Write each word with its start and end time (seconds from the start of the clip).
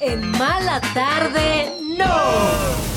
En 0.00 0.30
Mala 0.30 0.80
Tarde, 0.94 1.70
no. 1.98 2.90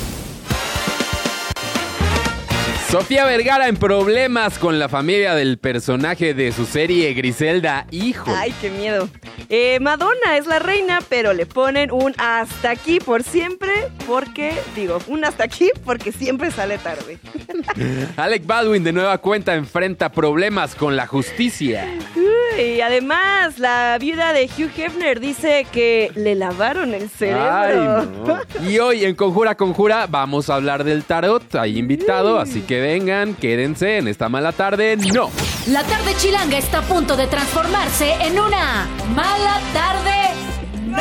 Sofía 2.90 3.26
Vergara 3.26 3.68
en 3.68 3.76
problemas 3.76 4.58
con 4.58 4.79
la 4.79 4.88
familia 4.88 5.36
del 5.36 5.58
personaje 5.58 6.34
de 6.34 6.54
su 6.54 6.66
serie 6.66 7.13
Griselda, 7.13 7.88
hijo. 7.92 8.31
Ay, 8.34 8.54
qué 8.62 8.70
miedo. 8.70 9.10
Eh, 9.50 9.79
Madonna 9.81 10.38
es 10.38 10.46
la 10.46 10.60
reina, 10.60 11.00
pero 11.10 11.34
le 11.34 11.46
ponen 11.46 11.92
un 11.92 12.13
hasta 12.17 12.70
aquí 12.70 12.99
por 12.99 13.24
siempre, 13.24 13.90
porque, 14.08 14.54
digo, 14.74 14.99
un 15.08 15.26
hasta 15.26 15.44
aquí 15.44 15.72
porque 15.83 16.13
siempre 16.13 16.52
sale 16.52 16.77
tarde. 16.77 17.20
Alec 18.16 18.45
Baldwin 18.45 18.84
de 18.84 18.94
nueva 18.94 19.17
cuenta 19.17 19.55
enfrenta 19.55 20.09
problemas 20.09 20.73
con 20.73 20.95
la 20.95 21.05
justicia. 21.05 21.85
Y 22.58 22.81
además, 22.81 23.58
la 23.58 23.98
viuda 23.99 24.34
de 24.34 24.45
Hugh 24.45 24.72
Hefner 24.77 25.20
dice 25.20 25.66
que 25.72 26.12
le 26.16 26.35
lavaron 26.35 26.94
el 26.94 27.09
cerebro. 27.09 28.07
Y 28.67 28.79
hoy 28.79 29.05
en 29.05 29.16
Conjura 29.16 29.55
Conjura 29.55 30.05
vamos 30.07 30.49
a 30.49 30.55
hablar 30.55 30.84
del 30.84 31.03
tarot. 31.03 31.55
Hay 31.55 31.77
invitado, 31.77 32.39
así 32.39 32.62
que 32.62 32.79
vengan, 32.79 33.34
quédense 33.34 33.98
en 33.98 34.07
esta 34.07 34.29
mala 34.29 34.52
tarde. 34.52 34.98
No. 34.98 35.31
La 35.67 35.84
tarde 35.84 36.13
chilanga 36.17 36.57
está 36.57 36.79
a 36.79 36.81
punto 36.84 37.16
de 37.16 37.27
transformarse 37.27 38.13
en 38.21 38.39
una 38.39 38.88
mala 39.15 39.59
tarde. 39.73 40.13
¡No! 40.85 40.99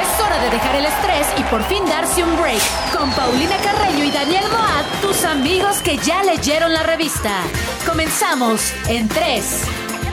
Es 0.00 0.20
hora 0.20 0.38
de 0.42 0.50
dejar 0.50 0.76
el 0.76 0.86
estrés 0.86 1.26
y 1.38 1.42
por 1.44 1.62
fin 1.64 1.84
darse 1.86 2.22
un 2.22 2.36
break. 2.40 2.60
Con 2.96 3.10
Paulina 3.10 3.56
Carreño 3.58 4.04
y 4.04 4.10
Daniel 4.10 4.44
Moat, 4.50 4.86
tus 5.02 5.24
amigos 5.24 5.82
que 5.82 5.98
ya 5.98 6.22
leyeron 6.22 6.72
la 6.72 6.82
revista. 6.84 7.40
Comenzamos 7.86 8.72
en 8.88 9.08
3, 9.08 9.62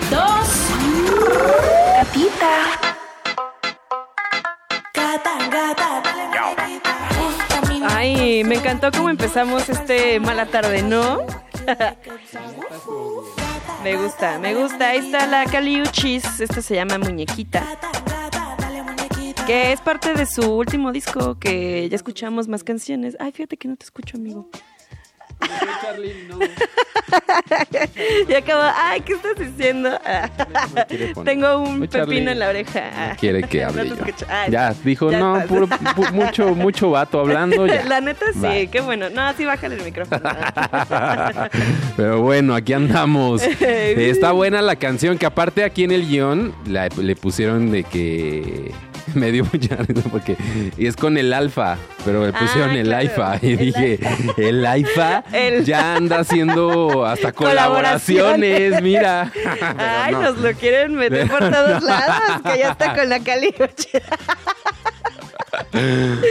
2, 0.10 0.20
Capita. 1.98 2.94
Ay, 7.90 8.44
me 8.44 8.56
encantó 8.56 8.92
cómo 8.92 9.10
empezamos 9.10 9.70
este 9.70 10.20
mala 10.20 10.46
tarde, 10.46 10.82
¿no? 10.82 11.26
me 13.84 13.96
gusta, 13.96 14.40
me 14.40 14.56
gusta. 14.56 14.90
Ahí 14.90 15.00
está 15.00 15.28
la 15.28 15.46
Caliuchis. 15.46 16.40
Esta 16.40 16.62
se 16.62 16.76
llama 16.76 16.98
Muñequita. 16.98 17.64
Que 19.46 19.74
es 19.74 19.82
parte 19.82 20.14
de 20.14 20.26
su 20.26 20.54
último 20.54 20.92
disco 20.92 21.38
que 21.40 21.88
ya 21.90 21.96
escuchamos 21.96 22.48
más 22.48 22.64
canciones. 22.64 23.16
Ay, 23.20 23.32
fíjate 23.32 23.58
que 23.58 23.68
no 23.68 23.76
te 23.76 23.86
escucho, 23.86 24.18
amigo. 24.18 24.50
y 28.30 28.34
acabo, 28.34 28.64
ay, 28.76 29.02
¿qué 29.02 29.14
estás 29.14 29.36
diciendo? 29.38 29.90
Tengo 31.24 31.60
un 31.60 31.88
pepino 31.88 32.32
en 32.32 32.40
la 32.40 32.50
oreja. 32.50 33.16
quiere 33.20 33.44
que 33.44 33.64
hable 33.64 33.90
yo. 33.90 33.96
ya, 34.50 34.74
dijo, 34.84 35.12
no, 35.12 35.44
mucho, 36.12 36.56
mucho 36.56 36.92
vato 36.92 37.20
hablando. 37.20 37.66
La 37.88 38.02
neta 38.02 38.26
sí, 38.34 38.68
qué 38.72 38.82
bueno. 38.82 39.10
No, 39.10 39.34
sí, 39.34 39.46
bájale 39.46 39.76
el 39.76 39.84
micrófono. 39.84 40.22
Pero 41.96 42.22
bueno, 42.22 42.56
aquí 42.56 42.74
andamos. 42.74 43.44
Está 43.44 44.32
buena 44.32 44.62
la 44.62 44.76
canción, 44.76 45.18
que 45.18 45.26
aparte 45.26 45.64
aquí 45.64 45.84
en 45.84 45.92
el 45.92 46.08
guion 46.08 46.54
le 46.66 47.16
pusieron 47.16 47.72
de 47.72 47.84
que 47.84 48.72
me 49.14 49.32
dio 49.32 49.46
mucha 49.46 49.76
risa 49.76 50.10
porque 50.10 50.38
y 50.78 50.88
es 50.88 50.96
con 50.96 51.18
el 51.18 51.34
alfa, 51.34 51.78
pero 52.06 52.32
pusieron 52.32 52.72
ah, 52.72 52.80
el 52.80 52.94
alfa 52.94 53.38
y 53.42 53.56
dije, 53.58 54.00
el 54.38 54.66
alfa 54.66 55.24
ya 55.64 55.96
anda 55.96 56.20
haciendo 56.20 57.06
hasta 57.06 57.32
colaboraciones, 57.34 58.82
mira. 58.82 59.32
Ay, 59.78 60.14
nos 60.14 60.38
lo 60.38 60.54
quieren 60.54 60.96
meter 60.96 61.30
por 61.30 61.40
todos 61.40 61.84
lados, 61.84 62.42
que 62.44 62.60
ya 62.60 62.72
está 62.72 62.96
con 62.96 63.10
la 63.10 63.20
Cali. 63.20 63.54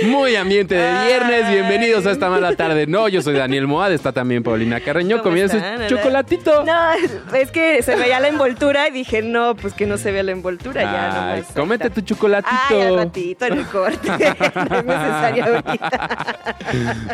Muy 0.05 0.37
ambiente 0.37 0.77
de 0.77 1.07
viernes, 1.07 1.49
bienvenidos 1.49 2.07
a 2.07 2.13
esta 2.13 2.31
mala 2.31 2.55
tarde. 2.55 2.87
No, 2.87 3.09
yo 3.09 3.23
soy 3.23 3.35
Daniel 3.35 3.67
Moad, 3.67 3.93
está 3.93 4.13
también 4.13 4.45
Paulina 4.45 4.79
Carreño 4.81 5.21
comiendo 5.21 5.55
su 5.55 5.61
chocolatito. 5.89 6.65
No, 6.65 6.93
es 7.37 7.51
que 7.51 7.83
se 7.83 7.97
veía 7.97 8.21
la 8.21 8.29
envoltura 8.29 8.87
y 8.87 8.93
dije, 8.93 9.21
no, 9.21 9.57
pues 9.57 9.75
que 9.75 9.87
no 9.87 9.99
se 9.99 10.13
vea 10.13 10.23
la 10.23 10.33
envoltura 10.33 10.83
ya. 10.83 11.37
No 11.37 11.61
cómete 11.61 11.91
tu 11.91 12.03
chocolatito. 12.03 12.55
Ay, 12.71 12.83
al 12.83 12.97
ratito 12.97 13.47
en 13.47 13.59
el 13.59 13.67
corte. 13.67 14.09
no 14.09 14.79
es 14.79 14.85
necesario 14.85 15.45
ahorita. 15.45 16.55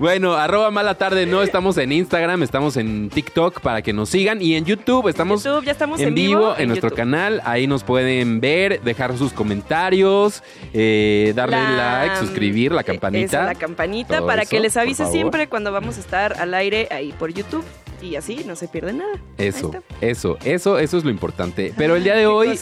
bueno, 0.01 0.35
arroba 0.35 0.71
mala 0.71 0.97
tarde, 0.97 1.25
no, 1.25 1.43
estamos 1.43 1.79
en 1.79 1.93
Instagram, 1.93 2.43
estamos 2.43 2.77
en 2.77 3.09
TikTok 3.09 3.61
para 3.61 3.81
que 3.81 3.95
nos 3.95 4.11
sigan 4.11 4.43
y 4.43 4.55
en 4.55 4.67
YouTube 4.67 5.09
estamos, 5.09 5.45
YouTube, 5.45 5.65
ya 5.65 5.73
estamos 5.73 5.99
en, 6.01 6.15
vivo, 6.15 6.55
en, 6.59 6.69
nuestro 6.69 6.91
canal. 6.91 7.41
Ahí 7.45 7.67
nos 7.67 7.85
pueden 7.85 8.41
ver, 8.41 8.83
dejar 8.83 9.17
sus 9.17 9.33
comentarios, 9.33 10.43
eh, 10.75 11.33
darle 11.35 11.57
like, 11.57 12.18
suscribir, 12.19 12.73
la 12.73 12.83
campanita. 12.85 13.45
la 13.45 13.55
campanita 13.55 14.25
para 14.25 14.45
que 14.45 14.61
les 14.61 14.77
avise 14.77 15.07
siempre 15.07 15.49
cuando 15.49 15.73
vamos 15.73 15.97
a 15.97 16.01
estar 16.01 16.41
al 16.41 16.55
aire 16.55 16.89
ahí 16.91 17.13
por 17.19 17.33
YouTube. 17.33 17.65
Y 18.01 18.15
así 18.15 18.45
no 18.47 18.55
se 18.55 18.69
pierde 18.69 18.93
nada. 18.93 19.19
Eso, 19.39 19.73
eso, 20.01 20.39
eso, 20.45 20.79
eso 20.79 20.99
es 20.99 21.05
lo 21.05 21.11
importante. 21.11 21.75
Pero 21.77 21.97
el 21.97 22.05
día 22.05 22.15
de 22.15 22.27
hoy, 22.27 22.57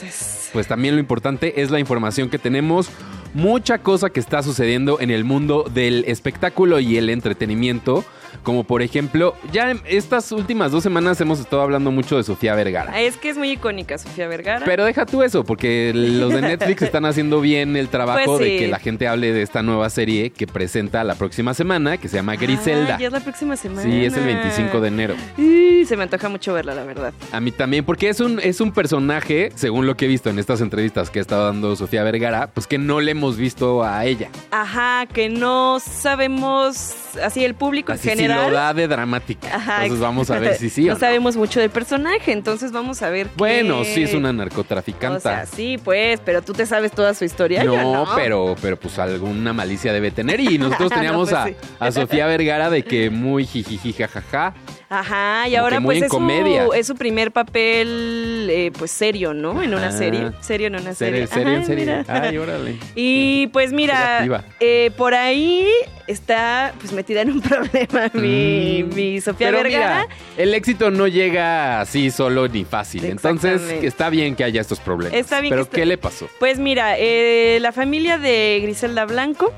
pues 0.53 0.67
también 0.67 0.95
lo 0.95 1.01
importante 1.01 1.61
es 1.61 1.71
la 1.71 1.79
información 1.79 2.31
que 2.31 2.39
tenemos 2.39 2.89
mucha 3.35 3.79
cosa 3.79 4.09
que 4.09 4.19
está 4.19 4.43
sucediendo 4.43 4.99
en 4.99 5.11
el 5.11 5.25
mundo 5.25 5.67
del 5.71 6.05
espectáculo 6.07 6.81
y 6.81 6.97
el 6.97 7.11
entretenimiento. 7.11 8.03
Como 8.43 8.65
por 8.65 8.83
ejemplo, 8.83 9.35
ya 9.53 9.75
estas 9.87 10.31
últimas 10.33 10.73
dos 10.73 10.83
semanas 10.83 11.21
hemos 11.21 11.41
estado 11.41 11.63
hablando 11.63 11.91
mucho 11.91 12.17
de 12.17 12.23
Sofía 12.23 12.55
Vergara. 12.55 13.01
Es 13.01 13.17
que 13.17 13.31
es 13.31 13.37
muy 13.37 13.51
icónica 13.51 13.99
Sofía 13.99 14.29
Vergara. 14.29 14.65
Pero 14.65 14.85
deja 14.85 15.07
tú 15.07 15.23
eso, 15.23 15.45
porque 15.45 15.93
los 15.95 16.33
de 16.33 16.43
Netflix 16.43 16.83
están 16.83 17.05
haciendo 17.05 17.41
bien 17.41 17.77
el 17.77 17.89
trabajo 17.89 18.37
pues 18.37 18.41
de 18.41 18.59
que 18.59 18.69
la 18.69 18.79
gente 18.79 19.09
hable 19.09 19.33
de 19.33 19.43
esta 19.43 19.63
nueva 19.63 19.91
serie 19.91 20.31
que 20.31 20.47
presenta 20.47 21.05
la 21.05 21.15
próxima 21.15 21.55
semana, 21.55 21.97
que 21.97 22.09
se 22.09 22.17
llama 22.17 22.37
Griselda. 22.37 22.97
Ah, 22.97 23.01
ya 23.01 23.07
es 23.07 23.13
la 23.13 23.21
próxima 23.21 23.57
semana. 23.57 23.83
Sí, 23.83 24.05
es 24.05 24.17
el 24.17 24.25
25 24.25 24.81
de 24.81 24.89
enero. 24.89 25.15
Y 25.37 25.85
se 25.87 25.97
me 25.97 26.05
antoja 26.05 26.29
mucho 26.29 26.53
verla, 26.53 26.75
la 26.75 26.85
verdad. 26.85 27.13
A 27.33 27.41
mí 27.41 27.51
también, 27.51 27.85
porque 27.85 28.09
es 28.09 28.21
un, 28.21 28.41
es 28.41 28.61
un 28.61 28.73
personaje, 28.73 29.51
según 29.55 29.87
lo 29.87 29.97
que 29.97 30.07
he 30.07 30.09
visto 30.09 30.31
en 30.31 30.39
estas 30.39 30.61
entrevistas 30.61 31.11
que 31.11 31.19
ha 31.19 31.23
estado 31.23 31.47
dando 31.47 31.75
Sofía 31.77 32.03
Vergara, 32.03 32.49
pues 32.49 32.67
que 32.67 32.79
no 32.79 33.01
le 33.01 33.13
hemos 33.13 33.37
visto 33.37 33.85
a 33.85 34.05
ella. 34.05 34.31
Ajá, 34.51 35.07
que 35.07 35.29
no 35.29 35.79
sabemos, 35.81 36.95
así 37.23 37.45
el 37.45 37.55
público 37.55 37.93
en 37.93 38.16
general 38.17 38.51
lo 38.51 38.57
da 38.57 38.75
de 38.75 38.89
dramática. 38.89 39.49
entonces 39.83 40.01
vamos 40.01 40.31
a 40.31 40.39
ver 40.39 40.57
si 40.57 40.71
sí. 40.71 40.85
no, 40.87 40.99
sabemos 40.99 41.37
mucho 41.37 41.61
del 41.61 41.71
personaje, 41.71 42.33
entonces 42.33 42.73
vamos 42.73 43.03
a 43.03 43.11
ver. 43.11 43.29
Bueno, 43.37 43.85
sí 43.85 44.03
es 44.03 44.15
una 44.15 44.33
narcotraficante. 44.33 45.19
O 45.19 45.21
sea, 45.21 45.47
sí, 45.47 45.79
pues, 45.83 46.21
pero 46.25 46.43
tú 46.43 46.53
te 46.53 46.67
sabes 46.67 46.93
toda 46.93 47.15
su 47.15 47.25
historia. 47.25 47.65
No, 47.65 48.07
pero, 48.15 48.57
pero 48.61 48.79
pues 48.79 48.99
alguna 48.99 49.53
malicia 49.53 49.93
debe 49.93 50.11
tener. 50.11 50.41
Y 50.41 50.59
nosotros 50.59 50.91
teníamos 50.95 51.31
pues 51.31 51.57
a, 51.79 51.93
Sofía 51.93 52.27
Vergara 52.27 52.71
de 52.71 52.83
que 52.83 53.11
muy 53.11 53.47
jijiji 53.47 53.93
jajaja. 53.93 54.55
Ajá, 54.89 55.49
y 55.49 55.57
ahora 55.57 55.81
pues 55.81 56.03
es 56.03 56.11
su, 56.11 56.73
es 56.75 56.87
su, 56.87 56.95
primer 56.95 57.33
papel 57.33 58.47
eh, 58.51 58.71
pues 58.79 58.93
serio, 58.93 59.35
¿no? 59.35 59.61
En 59.63 59.75
una 59.75 59.91
serie. 59.91 60.31
Serio 60.41 60.69
en 60.69 60.77
una 60.77 60.95
serie. 60.95 61.27
Serio, 61.27 61.55
en 61.55 61.67
serie. 61.67 62.05
Ay, 62.07 62.39
órale. 62.39 62.79
Y 62.95 63.49
pues 63.49 63.73
mira, 63.73 64.27
eh, 64.61 64.91
por 64.97 65.15
ahí 65.15 65.67
está 66.07 66.73
pues 66.79 66.93
metida 66.93 67.23
en 67.23 67.33
un 67.33 67.41
problema 67.43 68.11
mi, 68.15 68.85
mm. 68.85 68.95
mi 68.95 69.21
Sofía 69.21 69.49
Pero 69.49 69.63
Vergara. 69.63 70.07
el 70.37 70.55
éxito 70.55 70.91
no 70.91 71.09
llega 71.09 71.81
así 71.81 72.11
solo 72.11 72.47
ni 72.49 72.65
fácil. 72.65 73.05
Entonces 73.07 73.61
está 73.83 74.09
bien 74.09 74.37
que 74.37 74.45
haya 74.45 74.61
estos 74.61 74.79
problemas. 74.79 75.19
Está 75.19 75.41
bien 75.41 75.51
Pero 75.51 75.69
¿qué 75.69 75.85
le 75.85 75.99
pasó? 75.99 76.29
Pues 76.39 76.59
mira, 76.59 76.97
eh, 76.97 77.59
la 77.61 77.73
familia 77.73 78.19
de 78.19 78.61
Griselda 78.63 79.05
Blanco 79.05 79.53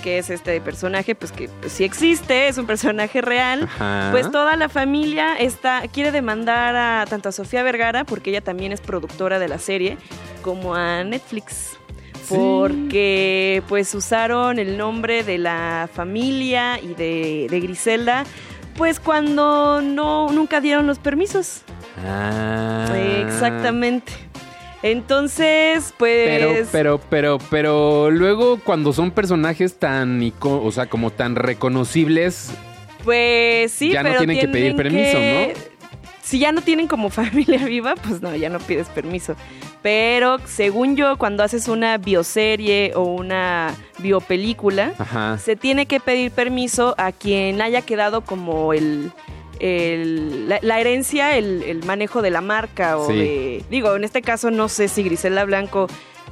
que 0.00 0.18
es 0.18 0.30
este 0.30 0.60
personaje, 0.60 1.14
pues 1.14 1.32
que 1.32 1.48
pues, 1.48 1.72
sí 1.72 1.84
existe, 1.84 2.48
es 2.48 2.58
un 2.58 2.66
personaje 2.66 3.20
real, 3.20 3.68
pues 4.10 4.30
toda 4.30 4.56
la 4.56 4.68
familia 4.68 5.36
está, 5.36 5.82
quiere 5.92 6.12
demandar 6.12 6.76
a 6.76 7.06
tanto 7.06 7.28
a 7.28 7.32
Sofía 7.32 7.62
Vergara, 7.62 8.04
porque 8.04 8.30
ella 8.30 8.40
también 8.40 8.72
es 8.72 8.80
productora 8.80 9.38
de 9.38 9.48
la 9.48 9.58
serie, 9.58 9.98
como 10.42 10.74
a 10.74 11.04
Netflix. 11.04 11.76
Porque 12.28 13.62
pues 13.66 13.92
usaron 13.92 14.60
el 14.60 14.78
nombre 14.78 15.24
de 15.24 15.38
la 15.38 15.88
familia 15.92 16.78
y 16.78 16.94
de, 16.94 17.48
de 17.50 17.60
Griselda, 17.60 18.24
pues 18.76 19.00
cuando 19.00 19.80
no, 19.82 20.30
nunca 20.30 20.60
dieron 20.60 20.86
los 20.86 21.00
permisos. 21.00 21.62
Ah. 22.06 22.86
Exactamente. 22.96 24.29
Entonces, 24.82 25.92
pues. 25.98 26.26
Pero, 26.26 26.68
pero, 26.72 27.00
pero, 27.10 27.38
pero 27.50 28.10
luego 28.10 28.58
cuando 28.60 28.92
son 28.92 29.10
personajes 29.10 29.78
tan, 29.78 30.32
o 30.40 30.72
sea, 30.72 30.86
como 30.86 31.10
tan 31.10 31.36
reconocibles. 31.36 32.50
Pues 33.04 33.72
sí, 33.72 33.92
ya 33.92 34.02
no 34.02 34.16
tienen, 34.16 34.38
que 34.38 34.48
pedir 34.48 34.76
permiso, 34.76 35.18
¿no? 35.18 35.70
Si 36.22 36.38
ya 36.38 36.52
no 36.52 36.60
tienen 36.62 36.86
como 36.86 37.10
familia 37.10 37.64
viva, 37.64 37.94
pues 37.94 38.22
no, 38.22 38.34
ya 38.36 38.48
no 38.48 38.58
pides 38.58 38.88
permiso. 38.88 39.36
Pero 39.82 40.38
según 40.44 40.96
yo, 40.96 41.16
cuando 41.16 41.42
haces 41.42 41.68
una 41.68 41.96
bioserie 41.98 42.92
o 42.94 43.02
una 43.02 43.74
biopelícula, 43.98 44.92
se 45.38 45.56
tiene 45.56 45.86
que 45.86 46.00
pedir 46.00 46.30
permiso 46.30 46.94
a 46.98 47.12
quien 47.12 47.62
haya 47.62 47.80
quedado 47.82 48.20
como 48.20 48.74
el, 48.74 49.10
la, 49.60 50.80
herencia, 50.80 51.36
el, 51.36 51.82
manejo 51.84 52.22
de 52.22 52.30
la 52.30 52.40
marca 52.40 52.98
o 52.98 53.08
de... 53.08 53.62
Digo, 53.70 53.94
en 53.94 54.04
este 54.04 54.22
caso 54.22 54.50
no 54.50 54.68
sé 54.68 54.88
si 54.88 55.02
Grisela 55.02 55.44
Blanco 55.44 55.86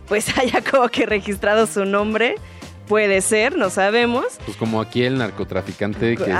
pues 0.06 0.26
haya 0.38 0.62
como 0.62 0.88
que 0.88 1.06
registrado 1.06 1.66
su 1.66 1.84
nombre 1.84 2.36
Puede 2.88 3.20
ser, 3.20 3.56
no 3.56 3.70
sabemos. 3.70 4.24
Pues 4.44 4.56
como 4.56 4.80
aquí 4.80 5.02
el 5.02 5.18
narcotraficante 5.18 6.16
que 6.16 6.24
sí, 6.24 6.30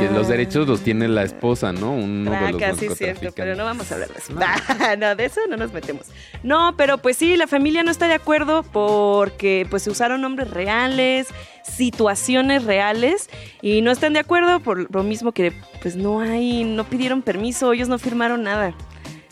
que 0.00 0.08
los 0.12 0.28
derechos 0.28 0.66
los 0.66 0.80
tiene 0.80 1.06
la 1.06 1.22
esposa, 1.22 1.72
¿no? 1.72 1.92
Uno 1.92 2.30
de 2.30 2.52
los 2.52 2.60
casi 2.60 2.88
cierto, 2.94 3.28
pero 3.34 3.54
no 3.54 3.64
vamos 3.64 3.90
a 3.90 3.94
hablar 3.94 4.08
de 4.10 4.18
eso. 4.18 4.32
No. 4.98 5.14
de 5.14 5.24
eso 5.24 5.40
no 5.48 5.56
nos 5.56 5.72
metemos. 5.72 6.06
No, 6.42 6.74
pero 6.76 6.98
pues 6.98 7.16
sí, 7.16 7.36
la 7.36 7.46
familia 7.46 7.82
no 7.82 7.90
está 7.90 8.08
de 8.08 8.14
acuerdo 8.14 8.62
porque 8.62 9.66
pues 9.68 9.82
se 9.82 9.90
usaron 9.90 10.22
nombres 10.22 10.50
reales, 10.50 11.28
situaciones 11.62 12.64
reales 12.64 13.28
y 13.60 13.82
no 13.82 13.90
están 13.90 14.12
de 14.12 14.20
acuerdo 14.20 14.60
por 14.60 14.92
lo 14.92 15.02
mismo 15.02 15.32
que 15.32 15.52
pues 15.80 15.96
no 15.96 16.20
hay, 16.20 16.64
no 16.64 16.84
pidieron 16.84 17.22
permiso, 17.22 17.72
ellos 17.72 17.88
no 17.88 17.98
firmaron 17.98 18.42
nada. 18.42 18.74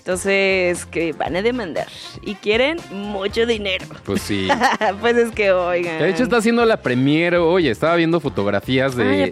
Entonces, 0.00 0.86
que 0.86 1.12
van 1.12 1.36
a 1.36 1.42
demandar 1.42 1.86
y 2.22 2.34
quieren 2.34 2.78
mucho 2.90 3.44
dinero. 3.44 3.84
Pues 4.04 4.22
sí. 4.22 4.48
pues 5.02 5.14
es 5.14 5.30
que, 5.30 5.52
oigan. 5.52 5.98
De 5.98 6.08
hecho, 6.08 6.22
está 6.22 6.38
haciendo 6.38 6.64
la 6.64 6.78
premier. 6.78 7.34
Oye, 7.34 7.70
estaba 7.70 7.96
viendo 7.96 8.18
fotografías 8.18 8.96
de, 8.96 9.30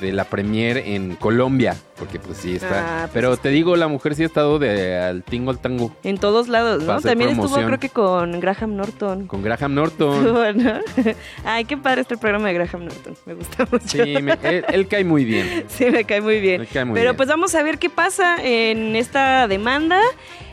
de, 0.00 0.12
la 0.12 0.24
premier 0.24 0.78
en 0.78 1.14
Colombia. 1.14 1.76
Porque, 1.96 2.18
pues 2.18 2.38
sí, 2.38 2.56
está. 2.56 2.80
Ah, 2.80 2.98
pues 3.02 3.12
Pero 3.14 3.36
te 3.36 3.50
digo, 3.50 3.76
la 3.76 3.86
mujer 3.86 4.16
sí 4.16 4.24
ha 4.24 4.26
estado 4.26 4.58
de 4.58 4.98
al 4.98 5.22
tingo 5.22 5.52
al 5.52 5.60
tango. 5.60 5.94
En 6.02 6.18
todos 6.18 6.48
lados, 6.48 6.82
¿no? 6.82 7.00
También 7.00 7.30
estuvo, 7.30 7.54
creo 7.54 7.78
que 7.78 7.88
con 7.88 8.40
Graham 8.40 8.74
Norton. 8.74 9.28
Con 9.28 9.42
Graham 9.42 9.74
Norton. 9.74 10.32
bueno. 10.32 10.80
Ay, 11.44 11.66
qué 11.66 11.76
padre 11.76 12.00
este 12.00 12.16
programa 12.16 12.48
de 12.48 12.54
Graham 12.54 12.86
Norton. 12.86 13.16
Me 13.26 13.34
gusta 13.34 13.64
mucho. 13.70 13.86
Sí, 13.86 14.16
él, 14.42 14.88
cae 14.88 15.04
muy 15.04 15.24
bien. 15.24 15.66
Sí, 15.68 15.86
me 15.86 16.02
cae 16.02 16.20
muy 16.20 16.40
bien. 16.40 16.66
Pero 16.72 17.14
pues 17.14 17.28
vamos 17.28 17.54
a 17.54 17.62
ver 17.62 17.78
qué 17.78 17.90
pasa 17.90 18.36
en 18.42 18.96
esta 18.96 19.46
demanda 19.46 19.67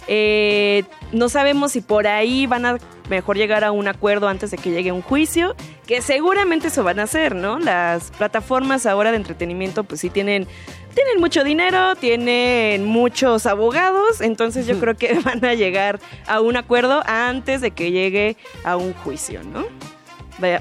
eh, 0.08 0.84
no 1.12 1.30
sabemos 1.30 1.72
si 1.72 1.82
por 1.82 2.08
ahí 2.08 2.46
van 2.48 2.66
a 2.66 2.78
mejor 3.10 3.38
llegar 3.38 3.64
a 3.64 3.72
un 3.72 3.88
acuerdo 3.88 4.28
antes 4.28 4.52
de 4.52 4.58
que 4.58 4.72
llegue 4.72 4.92
un 4.92 5.02
juicio, 5.02 5.56
que 5.88 6.02
seguramente 6.02 6.68
eso 6.68 6.84
van 6.84 7.00
a 7.00 7.04
hacer, 7.04 7.36
¿no? 7.36 7.60
Las 7.60 8.12
plataformas 8.12 8.86
ahora 8.86 9.12
de 9.12 9.18
entretenimiento 9.18 9.84
pues 9.84 10.02
sí 10.02 10.10
tienen 10.10 10.48
tienen 10.94 11.20
mucho 11.20 11.44
dinero, 11.44 11.96
tienen 11.98 12.86
muchos 12.86 13.46
abogados, 13.46 14.22
entonces 14.22 14.66
yo 14.66 14.80
creo 14.80 14.96
que 14.96 15.20
van 15.26 15.44
a 15.44 15.54
llegar 15.54 16.00
a 16.26 16.40
un 16.40 16.56
acuerdo 16.56 17.04
antes 17.06 17.62
de 17.62 17.72
que 17.72 17.92
llegue 17.92 18.38
a 18.64 18.78
un 18.78 18.94
juicio, 18.94 19.44
¿no? 19.44 19.66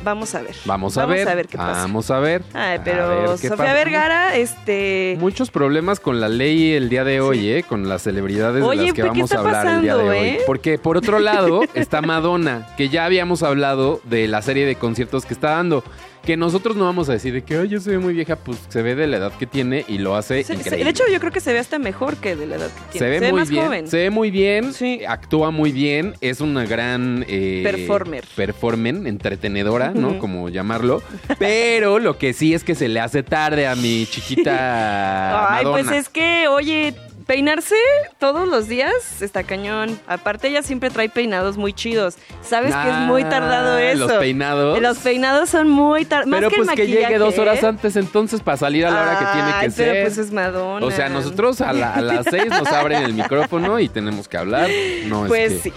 Vamos 0.03 0.35
a 0.35 0.43
ver. 0.43 0.55
Vamos 0.65 0.99
a 0.99 1.07
ver. 1.07 1.29
a 1.29 1.35
ver 1.35 1.49
qué 1.49 1.57
pasa. 1.57 1.83
Vamos 1.83 2.11
a 2.11 2.19
ver. 2.19 2.43
Ay, 2.53 2.81
pero 2.85 3.37
Sofía 3.37 3.73
Vergara, 3.73 4.37
este. 4.37 5.17
Muchos 5.21 5.51
problemas 5.51 6.01
con 6.01 6.21
la 6.21 6.29
ley 6.29 6.73
el 6.73 6.89
día 6.89 7.05
de 7.05 7.21
hoy, 7.21 7.51
¿eh? 7.51 7.63
Con 7.63 7.89
las 7.89 8.03
celebridades 8.03 8.65
de 8.65 8.77
las 8.77 8.93
que 8.93 9.03
vamos 9.03 9.33
a 9.33 9.39
hablar 9.39 9.67
el 9.67 9.83
día 9.83 9.97
de 9.97 10.09
hoy. 10.09 10.19
Eh? 10.19 10.41
Porque 10.47 10.79
por 10.79 10.97
otro 10.97 11.19
lado 11.19 11.63
está 11.75 12.03
Madonna, 12.03 12.67
que 12.77 12.89
ya 12.89 13.05
habíamos 13.05 13.43
hablado 13.43 14.01
de 14.05 14.29
la 14.29 14.43
serie 14.43 14.67
de 14.67 14.77
conciertos 14.77 15.27
que 15.27 15.35
está 15.35 15.51
dando 15.51 15.85
que 16.25 16.37
nosotros 16.37 16.77
no 16.77 16.85
vamos 16.85 17.09
a 17.09 17.13
decir 17.13 17.33
de 17.33 17.43
que 17.43 17.57
Ay, 17.57 17.69
yo 17.69 17.81
soy 17.81 17.99
muy 17.99 18.15
vieja, 18.15 18.37
pues 18.37 18.59
se 18.69 18.83
ve 18.83 18.95
de 18.95 19.07
la 19.07 19.19
edad 19.19 19.33
que 19.33 19.47
tiene 19.47 19.85
y 19.87 19.99
lo 19.99 20.17
hace 20.17 20.41
increíble. 20.41 20.85
de 20.85 20.91
hecho, 20.91 21.05
yo 21.11 21.21
creo 21.21 21.33
que 21.33 21.41
se 21.41 21.53
ve 21.53 21.59
hasta 21.59 21.79
mejor 21.79 22.17
que 22.17 22.37
de 22.37 22.47
la 22.47 22.57
edad 22.57 22.69
que 22.69 22.99
tiene. 22.99 23.07
Se 23.07 23.21
ve, 23.21 23.31
muy 23.31 23.41
más 23.41 23.51
bien, 23.51 23.65
joven. 23.65 23.89
Se 23.89 23.97
ve 23.99 24.11
muy 24.11 24.31
bien, 24.31 24.73
actúa 25.07 25.51
muy 25.51 25.73
bien, 25.73 26.15
es 26.21 26.41
una 26.41 26.65
gran 26.65 27.25
eh, 27.29 27.61
performer. 27.65 28.25
Performer, 28.35 29.07
entretenedora, 29.07 29.93
¿no? 29.95 30.19
Como 30.19 30.49
llamarlo. 30.49 31.03
Pero 31.39 31.99
lo 31.99 32.19
que 32.19 32.33
sí 32.33 32.55
es 32.55 32.65
que 32.65 32.75
se 32.75 32.89
le 32.89 33.01
hace 33.01 33.23
tarde 33.23 33.67
a 33.67 33.75
mi 33.75 34.07
chiquita. 34.07 35.55
Ay, 35.57 35.65
pues 35.65 35.91
es 35.91 36.09
que, 36.09 36.49
oye, 36.49 36.95
peinarse 37.27 37.77
todos 38.19 38.49
los 38.49 38.69
días 38.69 39.23
está 39.23 39.43
cañón. 39.43 39.99
Aparte, 40.07 40.49
ella 40.49 40.63
siempre 40.63 40.91
trae 40.91 41.09
peinados 41.09 41.57
muy 41.57 41.73
chidos. 41.73 42.17
¿Sabes 42.43 42.75
que 42.75 42.89
es 42.89 42.97
muy 43.07 43.23
ah, 43.23 43.29
tardado 43.29 43.79
eso? 43.79 44.07
Los 44.07 44.13
peinados. 44.13 44.81
Los 44.81 44.99
peinados 44.99 45.51
son 45.51 45.69
muy 45.69 46.05
tardados. 46.05 46.51
Pero 46.51 46.51
pues 46.51 46.71
que 46.77 46.87
llegue 46.87 47.19
dos 47.19 47.39
horas 47.39 47.63
antes 47.65 47.97
entonces 47.97 48.41
para 48.41 48.57
salir 48.57 48.87
a 48.87 48.91
la 48.91 49.03
hora 49.03 49.19
que 49.19 49.27
tiene 49.27 49.53
que 49.61 49.71
ser. 49.71 49.93
Pero 49.93 50.07
pues 50.07 50.19
es 50.19 50.33
Madonna. 50.33 50.87
O 50.87 50.91
sea, 50.91 51.09
nosotros 51.09 51.61
a, 51.61 51.73
las 51.73 52.27
seis 52.31 52.47
nos 52.47 52.69
abren 52.69 53.03
el 53.03 53.15
micrófono 53.15 53.79
y 53.81 53.89
tenemos 53.89 54.29
que 54.29 54.37
hablar. 54.37 54.69
No 55.07 55.27
pues 55.27 55.63
sí. 55.63 55.73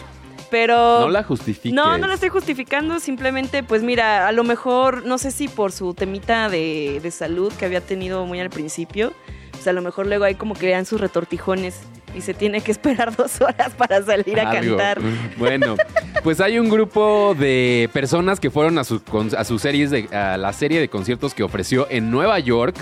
Pero. 0.50 1.02
No 1.02 1.10
la 1.10 1.24
justifiques. 1.24 1.74
No, 1.74 1.98
no 1.98 2.08
la 2.08 2.14
estoy 2.14 2.30
justificando. 2.30 3.00
Simplemente, 3.00 3.64
pues 3.64 3.84
mira, 3.84 4.28
a 4.28 4.32
lo 4.32 4.44
mejor, 4.44 5.06
no 5.06 5.18
sé 5.18 5.32
si 5.32 5.48
por 5.48 5.72
su 5.72 5.94
temita 5.94 6.50
de, 6.50 7.00
de 7.02 7.12
salud 7.12 7.52
que 7.54 7.66
había 7.66 7.82
tenido 7.82 8.26
muy 8.26 8.40
al 8.40 8.50
principio 8.50 9.14
a 9.66 9.74
lo 9.74 9.82
mejor 9.82 10.08
luego 10.08 10.26
hay 10.26 10.36
como 10.36 10.54
que 10.54 10.68
vean 10.68 10.86
sus 10.86 11.00
retortijones 11.00 11.80
y 12.16 12.22
se 12.22 12.34
tiene 12.34 12.62
que 12.62 12.72
esperar 12.72 13.16
dos 13.18 13.40
horas 13.42 13.74
para 13.76 14.04
salir 14.04 14.40
a 14.40 14.52
cantar. 14.52 15.00
Bueno, 15.38 15.76
pues 16.24 16.42
hay 16.42 16.60
un 16.60 16.70
grupo 16.70 17.36
de 17.38 17.90
personas 17.94 18.40
que 18.40 18.50
fueron 18.50 18.78
a 18.78 18.84
su, 18.84 19.02
a 19.38 19.44
sus 19.44 19.62
series 19.62 19.92
de, 19.92 20.08
a 20.16 20.38
la 20.38 20.52
serie 20.52 20.80
de 20.80 20.90
conciertos 20.90 21.34
que 21.34 21.44
ofreció 21.44 21.88
en 21.90 22.12
Nueva 22.12 22.40
York 22.40 22.76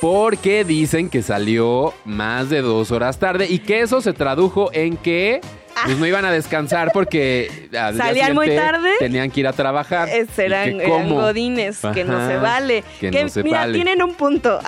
porque 0.00 0.64
dicen 0.64 1.08
que 1.08 1.22
salió 1.22 1.94
más 2.04 2.50
de 2.50 2.60
dos 2.60 2.90
horas 2.90 3.18
tarde 3.18 3.46
y 3.48 3.60
que 3.60 3.80
eso 3.80 4.00
se 4.00 4.12
tradujo 4.12 4.70
en 4.72 4.96
que 4.96 5.40
pues 5.84 5.98
no 5.98 6.06
iban 6.06 6.24
a 6.24 6.30
descansar 6.30 6.90
porque 6.92 7.68
salían 7.72 8.34
muy 8.34 8.54
tarde. 8.54 8.90
Tenían 8.98 9.30
que 9.30 9.40
ir 9.40 9.46
a 9.46 9.52
trabajar. 9.52 10.08
Eh, 10.08 10.26
serán, 10.34 10.78
godines, 11.08 11.80
que 11.92 12.04
no 12.04 12.26
se 12.26 12.36
vale. 12.36 12.84
Que, 13.00 13.30
mira, 13.42 13.70
tienen 13.72 14.02
un 14.02 14.14
punto. 14.14 14.60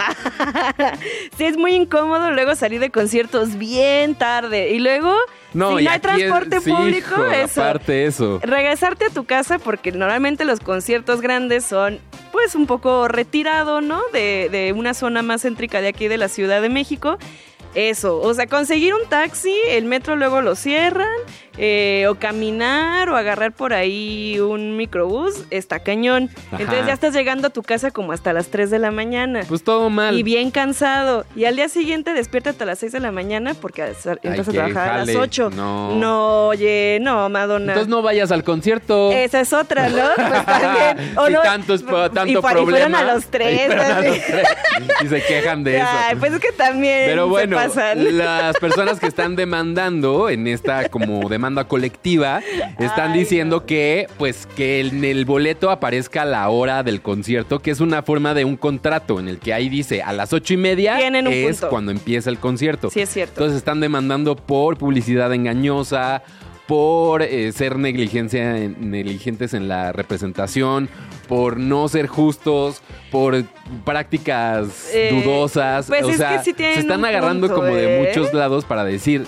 sí, 1.36 1.44
es 1.44 1.56
muy 1.56 1.74
incómodo 1.74 2.30
luego 2.30 2.54
salir 2.54 2.80
de 2.80 2.90
conciertos 2.90 3.56
bien 3.56 4.14
tarde. 4.14 4.70
Y 4.70 4.78
luego, 4.78 5.14
no, 5.54 5.78
si 5.78 5.84
no 5.84 5.90
hay 5.90 6.00
transporte 6.00 6.60
público, 6.60 7.26
eso. 7.26 7.62
Aparte 7.62 8.06
eso. 8.06 8.40
Regresarte 8.42 9.06
a 9.06 9.10
tu 9.10 9.24
casa 9.24 9.58
porque 9.58 9.92
normalmente 9.92 10.44
los 10.44 10.60
conciertos 10.60 11.20
grandes 11.20 11.64
son 11.64 12.00
pues 12.32 12.54
un 12.54 12.66
poco 12.66 13.08
retirado, 13.08 13.80
¿no? 13.80 14.02
De, 14.12 14.48
de 14.50 14.72
una 14.72 14.94
zona 14.94 15.22
más 15.22 15.42
céntrica 15.42 15.80
de 15.80 15.88
aquí 15.88 16.08
de 16.08 16.18
la 16.18 16.28
Ciudad 16.28 16.60
de 16.60 16.68
México. 16.68 17.18
Eso, 17.74 18.20
o 18.20 18.32
sea, 18.34 18.46
conseguir 18.46 18.94
un 18.94 19.08
taxi, 19.08 19.54
el 19.68 19.84
metro 19.84 20.16
luego 20.16 20.40
lo 20.40 20.54
cierran, 20.54 21.06
eh, 21.58 22.06
o 22.08 22.16
caminar 22.16 23.08
o 23.08 23.16
agarrar 23.16 23.52
por 23.52 23.72
ahí 23.72 24.38
un 24.40 24.76
microbús, 24.76 25.44
está 25.50 25.78
cañón. 25.78 26.28
Entonces 26.52 26.86
ya 26.86 26.92
estás 26.92 27.14
llegando 27.14 27.48
a 27.48 27.50
tu 27.50 27.62
casa 27.62 27.90
como 27.90 28.12
hasta 28.12 28.34
las 28.34 28.48
3 28.48 28.70
de 28.70 28.78
la 28.78 28.90
mañana. 28.90 29.40
Pues 29.48 29.64
todo 29.64 29.88
mal. 29.88 30.18
Y 30.18 30.22
bien 30.22 30.50
cansado. 30.50 31.24
Y 31.34 31.46
al 31.46 31.56
día 31.56 31.68
siguiente 31.68 32.12
despiértate 32.12 32.62
a 32.62 32.66
las 32.66 32.78
6 32.80 32.92
de 32.92 33.00
la 33.00 33.10
mañana 33.10 33.54
porque 33.54 33.94
entras 34.22 34.48
a 34.48 34.52
trabajar 34.52 34.88
a 34.90 35.04
las 35.04 35.16
8. 35.16 35.50
No. 35.50 35.96
No, 35.96 36.48
oye, 36.48 36.98
no, 37.00 37.28
Madonna. 37.30 37.72
Entonces 37.72 37.88
no 37.88 38.02
vayas 38.02 38.30
al 38.32 38.44
concierto. 38.44 39.10
Esa 39.12 39.40
es 39.40 39.52
otra, 39.52 39.88
¿no? 39.88 40.06
Pues 40.26 40.44
también. 40.44 41.18
O 41.18 41.42
tanto, 41.42 41.74
es, 41.74 41.84
tanto 41.84 42.26
y, 42.26 42.36
problema. 42.36 42.56
Y 42.66 42.70
fueron 42.70 42.94
a 42.94 43.14
los 43.14 43.26
tres. 43.26 43.70
Y, 45.02 45.08
se 45.08 45.22
quejan 45.22 45.62
de 45.64 45.76
eso. 45.78 45.86
pues 46.18 46.32
es 46.32 46.40
que 46.40 46.52
también. 46.52 47.06
Pero 47.06 47.28
bueno, 47.28 47.58
las 47.96 48.56
personas 48.58 49.00
que 49.00 49.06
están 49.06 49.36
demandando 49.36 50.28
en 50.28 50.46
esta 50.46 50.88
como 50.88 51.28
demanda 51.28 51.64
colectiva 51.64 52.40
están 52.78 53.12
diciendo 53.12 53.66
que 53.66 54.06
pues 54.18 54.46
que 54.56 54.80
en 54.80 55.04
el 55.04 55.24
boleto 55.24 55.70
aparezca 55.70 56.24
la 56.24 56.48
hora 56.48 56.82
del 56.82 57.02
concierto, 57.02 57.60
que 57.60 57.70
es 57.70 57.80
una 57.80 58.02
forma 58.02 58.34
de 58.34 58.44
un 58.44 58.56
contrato 58.56 59.18
en 59.18 59.28
el 59.28 59.38
que 59.38 59.52
ahí 59.54 59.68
dice 59.68 60.02
a 60.02 60.12
las 60.12 60.32
ocho 60.32 60.54
y 60.54 60.56
media 60.56 60.98
es 60.98 61.60
cuando 61.62 61.92
empieza 61.92 62.30
el 62.30 62.38
concierto. 62.38 62.90
Sí, 62.90 63.00
es 63.00 63.10
cierto. 63.10 63.34
Entonces 63.34 63.58
están 63.58 63.80
demandando 63.80 64.36
por 64.36 64.76
publicidad 64.76 65.32
engañosa, 65.32 66.22
por 66.66 67.22
eh, 67.22 67.52
ser 67.52 67.78
negligencia, 67.78 68.54
negligentes 68.78 69.54
en 69.54 69.68
la 69.68 69.92
representación, 69.92 70.88
por 71.28 71.58
no 71.58 71.88
ser 71.88 72.08
justos, 72.08 72.82
por 73.10 73.44
prácticas 73.84 74.90
eh, 74.92 75.10
dudosas. 75.12 75.86
Pues 75.86 76.04
o 76.04 76.12
sea, 76.12 76.42
se 76.42 76.50
están 76.50 77.04
agarrando 77.04 77.48
como 77.48 77.66
de 77.66 78.02
¿eh? 78.02 78.06
muchos 78.06 78.34
lados 78.34 78.64
para 78.64 78.84
decir. 78.84 79.24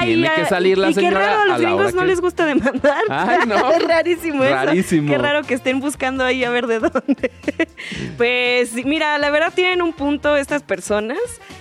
tiene 0.00 0.28
que 0.34 0.46
salir 0.46 0.76
la 0.76 0.92
señora. 0.92 1.20
Qué 1.20 1.24
raro, 1.26 1.42
a 1.42 1.46
los 1.46 1.60
gringos 1.60 1.94
no 1.94 2.04
les 2.04 2.20
gusta 2.20 2.44
demandar. 2.44 3.02
Ay, 3.08 3.46
no. 3.46 3.70
es 3.70 3.82
rarísimo, 3.86 4.42
rarísimo 4.42 5.12
Qué 5.12 5.18
raro 5.18 5.42
que 5.44 5.54
estén 5.54 5.78
buscando 5.78 6.24
ahí 6.24 6.42
a 6.42 6.50
ver 6.50 6.66
de 6.66 6.80
dónde. 6.80 7.30
pues 8.16 8.72
mira, 8.84 9.16
la 9.18 9.30
verdad 9.30 9.52
tienen 9.54 9.80
un 9.80 9.92
punto 9.92 10.36
estas 10.36 10.64
personas. 10.64 11.18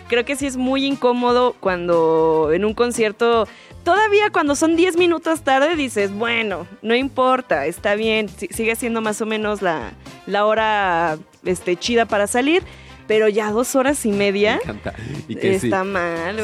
Creo 0.08 0.26
que 0.26 0.36
sí 0.36 0.48
es 0.48 0.58
muy 0.58 0.86
incómodo 0.86 1.56
cuando 1.60 2.50
en 2.52 2.66
un 2.66 2.74
concierto 2.74 3.48
todavía 3.84 4.30
cuando 4.32 4.56
son 4.56 4.76
10 4.76 4.98
minutos 4.98 5.42
tarde 5.42 5.76
dices, 5.76 6.12
bueno, 6.12 6.68
no 6.82 6.96
importa, 6.96 7.66
está 7.66 7.96
bien, 7.96 8.30
sigue 8.30 8.76
siendo 8.76 9.02
más 9.02 9.22
o 9.22 9.26
menos 9.26 9.62
la, 9.62 9.92
la 10.26 10.46
hora 10.46 11.18
este, 11.46 11.76
chida 11.76 12.06
para 12.06 12.28
salir, 12.28 12.64
pero 13.08 13.28
ya 13.28 13.52
dos 13.52 13.76
horas 13.76 14.06
y 14.06 14.12
media 14.12 14.60
está 15.28 15.84
mal. 15.84 16.38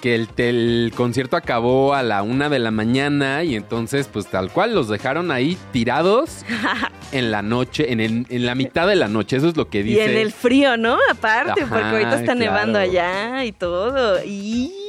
que 0.00 0.14
el, 0.14 0.28
el, 0.36 0.92
concierto 0.94 1.36
acabó 1.36 1.94
a 1.94 2.02
la 2.02 2.22
una 2.22 2.48
de 2.48 2.58
la 2.58 2.70
mañana 2.70 3.44
y 3.44 3.56
entonces 3.56 4.08
pues 4.12 4.26
tal 4.26 4.50
cual 4.50 4.74
los 4.74 4.88
dejaron 4.88 5.30
ahí 5.30 5.56
tirados 5.72 6.44
en 7.12 7.30
la 7.30 7.42
noche, 7.42 7.92
en, 7.92 8.00
en 8.00 8.46
la 8.46 8.54
mitad 8.54 8.86
de 8.86 8.96
la 8.96 9.08
noche, 9.08 9.36
eso 9.36 9.48
es 9.48 9.56
lo 9.56 9.68
que 9.68 9.82
dice. 9.82 9.98
Y 9.98 10.00
en 10.00 10.16
el 10.16 10.32
frío, 10.32 10.76
¿no? 10.76 10.98
Aparte, 11.10 11.66
porque 11.66 11.84
ahorita 11.84 12.20
está 12.20 12.34
nevando 12.34 12.78
allá 12.78 13.44
y 13.44 13.52
todo. 13.52 14.22
Y 14.24 14.85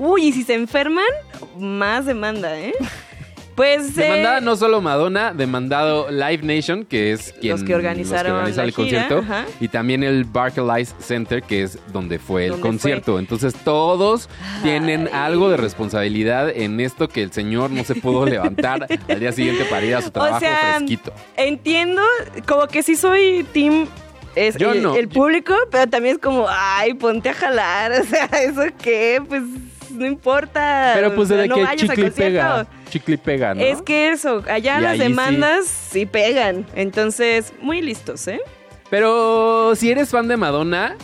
Uy, 0.00 0.28
y 0.28 0.32
si 0.32 0.44
se 0.44 0.54
enferman, 0.54 1.04
más 1.58 2.06
demanda, 2.06 2.58
¿eh? 2.58 2.72
Pues 3.54 3.94
demandada 3.94 4.40
no 4.40 4.56
solo 4.56 4.80
Madonna, 4.80 5.34
demandado 5.34 6.10
Live 6.10 6.40
Nation, 6.42 6.86
que 6.86 7.12
es 7.12 7.34
quien 7.38 7.52
los 7.52 7.62
que 7.62 7.74
organizaron 7.74 8.46
el 8.46 8.72
concierto, 8.72 9.22
y 9.60 9.68
también 9.68 10.02
el 10.02 10.24
Barclays 10.24 10.94
Center, 11.00 11.42
que 11.42 11.64
es 11.64 11.78
donde 11.92 12.18
fue 12.18 12.46
el 12.46 12.60
concierto. 12.60 13.18
Entonces 13.18 13.52
todos 13.52 14.30
tienen 14.62 15.06
algo 15.12 15.50
de 15.50 15.58
responsabilidad 15.58 16.48
en 16.48 16.80
esto 16.80 17.06
que 17.06 17.22
el 17.22 17.32
señor 17.32 17.70
no 17.70 17.84
se 17.84 17.94
pudo 17.94 18.24
levantar 18.24 18.86
al 19.06 19.20
día 19.20 19.32
siguiente 19.32 19.66
para 19.66 19.84
ir 19.84 19.96
a 19.96 20.00
su 20.00 20.10
trabajo 20.10 20.38
fresquito. 20.38 21.12
Entiendo, 21.36 22.00
como 22.48 22.66
que 22.68 22.82
sí 22.82 22.96
soy 22.96 23.44
team 23.52 23.86
es 24.34 24.56
el, 24.56 25.08
público, 25.10 25.54
pero 25.70 25.86
también 25.90 26.14
es 26.14 26.22
como, 26.22 26.46
ay, 26.48 26.94
ponte 26.94 27.28
a 27.28 27.34
jalar, 27.34 27.92
o 28.00 28.04
sea, 28.04 28.24
¿eso 28.26 28.62
qué? 28.82 29.20
Pues 29.28 29.42
no 30.00 30.06
importa. 30.06 30.92
Pero 30.94 31.14
pues 31.14 31.28
de 31.28 31.48
que 31.48 31.66
chicle 31.76 32.10
pega. 32.10 32.66
Chicle 32.88 33.18
pega, 33.18 33.54
¿no? 33.54 33.60
Es 33.60 33.82
que 33.82 34.10
eso, 34.10 34.42
allá 34.48 34.80
las 34.80 34.98
demandas 34.98 35.66
sí. 35.66 36.06
pegan. 36.06 36.66
Entonces, 36.74 37.52
muy 37.60 37.80
listos, 37.80 38.26
¿eh? 38.26 38.40
Pero 38.88 39.74
si 39.76 39.90
eres 39.90 40.10
fan 40.10 40.26
de 40.26 40.36
Madonna, 40.36 40.96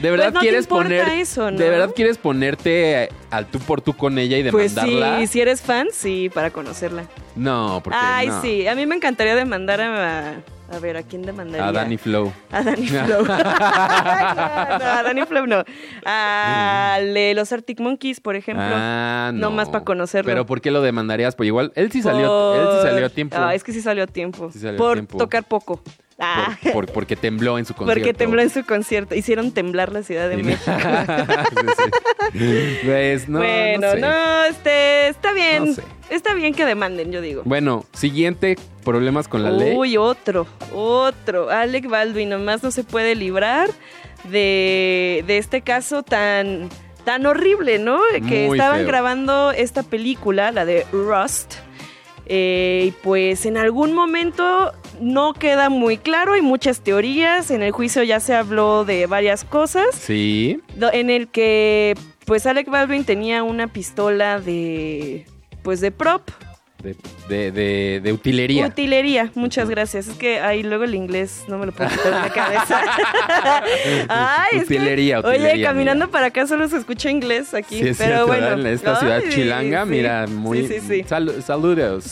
¿De 0.00 0.10
verdad 0.10 0.32
pues 0.32 0.42
quieres 0.42 0.66
poner 0.66 1.08
eso, 1.08 1.50
¿no? 1.50 1.58
¿De 1.58 1.70
verdad 1.70 1.90
quieres 1.94 2.18
ponerte 2.18 3.10
al 3.30 3.46
tú 3.46 3.58
por 3.60 3.80
tú 3.80 3.92
con 3.92 4.18
ella 4.18 4.36
y 4.38 4.42
demandarla? 4.42 5.16
Pues 5.16 5.28
sí, 5.28 5.32
si 5.32 5.40
eres 5.40 5.62
fan, 5.62 5.88
sí, 5.92 6.30
para 6.32 6.50
conocerla. 6.50 7.04
No, 7.36 7.80
porque 7.82 7.98
Ay, 8.00 8.30
sí, 8.42 8.66
a 8.66 8.74
mí 8.74 8.86
me 8.86 8.96
encantaría 8.96 9.36
demandar 9.36 9.80
a, 9.80 10.42
a 10.74 10.78
ver, 10.80 10.96
¿a 10.96 11.02
quién 11.02 11.22
demandaría? 11.22 11.66
A 11.66 11.72
Danny 11.72 11.96
Flow. 11.96 12.32
A 12.50 12.62
Danny 12.62 12.88
Flow. 12.88 13.24
no, 13.26 13.34
a 13.34 15.02
Danny 15.04 15.24
Flow 15.26 15.46
no. 15.46 15.64
A 16.04 16.98
los 17.34 17.52
Arctic 17.52 17.80
Monkeys, 17.80 18.20
por 18.20 18.36
ejemplo. 18.36 18.64
Ah, 18.66 19.30
no. 19.32 19.50
más 19.50 19.68
para 19.68 19.84
conocerlo. 19.84 20.28
Pero 20.28 20.46
¿por 20.46 20.60
qué 20.60 20.70
lo 20.70 20.82
demandarías? 20.82 21.36
Pues 21.36 21.46
igual, 21.46 21.72
él 21.76 21.90
sí 21.92 22.02
salió, 22.02 22.54
él 22.54 22.68
sí 22.76 22.88
salió 22.88 23.06
a 23.06 23.08
tiempo. 23.08 23.36
Ah, 23.38 23.54
es 23.54 23.64
que 23.64 23.72
sí 23.72 23.80
salió 23.80 24.04
a 24.04 24.06
tiempo. 24.06 24.50
Sí 24.52 24.58
salió 24.58 24.76
por 24.76 24.92
a 24.92 24.94
tiempo. 24.94 25.18
tocar 25.18 25.44
poco. 25.44 25.80
Ah. 26.18 26.56
Por, 26.72 26.86
porque 26.92 27.16
tembló 27.16 27.58
en 27.58 27.64
su 27.64 27.74
concierto. 27.76 28.00
Porque 28.00 28.14
tembló 28.14 28.42
en 28.42 28.50
su 28.50 28.64
concierto. 28.64 29.14
Hicieron 29.14 29.52
temblar 29.52 29.92
la 29.92 30.02
Ciudad 30.02 30.28
de 30.28 30.36
México. 30.36 30.70
pues, 32.84 33.28
no, 33.28 33.38
bueno, 33.38 33.94
no, 33.96 34.44
este, 34.44 35.08
está 35.08 35.32
bien. 35.32 35.74
Está 36.10 36.34
bien 36.34 36.54
que 36.54 36.64
demanden, 36.64 37.10
yo 37.10 37.20
digo. 37.20 37.42
Bueno, 37.44 37.84
siguiente, 37.92 38.56
problemas 38.84 39.26
con 39.26 39.42
la 39.42 39.50
ley. 39.50 39.74
Uy, 39.76 39.96
otro, 39.96 40.46
otro. 40.72 41.50
Alec 41.50 41.88
Baldwin 41.88 42.28
nomás 42.28 42.62
no 42.62 42.70
se 42.70 42.84
puede 42.84 43.14
librar 43.14 43.70
de, 44.24 45.24
de 45.26 45.38
este 45.38 45.62
caso 45.62 46.02
tan, 46.02 46.68
tan 47.04 47.26
horrible, 47.26 47.78
¿no? 47.78 48.00
que 48.28 48.46
estaban 48.46 48.86
grabando 48.86 49.50
esta 49.50 49.82
película, 49.82 50.52
la 50.52 50.64
de 50.64 50.86
Rust. 50.92 51.54
Eh, 52.26 52.86
y 52.88 52.90
pues 53.02 53.44
en 53.44 53.58
algún 53.58 53.92
momento 53.92 54.72
no 55.00 55.34
queda 55.34 55.68
muy 55.68 55.96
claro, 55.98 56.32
hay 56.32 56.42
muchas 56.42 56.80
teorías, 56.80 57.50
en 57.50 57.62
el 57.62 57.72
juicio 57.72 58.02
ya 58.02 58.20
se 58.20 58.34
habló 58.34 58.84
de 58.84 59.06
varias 59.06 59.44
cosas. 59.44 59.86
Sí. 59.92 60.60
En 60.92 61.10
el 61.10 61.28
que 61.28 61.94
pues 62.24 62.46
Alec 62.46 62.68
Baldwin 62.68 63.04
tenía 63.04 63.42
una 63.42 63.68
pistola 63.68 64.40
de 64.40 65.26
pues 65.62 65.80
de 65.80 65.90
prop. 65.90 66.22
De, 66.84 67.50
de, 67.50 68.00
de, 68.02 68.12
utilería. 68.12 68.66
Utilería, 68.66 69.30
muchas 69.34 69.70
gracias. 69.70 70.06
Es 70.06 70.16
que 70.16 70.38
ahí 70.40 70.62
luego 70.62 70.84
el 70.84 70.94
inglés 70.94 71.44
no 71.48 71.56
me 71.56 71.64
lo 71.64 71.72
puedo 71.72 71.88
quitar 71.88 72.04
de 72.04 72.20
la 72.20 72.30
cabeza. 72.30 72.82
Ay, 74.08 74.58
utilería, 74.58 75.20
utilería, 75.20 75.52
Oye, 75.52 75.62
caminando 75.62 76.10
para 76.10 76.26
acá 76.26 76.46
solo 76.46 76.68
se 76.68 76.76
escucha 76.76 77.10
inglés 77.10 77.54
aquí. 77.54 77.82
Sí, 77.82 77.92
pero 77.96 78.26
bueno. 78.26 78.52
En 78.52 78.66
esta 78.66 78.96
ciudad 78.96 79.22
chilanga, 79.30 79.86
mira, 79.86 80.26
muy. 80.26 80.66
Sí, 80.66 80.80
sí, 80.80 81.04
saludos. 81.06 81.44
Saludos. 81.44 82.04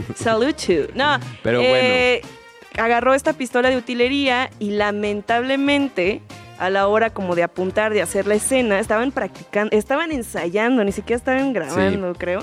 Saludos. 0.14 0.54
No. 0.94 1.18
Pero 1.42 1.60
eh, 1.62 2.20
bueno. 2.22 2.42
Agarró 2.84 3.14
esta 3.14 3.32
pistola 3.34 3.68
de 3.70 3.76
utilería 3.76 4.50
y 4.58 4.70
lamentablemente 4.70 6.22
a 6.58 6.70
la 6.70 6.86
hora 6.88 7.10
como 7.10 7.34
de 7.34 7.42
apuntar, 7.42 7.92
de 7.92 8.02
hacer 8.02 8.26
la 8.26 8.34
escena, 8.34 8.78
estaban 8.78 9.12
practicando, 9.12 9.76
estaban 9.76 10.12
ensayando, 10.12 10.84
ni 10.84 10.92
siquiera 10.92 11.16
estaban 11.16 11.52
grabando, 11.52 12.14
creo. 12.14 12.42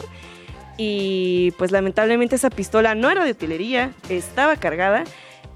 Y 0.81 1.51
pues 1.57 1.71
lamentablemente 1.71 2.37
esa 2.37 2.49
pistola 2.49 2.95
no 2.95 3.09
era 3.09 3.25
de 3.25 3.31
utilería, 3.31 3.91
estaba 4.07 4.55
cargada 4.55 5.03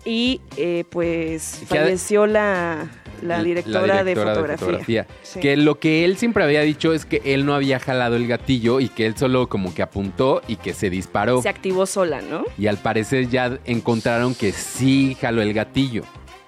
y 0.03 0.42
eh, 0.58 0.84
pues 0.89 1.62
falleció 1.65 2.27
la, 2.27 2.89
la, 3.22 3.42
directora 3.42 4.03
de 4.03 4.18
fotografía. 4.18 5.08
Que 5.39 5.56
lo 5.56 5.80
que 5.80 6.03
él 6.03 6.18
siempre 6.18 6.44
había 6.44 6.60
dicho 6.60 6.92
es 6.92 7.06
que 7.06 7.22
él 7.24 7.46
no 7.46 7.56
había 7.56 7.80
jalado 7.80 8.18
el 8.18 8.27
gatillo 8.27 8.82
y 8.82 8.89
que 8.89 9.06
él 9.06 9.15
solo 9.15 9.48
como 9.48 9.74
que 9.74 9.82
apuntó 9.82 10.42
y 10.46 10.58
que 10.58 10.74
se 10.74 10.89
disparó. 10.89 11.42
Se 11.42 11.48
activó 11.48 11.86
sola, 11.86 12.22
¿no? 12.22 12.44
Y 12.58 12.68
al 12.68 12.77
parecer 12.77 13.30
ya 13.30 13.60
encontraron 13.63 14.36
que 14.36 14.51
sí 14.51 15.15
jaló 15.22 15.42
el 15.42 15.53
gatillo. 15.53 16.03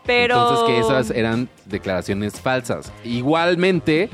Pero... 0.06 0.36
Entonces 0.36 0.68
que 0.68 0.80
esas 0.80 1.12
eran 1.18 1.48
declaraciones 1.64 2.42
falsas. 2.42 2.92
Igualmente, 3.06 4.10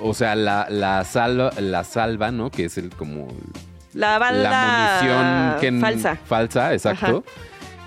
o 0.00 0.14
sea, 0.14 0.34
la, 0.34 0.66
la, 0.70 1.04
salva, 1.04 1.50
la 1.60 1.84
salva, 1.84 2.30
¿no? 2.30 2.50
Que 2.50 2.64
es 2.64 2.78
el 2.78 2.88
como... 2.88 3.28
La 3.94 4.18
bala 4.18 4.50
la 4.50 5.58
munición 5.60 5.60
que 5.60 5.80
falsa. 5.80 6.16
Falsa, 6.16 6.72
exacto. 6.72 7.24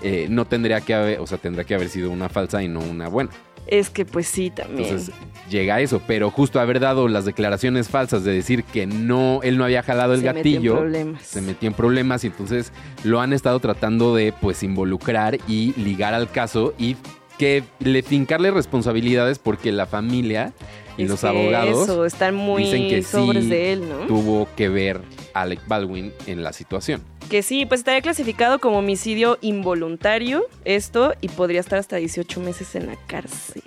Eh, 0.02 0.26
no 0.28 0.44
tendría 0.44 0.80
que 0.80 0.94
haber, 0.94 1.20
o 1.20 1.26
sea, 1.26 1.38
tendría 1.38 1.64
que 1.64 1.74
haber 1.74 1.88
sido 1.88 2.10
una 2.10 2.28
falsa 2.28 2.62
y 2.62 2.68
no 2.68 2.80
una 2.80 3.08
buena. 3.08 3.30
Es 3.66 3.90
que 3.90 4.04
pues 4.04 4.28
sí, 4.28 4.50
también. 4.50 4.84
Entonces 4.84 5.14
llega 5.50 5.80
eso, 5.80 6.00
pero 6.06 6.30
justo 6.30 6.60
haber 6.60 6.78
dado 6.78 7.08
las 7.08 7.24
declaraciones 7.24 7.88
falsas 7.88 8.22
de 8.22 8.32
decir 8.32 8.62
que 8.62 8.86
no, 8.86 9.40
él 9.42 9.58
no 9.58 9.64
había 9.64 9.82
jalado 9.82 10.14
el 10.14 10.22
gatillo, 10.22 10.84
se 11.20 11.40
metió 11.40 11.68
en 11.68 11.74
problemas 11.74 12.22
y 12.24 12.28
entonces 12.28 12.72
lo 13.02 13.20
han 13.20 13.32
estado 13.32 13.58
tratando 13.58 14.14
de 14.14 14.32
pues 14.40 14.62
involucrar 14.62 15.38
y 15.48 15.72
ligar 15.80 16.14
al 16.14 16.30
caso 16.30 16.74
y 16.78 16.96
que 17.38 17.64
le 17.80 18.02
fincarle 18.02 18.50
responsabilidades 18.50 19.38
porque 19.38 19.72
la 19.72 19.86
familia 19.86 20.52
y 20.96 21.04
los 21.04 21.24
abogados 21.24 22.06
están 22.06 22.34
muy 22.34 22.64
dicen 22.64 22.88
que 22.88 23.02
sobres 23.02 23.48
de 23.48 23.72
él, 23.72 23.88
¿no? 23.88 24.06
Tuvo 24.06 24.48
que 24.56 24.68
ver 24.68 25.00
Alec 25.34 25.60
Baldwin 25.66 26.12
en 26.26 26.42
la 26.42 26.52
situación. 26.52 27.02
Que 27.28 27.42
sí, 27.42 27.66
pues 27.66 27.80
estaría 27.80 28.02
clasificado 28.02 28.58
como 28.58 28.78
homicidio 28.78 29.38
involuntario 29.40 30.46
esto 30.64 31.14
y 31.20 31.28
podría 31.28 31.60
estar 31.60 31.78
hasta 31.78 31.96
18 31.96 32.40
meses 32.40 32.74
en 32.74 32.86
la 32.86 32.96
cárcel. 33.06 33.62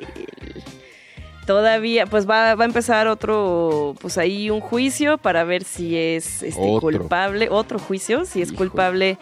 Todavía, 1.45 2.05
pues 2.05 2.29
va, 2.29 2.53
va 2.55 2.63
a 2.63 2.67
empezar 2.67 3.07
otro, 3.07 3.95
pues 4.01 4.17
ahí 4.17 4.49
un 4.49 4.61
juicio 4.61 5.17
para 5.17 5.43
ver 5.43 5.63
si 5.63 5.97
es 5.97 6.43
este, 6.43 6.61
culpable, 6.79 7.47
otro 7.49 7.79
juicio, 7.79 8.25
si 8.25 8.41
es 8.41 8.53
culpable 8.53 9.17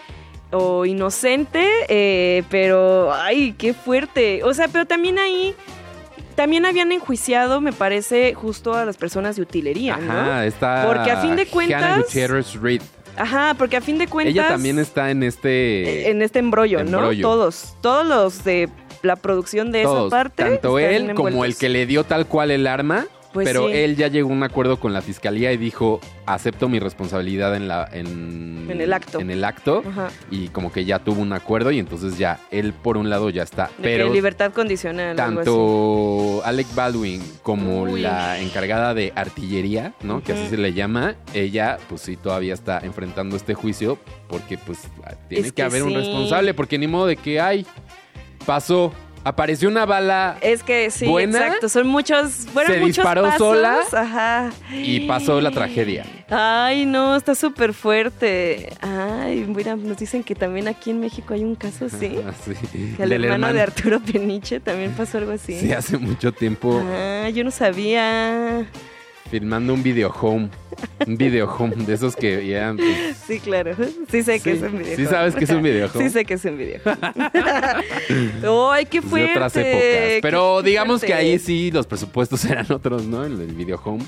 o 0.51 0.85
inocente, 0.85 1.65
eh, 1.87 2.43
pero 2.49 3.13
ay, 3.13 3.55
qué 3.57 3.73
fuerte. 3.73 4.43
O 4.43 4.53
sea, 4.53 4.67
pero 4.67 4.85
también 4.85 5.19
ahí 5.19 5.55
también 6.37 6.67
habían 6.67 6.91
enjuiciado, 6.91 7.61
me 7.61 7.73
parece, 7.73 8.35
justo 8.35 8.75
a 8.75 8.85
las 8.85 8.95
personas 8.95 9.37
de 9.37 9.41
utilería, 9.41 9.95
Ajá, 9.95 10.45
está 10.45 10.83
Porque 10.85 11.09
a 11.09 11.19
fin 11.19 11.35
de 11.35 11.47
cuentas 11.47 12.13
Reed. 12.61 12.83
Ajá, 13.17 13.55
porque 13.57 13.77
a 13.77 13.81
fin 13.81 13.97
de 13.97 14.05
cuentas 14.07 14.35
ella 14.35 14.47
también 14.47 14.77
está 14.77 15.09
en 15.09 15.23
este 15.23 16.11
en 16.11 16.21
este 16.21 16.37
embrollo, 16.37 16.83
¿no? 16.83 17.09
Todos, 17.19 17.75
todos 17.81 18.05
los 18.05 18.43
de 18.43 18.69
la 19.01 19.15
producción 19.15 19.71
de 19.71 19.81
esa 19.81 20.09
parte. 20.09 20.43
Tanto 20.43 20.77
él 20.77 21.15
como 21.15 21.43
el 21.43 21.57
que 21.57 21.69
le 21.69 21.87
dio 21.87 22.03
tal 22.03 22.27
cual 22.27 22.51
el 22.51 22.67
arma 22.67 23.07
pues 23.33 23.47
pero 23.47 23.69
él 23.69 23.95
ya 23.95 24.07
llegó 24.07 24.29
a 24.29 24.33
un 24.33 24.43
acuerdo 24.43 24.79
con 24.79 24.93
la 24.93 25.01
fiscalía 25.01 25.51
y 25.51 25.57
dijo, 25.57 25.99
acepto 26.25 26.69
mi 26.69 26.79
responsabilidad 26.79 27.55
en 27.55 27.67
la 27.67 27.87
en, 27.91 28.67
el 28.69 28.93
acto. 28.93 29.19
En 29.19 29.29
el 29.29 29.43
acto 29.43 29.83
y 30.31 30.49
como 30.49 30.71
que 30.71 30.85
ya 30.85 30.99
tuvo 30.99 31.21
un 31.21 31.33
acuerdo 31.33 31.71
y 31.71 31.79
entonces 31.79 32.17
ya 32.17 32.39
él 32.51 32.73
por 32.73 32.97
un 32.97 33.09
lado 33.09 33.29
ya 33.29 33.43
está. 33.43 33.69
pero 33.81 34.11
libertad 34.11 34.51
condicional. 34.53 35.15
Tanto 35.15 36.41
Alec 36.43 36.67
Baldwin 36.75 37.21
como 37.43 37.87
la 37.87 38.39
encargada 38.39 38.93
de 38.93 39.13
artillería, 39.15 39.93
¿no? 40.01 40.21
Que 40.23 40.33
así 40.33 40.47
se 40.49 40.57
le 40.57 40.73
llama, 40.73 41.15
ella 41.33 41.77
pues 41.89 42.01
sí 42.01 42.17
todavía 42.17 42.53
está 42.53 42.79
enfrentando 42.79 43.35
este 43.35 43.53
juicio 43.53 43.97
porque 44.27 44.57
pues 44.57 44.79
tiene 45.29 45.51
que, 45.51 45.63
haber 45.63 45.83
un 45.83 45.93
responsable 45.93 46.53
porque 46.53 46.77
ni 46.77 46.87
modo 46.87 47.07
de 47.07 47.17
que 47.17 47.39
hay 47.39 47.65
pasó 48.45 48.93
apareció 49.27 49.69
una 49.69 49.85
bala. 49.85 50.37
Es 50.41 50.63
que 50.63 50.89
sí, 50.91 51.05
exacto. 51.19 51.69
Son 51.69 51.87
muchos. 51.87 52.47
Fueron 52.53 52.73
se 52.73 52.79
disparó 52.79 53.37
sola. 53.37 53.79
Ajá. 53.91 54.51
Y 54.71 55.01
pasó 55.01 55.41
la 55.41 55.51
tragedia. 55.51 56.05
Ay, 56.29 56.85
no, 56.85 57.15
está 57.15 57.35
súper 57.35 57.73
fuerte. 57.73 58.69
Ay, 58.81 59.45
mira, 59.47 59.75
nos 59.75 59.97
dicen 59.97 60.23
que 60.23 60.35
también 60.35 60.67
aquí 60.67 60.91
en 60.91 60.99
México 60.99 61.33
hay 61.33 61.43
un 61.43 61.55
caso 61.55 61.85
así. 61.85 62.17
Ah, 62.25 62.33
sí. 62.43 62.95
El, 62.99 63.11
hermano, 63.11 63.53
de 63.53 63.61
Arturo 63.61 63.99
Peniche 63.99 64.59
también 64.59 64.91
pasó 64.93 65.17
algo 65.17 65.31
así. 65.31 65.59
Sí, 65.59 65.71
hace 65.71 65.97
mucho 65.97 66.31
tiempo. 66.31 66.81
Ah, 66.83 67.29
yo 67.29 67.43
no 67.43 67.51
sabía. 67.51 68.67
Filmando 69.29 69.73
un 69.73 69.83
video 69.83 70.09
home. 70.09 70.49
Un 71.05 71.17
video 71.17 71.51
home 71.51 71.75
de 71.75 71.93
esos 71.93 72.15
que 72.15 72.47
ya. 72.47 72.73
Pues, 72.75 73.17
sí, 73.27 73.39
claro. 73.39 73.75
Sí 74.09 74.23
sé 74.23 74.39
que 74.39 74.51
es 74.51 74.61
un 74.61 74.77
video 74.77 74.95
Sí 74.95 75.05
sabes 75.05 75.35
que 75.35 75.43
es 75.43 75.49
un 75.49 75.61
video 75.61 75.87
home. 75.93 76.03
Sí 76.03 76.09
sé 76.13 76.25
que 76.25 76.33
es 76.35 76.45
un 76.45 76.57
video 76.57 76.81
¡Ay, 78.71 78.85
qué 78.85 79.01
fuerte! 79.01 79.27
De 79.27 79.33
otras 79.33 79.55
épocas. 79.55 80.19
Pero 80.21 80.61
digamos 80.61 81.01
que 81.01 81.13
ahí 81.13 81.39
sí 81.39 81.71
los 81.71 81.87
presupuestos 81.87 82.45
eran 82.49 82.71
otros, 82.71 83.05
¿no? 83.05 83.25
El 83.25 83.37
del 83.37 83.53
video 83.53 83.81
home. 83.83 84.03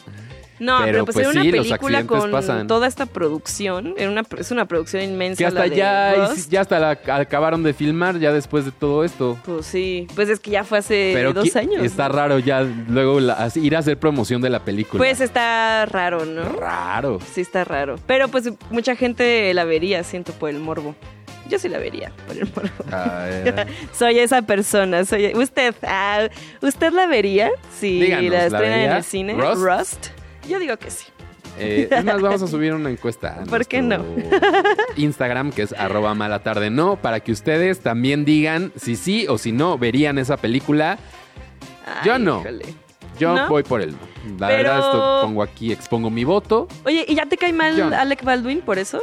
No, 0.59 0.79
pero, 0.83 1.05
pues, 1.05 1.17
era 1.17 1.31
pues 1.31 1.35
una 1.35 1.51
película 1.51 2.05
con 2.05 2.67
toda 2.67 2.87
esta 2.87 3.05
producción. 3.05 3.93
Era 3.97 4.09
una, 4.09 4.23
es 4.37 4.51
una 4.51 4.65
producción 4.65 5.03
inmensa. 5.03 5.37
Que 5.37 5.45
hasta 5.45 5.67
ya, 5.67 6.33
ya 6.49 6.61
hasta 6.61 6.79
la 6.79 6.89
acabaron 6.89 7.63
de 7.63 7.73
filmar 7.73 8.19
ya 8.19 8.31
después 8.31 8.65
de 8.65 8.71
todo 8.71 9.03
esto. 9.03 9.37
Pues 9.45 9.65
sí, 9.65 10.07
pues 10.15 10.29
es 10.29 10.39
que 10.39 10.51
ya 10.51 10.63
fue 10.63 10.79
hace 10.79 11.31
dos 11.33 11.55
años. 11.55 11.83
Está 11.83 12.09
raro 12.09 12.39
ya 12.39 12.61
luego 12.61 13.19
ir 13.55 13.75
a 13.75 13.79
hacer 13.79 13.97
promoción 13.97 14.41
de 14.41 14.49
la 14.49 14.63
película. 14.63 14.97
Pues 14.97 15.21
está 15.21 15.85
raro, 15.85 16.25
¿no? 16.25 16.43
Raro. 16.43 17.19
Sí, 17.33 17.41
está 17.41 17.63
raro. 17.63 17.95
Pero 18.05 18.27
pues 18.27 18.49
mucha 18.69 18.95
gente 18.95 19.53
la 19.53 19.63
vería, 19.63 20.03
siento, 20.03 20.33
por 20.33 20.49
el 20.49 20.59
morbo. 20.59 20.95
Yo 21.47 21.57
sí 21.57 21.67
la 21.67 21.79
vería 21.79 22.11
por 22.27 22.37
el 22.37 22.47
morbo. 22.55 23.71
soy 23.93 24.19
esa 24.19 24.43
persona. 24.43 25.03
Soy 25.05 25.33
usted. 25.35 25.73
Ah, 25.81 26.27
¿Usted 26.61 26.93
la 26.93 27.07
vería 27.07 27.49
si 27.79 28.07
la 28.07 28.45
estrena 28.45 28.83
en 28.83 28.91
el 28.91 29.03
cine? 29.03 29.33
Rust. 29.33 30.18
Yo 30.49 30.59
digo 30.59 30.77
que 30.77 30.89
sí. 30.89 31.05
Eh, 31.57 31.87
es 31.91 32.05
más, 32.05 32.21
vamos 32.21 32.41
a 32.41 32.47
subir 32.47 32.73
una 32.73 32.89
encuesta. 32.89 33.43
¿Por 33.49 33.65
qué 33.65 33.81
no? 33.81 34.03
Instagram, 34.95 35.51
que 35.51 35.63
es 35.63 35.73
arroba 35.73 36.13
mala 36.15 36.41
tarde 36.41 36.69
no, 36.69 36.95
para 36.95 37.19
que 37.19 37.31
ustedes 37.31 37.81
también 37.81 38.25
digan 38.25 38.71
si 38.75 38.95
sí 38.95 39.27
o 39.27 39.37
si 39.37 39.51
no 39.51 39.77
verían 39.77 40.17
esa 40.17 40.37
película. 40.37 40.97
Yo 42.03 42.19
no. 42.19 42.43
Yo 43.17 43.47
voy 43.47 43.63
por 43.63 43.85
no. 43.85 43.97
La 44.37 44.47
verdad, 44.47 44.79
esto 44.79 45.19
pongo 45.23 45.43
aquí, 45.43 45.71
expongo 45.71 46.09
mi 46.09 46.23
voto. 46.23 46.67
Oye, 46.85 47.05
¿y 47.07 47.15
ya 47.15 47.25
te 47.25 47.37
cae 47.37 47.51
mal 47.51 47.93
Alec 47.93 48.23
Baldwin 48.23 48.61
por 48.61 48.79
eso? 48.79 49.01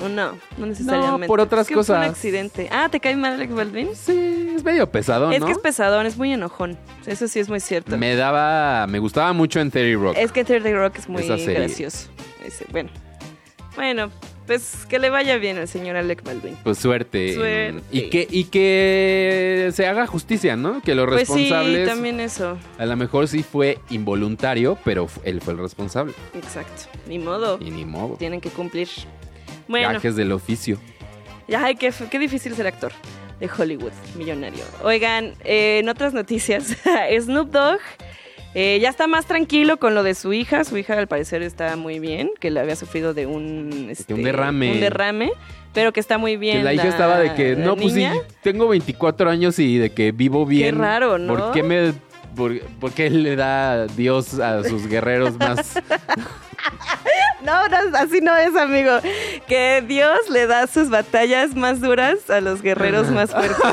¿O 0.00 0.08
no? 0.08 0.38
No 0.58 0.66
necesariamente. 0.66 1.20
No, 1.20 1.26
por 1.26 1.40
otras 1.40 1.68
cosas. 1.68 1.86
Fue 1.86 2.06
un 2.06 2.10
accidente. 2.10 2.68
Ah, 2.70 2.88
¿te 2.90 3.00
cae 3.00 3.16
mal 3.16 3.34
Alec 3.34 3.52
Baldwin? 3.52 3.90
Sí, 3.94 4.52
es 4.54 4.64
medio 4.64 4.90
pesadón, 4.90 5.32
Es 5.32 5.42
que 5.42 5.52
es 5.52 5.58
pesadón, 5.58 6.06
es 6.06 6.16
muy 6.16 6.32
enojón. 6.32 6.78
Eso 7.06 7.28
sí 7.28 7.38
es 7.40 7.48
muy 7.48 7.60
cierto. 7.60 7.96
Me 7.96 8.14
daba... 8.16 8.86
Me 8.86 8.98
gustaba 8.98 9.32
mucho 9.32 9.60
en 9.60 9.70
Terry 9.70 9.94
Rock. 9.94 10.16
Es 10.18 10.32
que 10.32 10.44
Terry 10.44 10.72
Rock 10.72 10.98
es 10.98 11.08
muy 11.08 11.22
gracioso. 11.22 12.08
bueno. 12.70 12.90
Bueno, 13.76 14.10
pues 14.46 14.86
que 14.88 14.98
le 14.98 15.10
vaya 15.10 15.36
bien 15.38 15.58
al 15.58 15.66
señor 15.66 15.96
Alec 15.96 16.22
Baldwin. 16.22 16.56
Pues 16.62 16.78
suerte. 16.78 17.34
Suerte. 17.34 17.82
Y 17.90 18.08
que, 18.10 18.28
y 18.30 18.44
que 18.44 19.70
se 19.72 19.86
haga 19.86 20.06
justicia, 20.06 20.54
¿no? 20.54 20.80
Que 20.80 20.94
los 20.94 21.06
pues 21.06 21.20
responsables. 21.20 21.88
Sí, 21.88 21.94
también 21.94 22.20
eso. 22.20 22.56
A 22.78 22.86
lo 22.86 22.96
mejor 22.96 23.26
sí 23.26 23.42
fue 23.42 23.78
involuntario, 23.90 24.78
pero 24.84 25.08
él 25.24 25.40
fue 25.40 25.54
el 25.54 25.58
responsable. 25.58 26.12
Exacto. 26.34 26.84
Ni 27.08 27.18
modo. 27.18 27.58
Y 27.60 27.70
ni 27.70 27.84
modo. 27.84 28.16
Tienen 28.16 28.40
que 28.40 28.50
cumplir. 28.50 28.88
Bueno. 29.68 29.92
Gajes 29.92 30.16
del 30.16 30.32
oficio. 30.32 30.78
Ay, 31.56 31.76
qué, 31.76 31.92
qué 32.10 32.18
difícil 32.18 32.54
ser 32.54 32.66
actor 32.66 32.92
de 33.40 33.50
Hollywood, 33.58 33.92
millonario. 34.16 34.64
Oigan, 34.82 35.34
eh, 35.44 35.80
en 35.80 35.88
otras 35.88 36.14
noticias, 36.14 36.76
Snoop 37.20 37.50
Dogg 37.50 37.80
eh, 38.54 38.78
ya 38.80 38.88
está 38.88 39.08
más 39.08 39.26
tranquilo 39.26 39.78
con 39.78 39.94
lo 39.94 40.02
de 40.02 40.14
su 40.14 40.32
hija. 40.32 40.64
Su 40.64 40.78
hija, 40.78 40.96
al 40.96 41.08
parecer, 41.08 41.42
está 41.42 41.76
muy 41.76 41.98
bien, 41.98 42.30
que 42.38 42.50
le 42.50 42.60
había 42.60 42.76
sufrido 42.76 43.12
de 43.12 43.26
un, 43.26 43.88
este, 43.90 44.14
un 44.14 44.22
derrame. 44.22 44.72
Un 44.72 44.80
derrame, 44.80 45.32
pero 45.72 45.92
que 45.92 46.00
está 46.00 46.18
muy 46.18 46.36
bien. 46.36 46.58
Que 46.58 46.64
la, 46.64 46.74
hija 46.74 46.88
estaba 46.88 47.18
de 47.18 47.34
que, 47.34 47.56
no, 47.56 47.76
pues 47.76 47.92
sí, 47.94 48.06
tengo 48.42 48.68
24 48.68 49.28
años 49.28 49.58
y 49.58 49.78
de 49.78 49.90
que 49.90 50.12
vivo 50.12 50.46
bien. 50.46 50.76
Qué 50.76 50.80
raro, 50.80 51.18
¿no? 51.18 51.34
¿Por 51.34 51.52
qué 51.52 51.62
me 51.62 51.92
por, 52.34 52.92
qué 52.92 53.10
le 53.10 53.36
da 53.36 53.86
Dios 53.86 54.38
a 54.40 54.64
sus 54.64 54.88
guerreros 54.88 55.38
más 55.38 55.74
No, 57.42 57.68
no, 57.68 57.76
así 57.98 58.20
no 58.20 58.36
es, 58.36 58.56
amigo. 58.56 58.98
Que 59.46 59.82
Dios 59.86 60.30
le 60.30 60.46
da 60.46 60.66
sus 60.66 60.90
batallas 60.90 61.54
más 61.54 61.80
duras 61.80 62.30
a 62.30 62.40
los 62.40 62.62
guerreros 62.62 63.10
más 63.10 63.30
fuertes. 63.30 63.56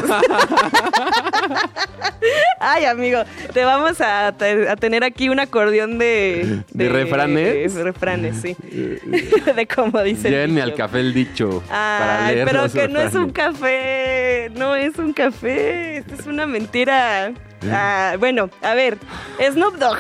Ay, 2.60 2.86
amigo, 2.86 3.24
te 3.54 3.64
vamos 3.66 4.00
a, 4.02 4.34
tener 4.80 5.04
aquí 5.04 5.30
un 5.30 5.40
acordeón 5.40 5.98
de... 5.98 6.64
¿De, 6.72 6.90
refranes? 6.90 7.74
De 7.74 7.84
refranes, 7.84 8.42
sí. 8.42 8.56
de 9.56 9.68
cómo 9.68 10.02
dice 10.02 10.30
Llévenme 10.30 10.62
al 10.62 10.76
café 10.76 11.00
el 11.00 11.14
dicho 11.14 11.64
Ay, 11.70 12.42
pero 12.46 12.70
que 12.72 12.88
no 12.88 13.02
es 13.02 13.14
un 13.16 13.32
café, 13.32 14.52
no 14.56 14.76
es 14.76 14.98
un 14.98 15.14
café, 15.14 15.98
esto 15.98 16.16
es 16.16 16.26
una 16.26 16.46
mentira. 16.46 17.34
Ah, 17.72 18.16
bueno, 18.20 18.50
a 18.62 18.74
ver, 18.74 18.98
Snoop 19.40 19.76
Dogg. 19.76 20.00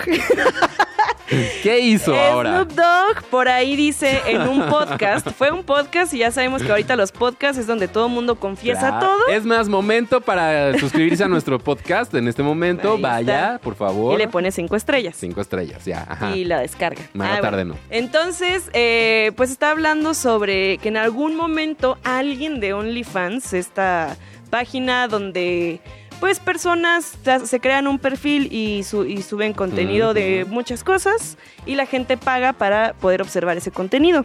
¿Qué 1.63 1.79
hizo 1.79 2.15
ahora? 2.15 2.51
Snoop 2.51 2.71
Dogg 2.73 3.23
por 3.29 3.47
ahí 3.47 3.75
dice 3.75 4.21
en 4.25 4.41
un 4.41 4.67
podcast, 4.67 5.29
fue 5.31 5.51
un 5.51 5.63
podcast 5.63 6.13
y 6.13 6.19
ya 6.19 6.31
sabemos 6.31 6.61
que 6.61 6.69
ahorita 6.69 6.95
los 6.95 7.11
podcasts 7.11 7.57
es 7.57 7.67
donde 7.67 7.87
todo 7.87 8.07
el 8.07 8.13
mundo 8.13 8.35
confiesa 8.35 8.99
todo. 8.99 9.27
Es 9.29 9.45
más 9.45 9.69
momento 9.69 10.21
para 10.21 10.77
suscribirse 10.77 11.23
a 11.23 11.27
nuestro 11.27 11.59
podcast 11.59 12.13
en 12.13 12.27
este 12.27 12.43
momento. 12.43 12.97
Vaya, 12.97 13.59
por 13.63 13.75
favor. 13.75 14.15
Y 14.15 14.17
le 14.17 14.27
pone 14.27 14.51
cinco 14.51 14.75
estrellas. 14.75 15.15
Cinco 15.17 15.41
estrellas, 15.41 15.85
ya. 15.85 16.05
Y 16.35 16.43
la 16.43 16.59
descarga. 16.59 17.01
Más 17.13 17.37
ah, 17.37 17.41
tarde 17.41 17.65
no. 17.65 17.75
Entonces, 17.89 18.69
eh, 18.73 19.31
pues 19.35 19.51
está 19.51 19.71
hablando 19.71 20.13
sobre 20.13 20.77
que 20.79 20.89
en 20.89 20.97
algún 20.97 21.35
momento 21.35 21.97
alguien 22.03 22.59
de 22.59 22.73
OnlyFans, 22.73 23.53
esta 23.53 24.17
página 24.49 25.07
donde 25.07 25.79
pues 26.21 26.39
personas 26.39 27.17
se 27.45 27.59
crean 27.59 27.87
un 27.87 27.97
perfil 27.97 28.47
y, 28.53 28.83
suben 28.83 29.53
contenido 29.53 30.13
de 30.13 30.45
muchas 30.47 30.83
cosas 30.83 31.35
y 31.65 31.73
la 31.73 31.87
gente 31.87 32.15
paga 32.15 32.53
para 32.53 32.93
poder 32.93 33.23
observar 33.23 33.57
ese 33.57 33.71
contenido. 33.71 34.23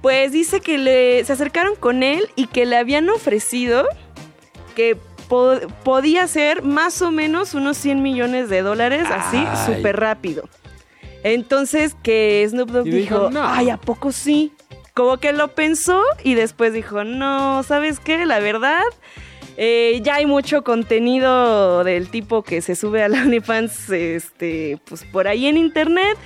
Pues 0.00 0.32
dice 0.32 0.60
que 0.60 0.78
le, 0.78 1.22
se 1.24 1.34
acercaron 1.34 1.76
con 1.76 2.02
él 2.02 2.30
y 2.36 2.46
que 2.46 2.64
le 2.64 2.78
habían 2.78 3.10
ofrecido 3.10 3.86
que 4.74 4.96
podía 5.84 6.26
ser 6.26 6.62
más 6.62 7.02
o 7.02 7.10
menos 7.10 7.52
unos 7.52 7.76
100 7.76 8.02
millones 8.02 8.48
de 8.48 8.62
dólares 8.62 9.06
así 9.10 9.44
súper 9.66 10.00
rápido. 10.00 10.48
Entonces 11.22 11.94
que 12.02 12.46
Snoop 12.48 12.70
Dogg 12.70 12.84
dijo, 12.84 13.28
ay, 13.42 13.68
¿a 13.68 13.76
poco 13.76 14.10
sí? 14.10 14.52
Como 14.94 15.18
que 15.18 15.34
lo 15.34 15.48
pensó 15.48 16.02
y 16.22 16.32
después 16.32 16.72
dijo, 16.72 17.04
no, 17.04 17.62
¿sabes 17.62 18.00
qué? 18.00 18.24
La 18.24 18.38
verdad, 18.38 18.84
eh, 19.56 20.00
ya 20.02 20.16
hay 20.16 20.26
mucho 20.26 20.64
contenido 20.64 21.84
del 21.84 22.08
tipo 22.08 22.42
que 22.42 22.60
se 22.60 22.74
sube 22.74 23.02
a 23.02 23.08
la 23.08 23.18
OnlyFans 23.22 23.90
este, 23.90 24.78
pues 24.84 25.04
por 25.04 25.28
ahí 25.28 25.46
en 25.46 25.56
internet. 25.56 26.16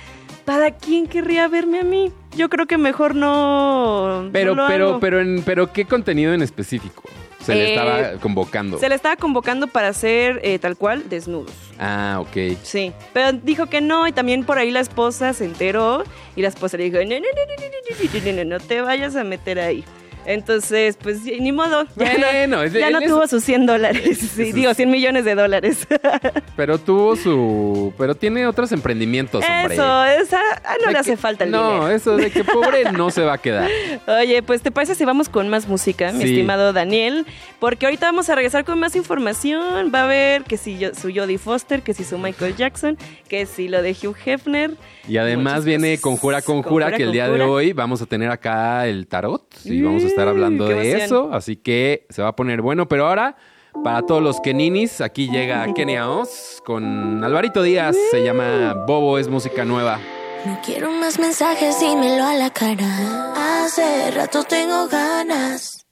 ¿Para 0.45 0.71
quién 0.71 1.05
querría 1.05 1.47
verme 1.47 1.81
a 1.81 1.83
mí? 1.83 2.11
Yo 2.35 2.49
creo 2.49 2.65
que 2.65 2.79
mejor 2.79 3.13
no. 3.13 4.29
Pero, 4.31 4.55
pero, 4.67 4.99
pero, 4.99 5.19
en, 5.19 5.43
pero, 5.43 5.71
¿qué 5.71 5.85
contenido 5.85 6.33
en 6.33 6.41
específico? 6.41 7.03
Se 7.39 7.53
le 7.53 7.69
estaba 7.69 7.99
eh, 7.99 8.17
convocando. 8.19 8.79
Se 8.79 8.89
le 8.89 8.95
estaba 8.95 9.15
convocando 9.15 9.67
para 9.67 9.89
hacer 9.89 10.39
eh, 10.43 10.57
tal 10.57 10.75
cual 10.75 11.07
desnudos. 11.07 11.53
Ah, 11.77 12.17
ok. 12.19 12.57
Sí, 12.63 12.93
pero 13.13 13.33
dijo 13.33 13.67
que 13.67 13.79
no 13.79 14.07
y 14.07 14.11
también 14.11 14.43
por 14.43 14.57
ahí 14.57 14.71
la 14.71 14.79
esposa 14.79 15.33
se 15.33 15.45
enteró 15.45 16.03
y 16.35 16.41
la 16.41 16.47
esposa 16.47 16.77
le 16.77 16.85
dijo, 16.85 16.97
no, 16.97 17.03
no, 17.03 17.15
no, 17.15 17.19
no, 17.19 18.31
no, 18.31 18.33
no, 18.33 18.45
no 18.45 18.59
te 18.59 18.81
vayas 18.81 19.15
a 19.15 19.23
meter 19.23 19.59
ahí. 19.59 19.85
Entonces, 20.25 20.97
pues 21.01 21.23
ni 21.23 21.51
modo. 21.51 21.85
Ya 21.95 22.47
no, 22.47 22.65
ya 22.65 22.89
no 22.91 23.01
tuvo 23.01 23.27
sus 23.27 23.43
100 23.43 23.65
dólares. 23.65 24.37
digo, 24.53 24.73
100 24.73 24.89
millones 24.89 25.25
de 25.25 25.35
dólares. 25.35 25.87
Pero 26.55 26.77
tuvo 26.77 27.15
su. 27.15 27.93
Pero 27.97 28.15
tiene 28.15 28.45
otros 28.45 28.71
emprendimientos, 28.71 29.43
hombre. 29.43 29.73
Eso, 29.73 30.05
esa, 30.05 30.39
ah, 30.63 30.75
no 30.85 30.91
le 30.91 30.99
hace 30.99 31.17
falta 31.17 31.45
el 31.45 31.51
dinero. 31.51 31.77
No, 31.77 31.89
eso 31.89 32.17
de 32.17 32.31
que 32.31 32.43
pobre 32.43 32.91
no 32.91 33.09
se 33.11 33.23
va 33.23 33.33
a 33.33 33.37
quedar. 33.37 33.69
Oye, 34.07 34.43
pues 34.43 34.61
te 34.61 34.71
parece 34.71 34.95
si 34.95 35.05
vamos 35.05 35.29
con 35.29 35.49
más 35.49 35.67
música, 35.67 36.11
mi 36.11 36.23
estimado 36.23 36.73
Daniel. 36.73 37.25
Porque 37.59 37.85
ahorita 37.85 38.05
vamos 38.07 38.29
a 38.29 38.35
regresar 38.35 38.65
con 38.65 38.79
más 38.79 38.95
información. 38.95 39.91
Va 39.93 40.03
a 40.03 40.07
ver 40.07 40.43
que 40.43 40.57
si 40.57 40.77
yo, 40.77 40.93
su 40.93 41.11
Jodie 41.13 41.37
Foster, 41.37 41.81
que 41.81 41.93
si 41.93 42.03
su 42.03 42.17
Michael 42.17 42.55
Jackson, 42.55 42.97
que 43.27 43.45
si 43.45 43.67
lo 43.67 43.81
de 43.81 43.91
Hugh 43.91 44.15
Hefner. 44.25 44.71
Y 45.07 45.17
además 45.17 45.65
viene 45.65 45.97
Conjura 45.97 46.41
Conjura, 46.41 46.91
que 46.91 47.03
el 47.03 47.11
día 47.11 47.29
de 47.29 47.41
hoy 47.41 47.73
vamos 47.73 48.01
a 48.01 48.05
tener 48.05 48.29
acá 48.29 48.85
el 48.87 49.07
tarot. 49.07 49.43
Y 49.63 49.81
vamos 49.81 50.03
a 50.03 50.07
estar 50.07 50.18
hablando 50.27 50.65
de 50.67 51.03
eso. 51.03 51.29
Así 51.31 51.55
que 51.55 52.05
se 52.09 52.21
va 52.21 52.29
a 52.29 52.35
poner 52.35 52.61
bueno. 52.61 52.87
Pero 52.87 53.07
ahora, 53.07 53.35
para 53.83 54.01
todos 54.03 54.21
los 54.21 54.39
Keninis, 54.41 55.01
aquí 55.01 55.29
llega 55.29 55.71
Kenia 55.75 56.09
Oz 56.09 56.61
con 56.65 57.23
Alvarito 57.23 57.61
Díaz. 57.61 57.95
Se 58.11 58.23
llama 58.23 58.73
Bobo, 58.87 59.17
es 59.17 59.27
música 59.27 59.65
nueva. 59.65 59.99
No 60.45 60.59
quiero 60.65 60.91
más 60.91 61.19
mensajes, 61.19 61.79
dímelo 61.79 62.23
a 62.23 62.33
la 62.33 62.49
cara. 62.49 63.63
Hace 63.65 64.11
rato 64.11 64.43
tengo 64.43 64.87
ganas. 64.87 65.85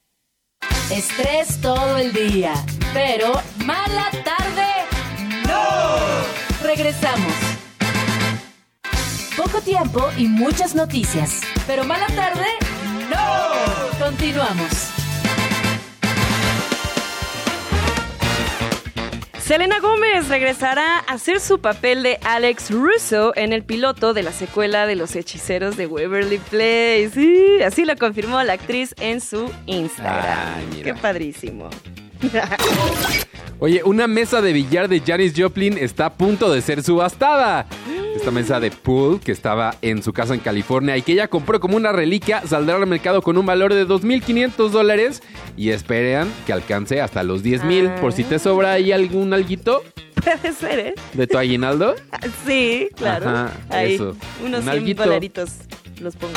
Estrés 0.90 1.60
todo 1.60 1.98
el 1.98 2.14
día, 2.14 2.54
pero 2.94 3.34
mala 3.66 4.10
tarde. 4.24 4.68
¡No! 5.46 6.66
Regresamos. 6.66 7.34
Poco 9.36 9.60
tiempo 9.62 10.02
y 10.18 10.28
muchas 10.28 10.76
noticias, 10.76 11.42
pero 11.68 11.84
mala 11.84 12.08
tarde. 12.08 12.46
¡No! 13.10 13.47
Continuamos. 14.00 14.92
Selena 19.40 19.80
Gómez 19.80 20.28
regresará 20.28 21.00
a 21.00 21.14
hacer 21.14 21.40
su 21.40 21.60
papel 21.60 22.04
de 22.04 22.20
Alex 22.24 22.70
Russo 22.70 23.34
en 23.36 23.54
el 23.54 23.64
piloto 23.64 24.14
de 24.14 24.22
la 24.22 24.34
secuela 24.34 24.86
de 24.86 24.96
Los 24.96 25.16
Hechiceros 25.16 25.78
de 25.78 25.88
Waverly 25.88 26.38
Place. 26.38 27.12
Sí, 27.14 27.64
así 27.64 27.86
lo 27.86 27.96
confirmó 27.96 28.44
la 28.44 28.54
actriz 28.54 28.94
en 29.00 29.22
su 29.22 29.52
Instagram. 29.66 30.84
Qué 30.84 30.94
padrísimo. 30.94 31.70
Oye, 33.60 33.82
una 33.84 34.08
mesa 34.08 34.42
de 34.42 34.54
billar 34.54 34.88
de 34.88 35.00
Janis 35.00 35.34
Joplin 35.36 35.78
está 35.80 36.06
a 36.08 36.14
punto 36.14 36.52
de 36.52 36.62
ser 36.62 36.84
subastada. 36.84 37.66
esta 38.16 38.30
mesa 38.30 38.60
de 38.60 38.70
pool 38.70 39.20
que 39.20 39.32
estaba 39.32 39.76
en 39.82 40.04
su 40.04 40.14
casa 40.14 40.36
en 40.36 40.40
California 40.40 40.96
y 40.96 41.02
que 41.02 41.14
ella 41.14 41.28
compró 41.28 41.60
como 41.60 41.76
una 41.76 41.92
reliquia, 41.92 42.44
saldrá 42.46 42.76
al 42.76 42.86
mercado 42.86 43.22
con 43.24 43.36
un 43.38 43.46
valor 43.48 43.74
de 43.74 43.88
2.500 43.88 44.70
dólares 44.70 45.24
y 45.56 45.70
esperan 45.72 46.32
que 46.46 46.54
alcance 46.54 47.02
hasta 47.02 47.24
los 47.24 47.44
10.000 47.44 48.00
por 48.00 48.14
si 48.14 48.24
te 48.24 48.38
sobra 48.38 48.74
ahí 48.74 48.92
algún 48.92 49.34
alguito. 49.34 49.84
Puede 50.24 50.54
ser, 50.54 50.80
¿eh? 50.80 50.96
¿De 51.14 51.26
tu 51.26 51.38
aguinaldo? 51.38 51.96
sí, 52.46 52.90
claro. 52.96 53.30
Ajá, 53.30 53.52
ahí, 53.70 53.96
eso. 53.96 54.16
unos 54.44 54.60
Un 54.60 54.66
100 54.66 54.70
alguito. 54.70 55.04
dolaritos 55.04 55.50
los 56.02 56.16
pongo. 56.16 56.34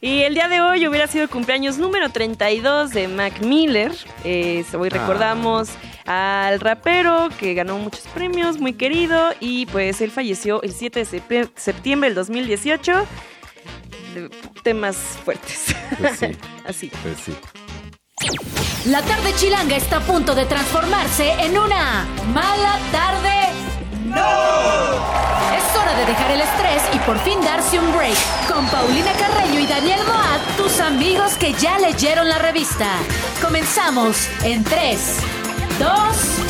Y 0.00 0.22
el 0.22 0.34
día 0.34 0.48
de 0.48 0.60
hoy 0.60 0.86
hubiera 0.86 1.06
sido 1.06 1.24
el 1.24 1.30
cumpleaños 1.30 1.78
número 1.78 2.08
32 2.10 2.90
de 2.90 3.08
Mac 3.08 3.40
Miller. 3.40 3.92
Eh, 4.24 4.64
hoy 4.78 4.88
Ah. 4.92 4.98
recordamos 4.98 5.70
al 6.06 6.60
rapero 6.60 7.28
que 7.38 7.54
ganó 7.54 7.78
muchos 7.78 8.02
premios, 8.14 8.58
muy 8.58 8.72
querido, 8.74 9.30
y 9.40 9.66
pues 9.66 10.00
él 10.00 10.10
falleció 10.10 10.62
el 10.62 10.72
7 10.72 11.04
de 11.04 11.48
septiembre 11.56 12.08
del 12.10 12.14
2018. 12.14 13.06
De- 14.14 14.30
temas 14.62 14.96
fuertes. 15.24 15.74
Pues 15.98 16.18
sí, 16.18 16.26
Así. 16.66 16.90
pues 17.02 17.16
sí. 17.24 17.34
La 18.86 19.02
tarde 19.02 19.32
chilanga 19.36 19.76
está 19.76 19.98
a 19.98 20.00
punto 20.00 20.34
de 20.34 20.44
transformarse 20.46 21.30
en 21.40 21.58
una 21.58 22.06
mala 22.32 22.78
tarde. 22.90 23.67
¡No! 24.08 25.18
Es 25.56 25.76
hora 25.76 25.94
de 25.94 26.06
dejar 26.06 26.30
el 26.30 26.40
estrés 26.40 26.82
y 26.94 26.98
por 27.00 27.18
fin 27.20 27.40
darse 27.40 27.78
un 27.78 27.92
break. 27.92 28.16
Con 28.46 28.66
Paulina 28.68 29.12
Carreño 29.12 29.60
y 29.60 29.66
Daniel 29.66 30.00
Moat, 30.06 30.40
tus 30.56 30.80
amigos 30.80 31.34
que 31.34 31.52
ya 31.54 31.78
leyeron 31.78 32.28
la 32.28 32.38
revista. 32.38 32.86
Comenzamos 33.42 34.28
en 34.42 34.64
3, 34.64 35.18
2, 35.78 36.47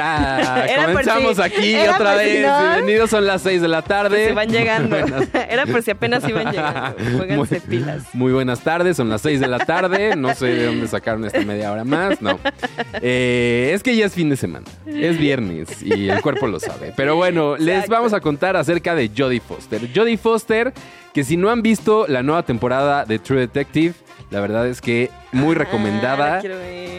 Era 0.68 0.82
por 0.84 0.92
comenzamos 0.92 1.36
si- 1.36 1.42
aquí 1.42 1.76
otra 1.88 2.12
si 2.18 2.24
vez. 2.24 2.46
no. 2.46 2.60
Bienvenidos, 2.74 3.10
son 3.10 3.26
las 3.26 3.42
6 3.42 3.62
de 3.62 3.68
la 3.68 3.82
tarde. 3.82 4.26
Se 4.28 4.32
van 4.32 4.48
llegando. 4.48 4.96
Buenas- 5.00 5.28
Era 5.50 5.66
por 5.66 5.82
si 5.82 5.90
apenas 5.90 6.28
iban 6.28 6.50
llegando. 6.52 6.96
Pónganse 7.18 7.36
Muy- 7.36 7.60
pilas. 7.68 8.02
Muy 8.12 8.32
buenas 8.32 8.60
tardes, 8.60 8.96
son 8.96 9.08
las 9.08 9.20
6 9.22 9.40
de 9.40 9.46
la 9.48 9.58
tarde. 9.58 10.16
No 10.16 10.34
sé 10.34 10.46
de 10.46 10.66
dónde 10.66 10.88
sacaron 10.88 11.24
esta 11.24 11.40
media 11.40 11.70
hora 11.72 11.84
más. 11.84 12.20
No. 12.22 12.38
Eh, 13.02 13.72
es 13.74 13.82
que 13.82 13.94
ya 13.96 14.06
es 14.06 14.12
fin 14.14 14.30
de 14.30 14.36
semana. 14.36 14.66
Es 14.86 15.18
viernes 15.18 15.82
y 15.82 16.08
el 16.08 16.20
cuerpo 16.22 16.46
lo 16.46 16.58
sabe. 16.60 16.92
Pero 16.96 17.16
bueno, 17.16 17.56
les 17.56 17.88
vamos 17.88 18.12
a 18.12 18.20
contar 18.20 18.56
acerca 18.56 18.94
de 18.94 19.10
Jodie 19.16 19.40
Foster. 19.40 19.80
Jodie 19.94 20.16
Foster, 20.16 20.72
que 21.14 21.24
si 21.24 21.36
no 21.36 21.50
han 21.50 21.62
visto 21.62 22.06
la 22.08 22.22
nueva 22.22 22.42
temporada 22.44 23.04
de 23.04 23.18
True 23.18 23.40
Detective, 23.40 23.94
la 24.30 24.40
verdad 24.40 24.66
es 24.68 24.80
que 24.80 25.10
muy 25.32 25.54
Ah, 25.54 25.58
recomendada. 25.58 26.42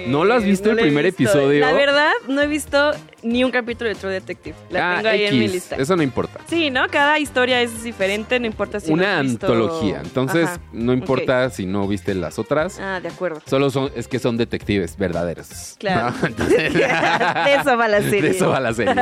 ¿No 0.08 0.26
lo 0.26 0.34
has 0.34 0.44
visto 0.44 0.72
el 0.72 0.78
primer 0.78 1.06
visto. 1.06 1.24
episodio? 1.24 1.60
La 1.60 1.74
verdad, 1.74 2.12
no 2.28 2.42
he 2.42 2.48
visto 2.48 2.92
ni 3.22 3.44
un 3.44 3.52
capítulo 3.52 3.88
de 3.88 3.96
True 3.96 4.12
Detective. 4.12 4.56
La 4.72 4.94
Ah, 4.94 4.96
tengo 4.98 5.10
ahí 5.10 5.26
en 5.26 5.38
mi 5.40 5.48
lista. 5.48 5.76
Eso 5.76 5.96
no 5.96 6.02
importa. 6.02 6.40
Sí, 6.48 6.72
¿no? 6.72 6.88
Cada 6.90 7.20
historia 7.20 7.62
es 7.62 7.84
diferente, 7.84 8.40
no 8.40 8.48
importa 8.48 8.80
si 8.80 8.92
Una 8.92 9.14
no 9.16 9.20
has 9.20 9.26
visto- 9.28 9.46
antología. 9.46 10.02
Entonces, 10.04 10.46
Ajá, 10.50 10.60
no 10.74 10.92
importa 10.94 11.50
si 11.52 11.66
no 11.68 11.88
viste 11.88 12.16
las 12.16 12.40
otras. 12.40 12.80
Ah, 12.82 13.00
de 13.00 13.10
acuerdo. 13.10 13.42
Solo 13.46 13.70
son, 13.70 13.92
es 13.96 14.08
que 14.08 14.18
son 14.18 14.38
detectives 14.38 14.98
verdaderos. 14.98 15.76
Claro. 15.78 16.16
¿no? 16.20 16.28
Entonces- 16.28 16.74
de 16.74 17.56
eso 17.56 17.78
va 17.78 17.88
la 17.88 18.02
serie. 18.02 18.22
De 18.24 18.30
eso 18.32 18.50
va 18.50 18.60
la 18.60 18.74
serie. 18.74 18.96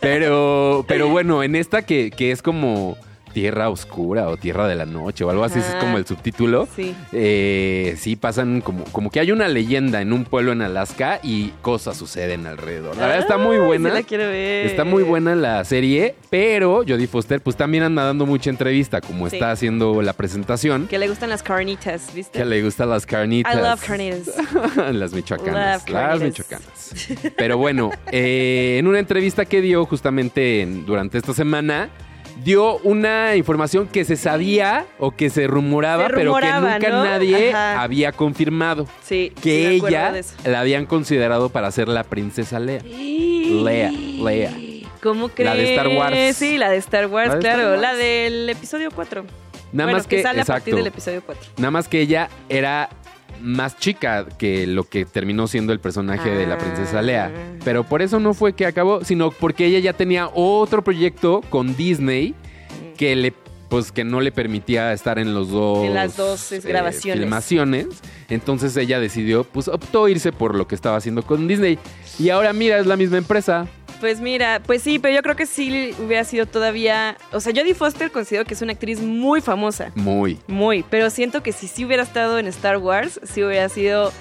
Pero, 0.00 0.84
pero 0.86 1.08
bueno, 1.08 1.42
en 1.42 1.56
esta 1.56 1.82
que, 1.82 2.10
que 2.10 2.30
es 2.30 2.42
como 2.42 2.96
Tierra 3.32 3.68
Oscura 3.70 4.28
o 4.28 4.36
Tierra 4.36 4.66
de 4.68 4.74
la 4.74 4.86
Noche 4.86 5.24
o 5.24 5.30
algo 5.30 5.44
así, 5.44 5.58
es 5.58 5.64
como 5.80 5.98
el 5.98 6.06
subtítulo. 6.06 6.68
Sí. 6.76 6.94
Eh, 7.12 7.96
sí 7.98 8.16
pasan 8.16 8.60
como, 8.60 8.84
como 8.84 9.10
que 9.10 9.20
hay 9.20 9.32
una 9.32 9.48
leyenda 9.48 10.00
en 10.00 10.12
un 10.12 10.24
pueblo 10.24 10.52
en 10.52 10.62
Alaska 10.62 11.20
y 11.22 11.48
cosas 11.62 11.96
suceden 11.96 12.46
alrededor. 12.46 12.96
La 12.96 13.06
verdad 13.06 13.20
está 13.20 13.38
muy 13.38 13.56
Ay, 13.56 13.62
buena. 13.66 13.88
sí 13.90 13.94
la 13.96 14.02
quiero 14.02 14.24
ver. 14.24 14.66
Está 14.66 14.84
muy 14.84 15.02
buena 15.02 15.34
la 15.34 15.64
serie, 15.64 16.14
pero 16.30 16.84
Jodie 16.86 17.06
Foster 17.06 17.40
pues 17.40 17.56
también 17.56 17.82
anda 17.84 18.04
dando 18.04 18.26
mucha 18.26 18.50
entrevista, 18.50 19.00
como 19.00 19.28
Sí. 19.28 19.36
está 19.36 19.50
haciendo 19.50 20.02
la 20.02 20.12
presentación. 20.12 20.86
Que 20.88 20.98
le 20.98 21.08
gustan 21.08 21.30
las 21.30 21.42
carnitas, 21.42 22.12
¿viste? 22.14 22.38
Que 22.38 22.44
le 22.44 22.62
gustan 22.62 22.90
las 22.90 23.06
carnitas. 23.06 23.54
I 23.54 23.58
love 23.58 23.80
carnitas. 23.86 24.34
las 24.92 25.12
michoacanas. 25.12 25.88
Love 25.88 25.94
Las 25.94 26.20
michoacanas. 26.20 26.94
Pero 27.36 27.58
bueno, 27.58 27.90
eh, 28.10 28.76
en 28.78 28.86
una 28.86 28.98
entrevista 28.98 29.44
que 29.44 29.60
dio 29.60 29.84
justamente 29.86 30.60
en- 30.62 30.84
durante 30.84 31.18
esta 31.18 31.32
semana, 31.32 31.88
dio 32.44 32.78
una 32.78 33.36
información 33.36 33.88
que 33.88 34.04
se 34.04 34.16
sabía 34.16 34.86
o 34.98 35.12
que 35.12 35.30
se 35.30 35.46
rumoraba, 35.46 36.08
Se 36.08 36.14
pero 36.14 36.34
que 36.34 36.52
nunca 36.52 36.88
¿no? 36.90 37.04
nadie 37.04 37.50
Ajá. 37.50 37.82
había 37.82 38.12
confirmado. 38.12 38.86
Sí. 39.02 39.32
Que 39.42 39.70
ella 39.70 40.12
la 40.44 40.60
habían 40.60 40.86
considerado 40.86 41.48
para 41.48 41.70
ser 41.70 41.88
la 41.88 42.04
princesa 42.04 42.58
Lea. 42.58 42.82
Lea, 42.82 43.90
Lea. 43.90 44.52
¿Cómo 45.02 45.28
crees? 45.28 45.50
La 45.50 45.56
de 45.56 45.70
Star 45.74 45.88
Wars. 45.88 46.36
Sí, 46.36 46.58
la 46.58 46.70
de 46.70 46.76
Star 46.76 47.06
Wars, 47.06 47.28
La 47.28 47.34
de 47.34 47.40
Star 47.40 47.54
claro. 47.54 47.70
Wars. 47.70 47.82
La 47.82 47.94
del 47.94 48.48
episodio 48.48 48.90
4. 48.94 49.24
Nada 49.72 49.86
bueno, 49.86 49.98
más 49.98 50.06
que, 50.06 50.22
sale 50.22 50.42
a 50.42 50.44
partir 50.44 50.74
exacto. 50.74 50.76
del 50.76 50.86
episodio 50.86 51.22
4. 51.24 51.44
Nada 51.56 51.70
más 51.70 51.88
que 51.88 52.00
ella 52.00 52.28
era 52.48 52.90
más 53.42 53.76
chica 53.76 54.26
que 54.38 54.66
lo 54.66 54.84
que 54.84 55.04
terminó 55.04 55.46
siendo 55.46 55.72
el 55.72 55.80
personaje 55.80 56.30
de 56.30 56.46
la 56.46 56.58
princesa 56.58 57.02
Lea. 57.02 57.32
Ah. 57.34 57.58
Pero 57.64 57.84
por 57.84 58.02
eso 58.02 58.20
no 58.20 58.34
fue 58.34 58.54
que 58.54 58.66
acabó, 58.66 59.04
sino 59.04 59.30
porque 59.30 59.66
ella 59.66 59.78
ya 59.80 59.92
tenía 59.92 60.28
otro 60.32 60.82
proyecto 60.82 61.42
con 61.50 61.76
Disney 61.76 62.34
que 62.96 63.16
le 63.16 63.34
pues 63.68 63.90
que 63.90 64.04
no 64.04 64.20
le 64.20 64.32
permitía 64.32 64.92
estar 64.92 65.18
en 65.18 65.32
los 65.32 65.48
dos 65.48 65.86
En 65.86 65.94
las 65.94 66.18
dos, 66.18 66.52
eh, 66.52 66.60
grabaciones. 66.60 67.22
filmaciones. 67.22 67.86
Entonces 68.28 68.76
ella 68.76 69.00
decidió, 69.00 69.44
pues 69.44 69.66
optó 69.68 70.08
irse 70.08 70.30
por 70.30 70.54
lo 70.54 70.68
que 70.68 70.74
estaba 70.74 70.98
haciendo 70.98 71.22
con 71.22 71.48
Disney. 71.48 71.78
Y 72.18 72.28
ahora 72.28 72.52
mira, 72.52 72.78
es 72.78 72.84
la 72.86 72.98
misma 72.98 73.16
empresa. 73.16 73.66
Pues 74.02 74.20
mira, 74.20 74.60
pues 74.66 74.82
sí, 74.82 74.98
pero 74.98 75.14
yo 75.14 75.22
creo 75.22 75.36
que 75.36 75.46
sí 75.46 75.94
hubiera 76.04 76.24
sido 76.24 76.44
todavía. 76.46 77.16
O 77.30 77.38
sea, 77.38 77.52
Jodie 77.54 77.72
Foster 77.72 78.10
considero 78.10 78.44
que 78.44 78.54
es 78.54 78.60
una 78.60 78.72
actriz 78.72 79.00
muy 79.00 79.40
famosa. 79.40 79.92
Muy. 79.94 80.40
Muy. 80.48 80.84
Pero 80.90 81.08
siento 81.08 81.40
que 81.44 81.52
si 81.52 81.68
sí 81.68 81.84
hubiera 81.84 82.02
estado 82.02 82.40
en 82.40 82.48
Star 82.48 82.78
Wars, 82.78 83.20
sí 83.22 83.44
hubiera 83.44 83.68
sido 83.68 84.12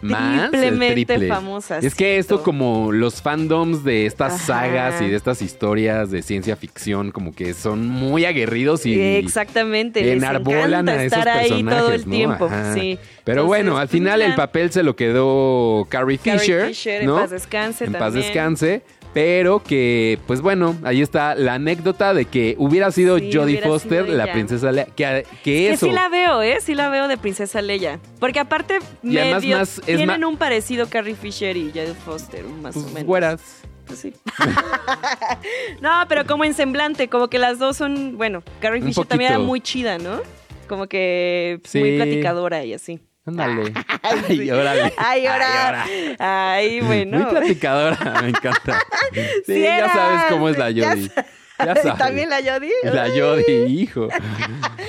Más 0.00 0.50
triplemente 0.50 1.04
triple. 1.04 1.28
famosa. 1.28 1.78
Es 1.80 1.94
que 1.94 2.16
esto 2.16 2.42
como 2.42 2.90
los 2.90 3.20
fandoms 3.20 3.84
de 3.84 4.06
estas 4.06 4.32
Ajá. 4.34 4.44
sagas 4.46 5.02
y 5.02 5.08
de 5.08 5.16
estas 5.16 5.42
historias 5.42 6.10
de 6.10 6.22
ciencia 6.22 6.56
ficción 6.56 7.10
como 7.10 7.34
que 7.34 7.52
son 7.52 7.86
muy 7.86 8.24
aguerridos 8.24 8.86
y 8.86 8.98
Exactamente. 8.98 10.00
les 10.02 10.16
enarbolan 10.16 10.88
encanta 10.88 10.92
a 10.92 11.04
esos 11.04 11.18
estar 11.18 11.28
ahí 11.36 11.48
personajes, 11.50 11.78
todo 11.80 11.92
el 11.92 12.04
¿no? 12.06 12.10
tiempo. 12.10 12.48
Sí. 12.72 12.98
Pero 13.24 13.42
Entonces, 13.42 13.46
bueno, 13.46 13.76
al 13.76 13.88
pues, 13.88 13.90
final 13.90 14.22
el 14.22 14.34
papel 14.36 14.70
se 14.72 14.82
lo 14.82 14.96
quedó 14.96 15.86
Carrie 15.90 16.16
Carrie 16.16 16.38
Fisher, 16.38 16.66
Fisher, 16.68 17.04
¿no? 17.04 17.16
en 17.16 17.20
paz 17.22 17.30
descanse 17.30 17.84
En 17.84 17.92
paz 17.92 18.14
descanse. 18.14 18.82
Pero 19.14 19.62
que, 19.62 20.18
pues 20.26 20.40
bueno, 20.42 20.76
ahí 20.84 21.00
está 21.02 21.34
la 21.34 21.54
anécdota 21.54 22.12
de 22.14 22.26
que 22.26 22.54
hubiera 22.58 22.90
sido 22.92 23.18
Sí, 23.18 23.30
Jodie 23.32 23.44
hubiera 23.54 23.66
Foster 23.66 24.04
sido 24.04 24.16
la 24.16 24.30
princesa 24.32 24.70
Leia. 24.70 24.84
Que, 24.86 24.94
que 24.94 25.42
Que 25.42 25.70
eso. 25.70 25.86
sí 25.86 25.92
la 25.92 26.08
veo, 26.08 26.42
¿eh? 26.42 26.58
Sí 26.60 26.74
la 26.74 26.88
veo 26.90 27.08
de 27.08 27.16
Princesa 27.16 27.62
Leia. 27.62 27.98
Porque 28.20 28.38
aparte, 28.38 28.78
Y 29.02 29.16
además 29.18 29.44
más- 29.46 29.80
tienen 29.84 30.24
un 30.24 30.36
parecido 30.36 30.88
Carrie 30.88 31.14
Fisher 31.14 31.56
y 31.56 31.70
Jodie 31.70 31.94
Foster, 31.94 32.44
más 32.44 32.74
pues, 32.74 32.86
o 32.86 32.88
menos. 32.90 33.04
güeras. 33.06 33.62
Pues 33.86 34.00
sí. 34.00 34.12
no, 35.80 35.90
pero 36.08 36.26
como 36.26 36.44
en 36.44 36.54
semblante, 36.54 37.08
como 37.08 37.28
que 37.28 37.38
las 37.38 37.58
dos 37.58 37.76
son, 37.76 38.16
bueno, 38.18 38.42
Carrie 38.60 38.82
Fisher 38.82 39.06
también 39.06 39.30
era 39.32 39.38
muy 39.40 39.60
chida, 39.60 39.98
¿no? 39.98 40.20
Como 40.68 40.86
que 40.86 41.60
Sí. 41.64 41.78
muy 41.78 41.96
platicadora 41.96 42.64
y 42.64 42.74
así. 42.74 43.00
Ándale. 43.28 43.72
Ay, 44.02 44.22
sí. 44.38 44.50
órale. 44.50 44.92
Ay, 44.96 45.26
ahora. 45.26 45.84
Ay, 46.18 46.80
bueno. 46.80 47.18
Muy 47.18 47.26
platicadora, 47.30 48.20
me 48.22 48.28
encanta. 48.30 48.80
Sí, 49.12 49.20
Sí 49.46 49.62
ya 49.62 49.92
sabes 49.92 50.22
cómo 50.30 50.48
es 50.48 50.56
la 50.58 50.66
Jodie. 50.66 51.10
Ya 51.58 51.74
sabes. 51.74 51.98
¿También 51.98 52.30
la 52.30 52.36
Jodie? 52.36 52.72
La 52.84 53.08
Jodie, 53.08 53.66
hijo. 53.66 54.08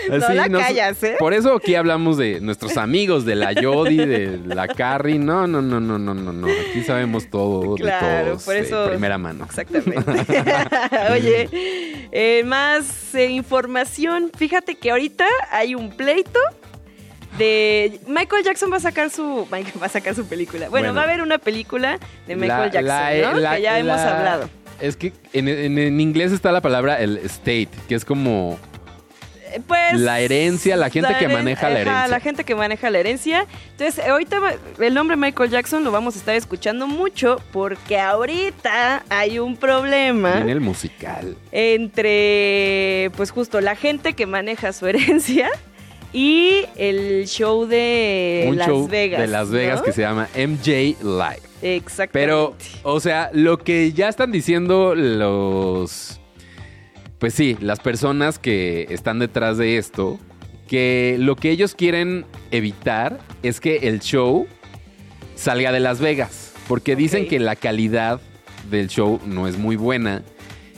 No 0.07 0.17
la 0.33 0.47
callas, 0.49 1.01
¿eh? 1.03 1.15
Por 1.17 1.33
eso 1.33 1.55
aquí 1.55 1.73
hablamos 1.73 2.15
de 2.17 2.39
nuestros 2.41 2.77
amigos, 2.77 3.25
de 3.25 3.33
la 3.35 3.53
Jodie, 3.59 4.05
de 4.05 4.39
la 4.55 4.67
Carrie. 4.67 5.17
No, 5.17 5.47
no, 5.47 5.63
no, 5.63 5.79
no, 5.79 5.97
no, 5.97 6.13
no, 6.13 6.31
no. 6.31 6.47
Aquí 6.47 6.83
sabemos 6.83 7.27
todo 7.31 7.73
Claro, 7.75 8.17
de 8.17 8.23
todos 8.25 8.43
por 8.43 8.53
de 8.53 8.59
eso- 8.59 8.87
primera 8.89 9.17
mano. 9.17 9.45
Exactamente. 9.45 9.95
Oye, 11.11 11.49
eh, 12.11 12.43
más 12.45 13.15
eh, 13.15 13.25
información. 13.31 14.31
Fíjate 14.37 14.75
que 14.75 14.91
ahorita 14.91 15.25
hay 15.51 15.73
un 15.73 15.89
pleito 15.89 16.39
de 17.37 17.99
Michael 18.07 18.43
Jackson 18.43 18.71
va 18.71 18.77
a 18.77 18.81
sacar 18.81 19.09
su 19.09 19.47
Michael 19.51 19.81
va 19.81 19.85
a 19.85 19.89
sacar 19.89 20.15
su 20.15 20.25
película. 20.25 20.69
Bueno, 20.69 20.87
Bueno. 20.87 20.93
va 20.95 21.01
a 21.01 21.03
haber 21.05 21.21
una 21.21 21.37
película 21.37 21.99
de 22.27 22.35
Michael 22.35 22.71
La- 22.85 23.11
Jackson, 23.13 23.21
la- 23.21 23.31
¿no? 23.33 23.39
la- 23.39 23.55
que 23.55 23.61
ya 23.61 23.79
hemos 23.79 23.95
la- 23.97 24.17
hablado. 24.17 24.49
Es 24.81 24.95
que 24.95 25.13
en, 25.33 25.47
en- 25.47 25.77
en 25.77 25.99
inglés 26.01 26.31
está 26.31 26.51
la 26.51 26.61
palabra 26.61 26.99
el 27.01 27.17
state, 27.17 27.69
que 27.87 27.95
es 27.95 28.05
como 28.05 28.57
Eh, 29.51 29.61
Pues 29.67 29.99
La 29.99 30.19
herencia, 30.19 30.77
la 30.77 30.91
gente 30.91 31.09
que 31.17 31.27
maneja 31.27 31.69
la 31.69 31.79
herencia. 31.79 32.07
la 32.07 32.19
gente 32.19 32.43
que 32.43 32.53
maneja 32.53 32.91
la 32.91 32.99
herencia. 32.99 33.47
Entonces, 33.71 34.05
ahorita 34.07 34.39
el 34.79 34.93
nombre 34.93 35.17
Michael 35.17 35.49
Jackson 35.49 35.83
lo 35.83 35.89
vamos 35.89 36.15
a 36.15 36.19
estar 36.19 36.35
escuchando 36.35 36.85
mucho 36.85 37.41
porque 37.51 37.97
ahorita 37.99 39.03
hay 39.09 39.39
un 39.39 39.57
problema. 39.57 40.39
en 40.39 40.49
el 40.49 40.61
musical. 40.61 41.35
entre, 41.51 43.09
pues 43.17 43.31
justo, 43.31 43.59
la 43.61 43.75
gente 43.75 44.13
que 44.13 44.25
maneja 44.25 44.71
su 44.71 44.85
herencia 44.87 45.49
y 46.13 46.65
el 46.75 47.27
show 47.27 47.65
de 47.65 48.45
Un 48.47 48.57
Las 48.57 48.67
show 48.67 48.87
Vegas. 48.87 49.21
de 49.21 49.27
Las 49.27 49.49
Vegas 49.49 49.79
¿no? 49.79 49.85
que 49.85 49.91
se 49.91 50.01
llama 50.01 50.27
MJ 50.35 50.97
Live. 51.03 51.41
Exacto. 51.61 52.13
Pero, 52.13 52.55
o 52.83 52.99
sea, 52.99 53.29
lo 53.33 53.57
que 53.57 53.91
ya 53.93 54.09
están 54.09 54.31
diciendo 54.31 54.95
los. 54.95 56.19
Pues 57.19 57.33
sí, 57.33 57.57
las 57.59 57.79
personas 57.79 58.39
que 58.39 58.87
están 58.89 59.19
detrás 59.19 59.57
de 59.57 59.77
esto, 59.77 60.19
que 60.67 61.17
lo 61.19 61.35
que 61.35 61.51
ellos 61.51 61.75
quieren 61.75 62.25
evitar 62.51 63.19
es 63.43 63.59
que 63.59 63.77
el 63.89 63.99
show 63.99 64.47
salga 65.35 65.71
de 65.71 65.81
Las 65.81 65.99
Vegas. 65.99 66.53
Porque 66.67 66.95
dicen 66.95 67.27
que 67.27 67.39
la 67.39 67.55
calidad 67.55 68.21
del 68.69 68.87
show 68.87 69.19
no 69.25 69.47
es 69.47 69.57
muy 69.57 69.75
buena 69.75 70.23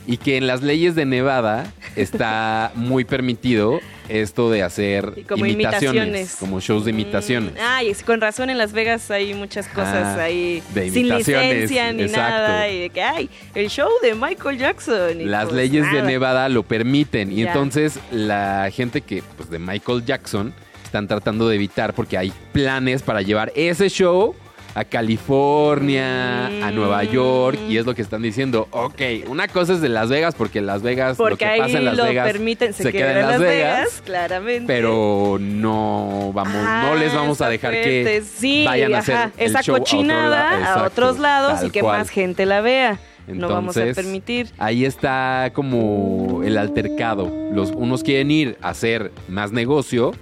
y 0.06 0.16
que 0.16 0.36
en 0.36 0.46
las 0.46 0.62
leyes 0.62 0.94
de 0.94 1.04
Nevada 1.04 1.72
está 1.96 2.72
muy 2.74 3.04
permitido 3.04 3.80
esto 4.08 4.50
de 4.50 4.62
hacer 4.62 5.24
como 5.28 5.46
imitaciones, 5.46 5.94
imitaciones. 6.04 6.36
como 6.38 6.60
shows 6.60 6.84
de 6.84 6.90
imitaciones. 6.90 7.52
Mm, 7.52 7.58
Ay, 7.62 7.88
es- 7.90 8.02
con 8.02 8.20
razón 8.20 8.50
en 8.50 8.58
Las 8.58 8.72
Vegas 8.72 9.10
hay 9.10 9.32
muchas 9.34 9.68
cosas 9.68 10.18
Ah, 10.18 10.22
ahí 10.24 10.62
de 10.74 10.90
sin 10.90 11.06
imitaciones, 11.06 11.52
licencia 11.70 11.92
ni 11.92 12.02
exacto. 12.02 12.30
nada. 12.30 12.68
Y 12.68 12.80
de 12.80 12.90
que, 12.90 13.02
ay, 13.02 13.30
el 13.54 13.68
show 13.68 13.88
de 14.02 14.14
Michael 14.14 14.58
Jackson. 14.58 15.20
y 15.20 15.24
Las 15.24 15.44
pues, 15.44 15.56
leyes 15.56 15.90
de. 15.92 16.02
Nevada 16.02 16.48
lo 16.48 16.62
permiten 16.64 17.30
y 17.32 17.42
Ya. 17.42 17.48
entonces 17.52 17.98
la 18.10 18.68
gente 18.72 19.00
que 19.02 19.22
pues 19.36 19.48
de 19.50 19.58
Michael 19.58 20.04
Jackson 20.04 20.52
están 20.84 21.06
tratando 21.08 21.48
de 21.48 21.54
evitar 21.56 21.94
porque 21.94 22.18
hay 22.18 22.32
planes 22.52 23.02
para 23.02 23.22
llevar 23.22 23.52
ese 23.54 23.88
show 23.88 24.34
a 24.74 24.84
California, 24.84 26.46
a 26.66 26.70
Nueva 26.70 27.04
York 27.04 27.58
y 27.68 27.76
es 27.76 27.86
lo 27.86 27.94
que 27.94 28.02
están 28.02 28.22
diciendo. 28.22 28.68
Ok, 28.70 29.00
una 29.28 29.48
cosa 29.48 29.74
es 29.74 29.80
de 29.80 29.88
Las 29.88 30.08
Vegas 30.08 30.34
porque 30.36 30.60
Las 30.60 30.82
Vegas 30.82 31.18
lo 31.18 31.36
que 31.36 31.44
ahí 31.44 31.60
pasa 31.60 31.78
en 31.78 31.84
Las 31.84 31.96
lo 31.96 32.04
Vegas 32.04 32.26
permiten, 32.32 32.72
se, 32.72 32.84
se 32.84 32.92
queda 32.92 33.08
queda 33.12 33.20
en 33.20 33.28
Las 33.28 33.40
Vegas, 33.40 34.02
claramente. 34.04 34.64
pero 34.72 35.38
no 35.40 36.30
vamos, 36.34 36.54
no 36.54 36.62
Ah, 36.66 36.94
les 36.98 37.14
vamos 37.14 37.40
a 37.40 37.48
dejar 37.48 37.72
fuerte. 37.72 38.04
que 38.04 38.22
Sí, 38.22 38.64
vayan 38.64 38.94
a 38.94 38.98
hacer 38.98 39.14
ajá, 39.16 39.30
el 39.36 39.50
esa 39.50 39.62
show 39.62 39.74
a 39.74 39.78
otro 39.78 39.84
cochinada 39.96 40.58
lado. 40.60 40.80
a, 40.80 40.86
otros 40.86 41.18
lados 41.18 41.62
y 41.64 41.70
que 41.70 41.80
cual. 41.80 41.98
más 41.98 42.10
gente 42.10 42.46
la 42.46 42.60
vea. 42.60 42.98
no 43.26 43.48
vamos 43.48 43.76
a 43.76 43.84
permitir. 43.94 44.48
Ahí 44.58 44.84
está 44.84 45.50
como 45.54 46.42
el 46.44 46.56
altercado. 46.58 47.30
Los 47.52 47.70
unos 47.70 48.02
quieren 48.02 48.30
ir 48.30 48.56
a 48.62 48.70
hacer 48.70 49.12
más 49.28 49.52
negocio 49.52 50.12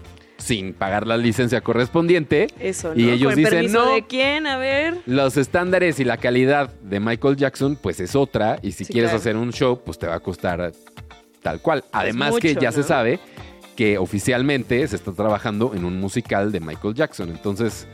sin 0.41 0.73
pagar 0.75 1.07
la 1.07 1.17
licencia 1.17 1.61
correspondiente. 1.61 2.49
Eso, 2.59 2.95
¿no? 2.95 3.01
Y 3.01 3.11
ellos 3.11 3.35
¿Con 3.35 3.45
dicen, 3.45 3.73
no. 3.73 3.93
de 3.95 4.07
quién? 4.07 4.47
A 4.47 4.57
ver. 4.57 4.97
Los 5.07 5.37
estándares 5.37 6.01
y 6.01 6.05
la 6.05 6.17
calidad 6.17 6.71
de 6.83 6.99
Michael 6.99 7.37
Jackson, 7.37 7.77
pues 7.81 8.01
es 8.01 8.17
otra. 8.17 8.59
Y 8.63 8.73
si 8.73 8.85
Sí, 8.85 8.93
quieres 8.93 9.11
claro. 9.11 9.21
hacer 9.21 9.37
un 9.37 9.53
show, 9.53 9.81
pues 9.85 9.99
te 9.99 10.07
va 10.07 10.15
a 10.17 10.21
costar 10.21 10.73
tal 11.43 11.61
cual. 11.61 11.85
Además 11.93 12.35
que 12.41 12.55
ya 12.55 12.73
se 12.73 12.83
sabe 12.83 13.21
que 13.77 13.99
oficialmente 13.99 14.87
se 14.89 14.97
está 14.97 15.13
trabajando 15.13 15.73
en 15.75 15.85
un 15.85 15.99
musical 16.01 16.51
de 16.53 16.61
Michael 16.61 16.95
Jackson. 16.95 17.29
Entonces, 17.31 17.87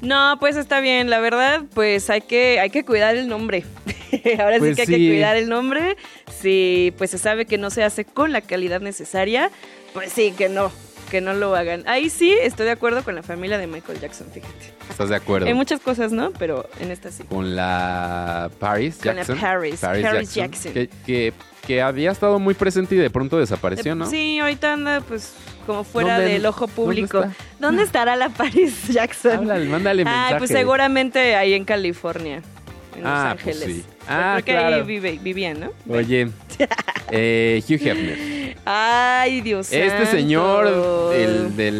No, 0.00 0.36
pues 0.38 0.56
está 0.56 0.80
bien. 0.80 1.10
La 1.10 1.18
verdad, 1.20 1.62
pues 1.74 2.08
hay 2.10 2.20
que, 2.20 2.60
hay 2.60 2.70
que 2.70 2.84
cuidar 2.84 3.16
el 3.16 3.26
nombre. 3.28 3.64
Ahora 4.38 4.58
Pues 4.58 4.70
sí 4.70 4.74
que 4.76 4.82
hay 4.82 4.86
sí. 4.86 4.92
que 4.94 5.08
cuidar 5.14 5.36
el 5.36 5.48
nombre. 5.48 5.96
Si 6.40 6.92
pues 6.98 7.10
se 7.10 7.18
sabe 7.18 7.46
que 7.46 7.58
no 7.58 7.70
se 7.70 7.82
hace 7.82 8.04
con 8.04 8.30
la 8.32 8.40
calidad 8.40 8.80
necesaria, 8.80 9.50
pues 9.92 10.12
sí, 10.12 10.32
que 10.36 10.48
no, 10.48 10.70
que 11.10 11.20
no 11.20 11.32
lo 11.34 11.54
hagan. 11.56 11.82
Ahí 11.86 12.10
sí 12.10 12.32
estoy 12.42 12.66
de 12.66 12.72
acuerdo 12.72 13.02
con 13.02 13.14
la 13.14 13.22
familia 13.22 13.58
de 13.58 13.66
Michael 13.66 14.00
Jackson, 14.00 14.26
fíjate. 14.32 14.72
¿estás 14.90 15.08
de 15.08 15.16
acuerdo? 15.16 15.46
Hay 15.46 15.54
muchas 15.54 15.80
cosas, 15.80 16.12
¿no? 16.12 16.32
Pero 16.38 16.68
en 16.80 16.90
esta 16.90 17.10
sí. 17.10 17.24
con 17.24 17.54
la 17.56 18.50
Paris 18.58 18.96
Con 18.96 19.06
la 19.08 19.22
Jackson. 19.22 19.38
Paris, 19.40 19.80
Paris 19.80 20.34
Jackson. 20.34 20.72
Que, 20.72 20.88
que- 21.06 21.32
que 21.66 21.82
había 21.82 22.10
estado 22.12 22.38
muy 22.38 22.54
presente 22.54 22.94
y 22.94 22.98
de 22.98 23.10
pronto 23.10 23.38
desapareció, 23.38 23.94
¿no? 23.94 24.08
Sí, 24.08 24.38
ahorita 24.38 24.72
anda 24.72 25.02
pues 25.02 25.34
como 25.66 25.84
fuera 25.84 26.14
¿Dónde- 26.16 26.32
del 26.32 26.46
ojo 26.46 26.66
público. 26.66 27.24
dónde 27.58 27.82
estará 27.82 28.16
la 28.16 28.30
Paris 28.30 28.88
Jackson? 28.88 29.32
Háblale, 29.32 29.66
mándale 29.66 30.02
mensaje. 30.04 30.32
Ay, 30.34 30.38
pues 30.38 30.50
seguramente 30.50 31.36
ahí 31.36 31.52
en 31.52 31.66
California, 31.66 32.40
en 32.96 33.06
Ah, 33.06 33.34
Los 33.34 33.42
pues 33.42 33.56
Ángeles. 33.62 33.76
sí. 33.76 33.84
Ah, 34.08 34.40
Creo 34.42 34.44
que 34.44 34.52
claro. 34.60 34.76
ahí 34.76 34.82
vive- 34.82 35.18
vivían, 35.22 35.60
¿no? 35.60 35.70
Oye, 35.94 36.28
eh, 37.10 37.62
Hugh 37.68 37.86
Hefner. 37.86 38.38
Ay, 38.70 39.40
Dios 39.40 39.72
Este 39.72 39.88
santo. 40.04 40.10
señor, 40.10 40.66
el 41.14 41.56
de 41.56 41.70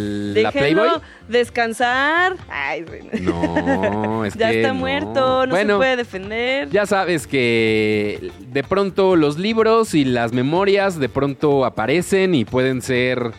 la 0.43 0.51
Déjenlo 0.51 0.83
Playboy. 0.83 1.01
descansar. 1.29 2.37
Ay, 2.49 2.83
bueno. 2.85 3.11
No, 3.21 4.25
es 4.25 4.35
ya 4.39 4.51
que 4.51 4.57
está 4.63 4.69
no. 4.69 4.75
muerto, 4.81 5.47
no 5.47 5.51
bueno, 5.55 5.75
se 5.75 5.79
puede 5.79 5.97
defender. 5.97 6.71
Ya 6.71 6.87
sabes 6.87 7.27
que 7.27 8.31
de 8.51 8.63
pronto 8.65 9.17
los 9.17 9.39
libros 9.39 9.95
y 9.95 10.05
las 10.05 10.33
memorias 10.33 10.99
de 10.99 11.09
pronto 11.09 11.65
aparecen 11.67 12.35
y 12.35 12.45
pueden 12.45 12.81
ser 12.83 13.33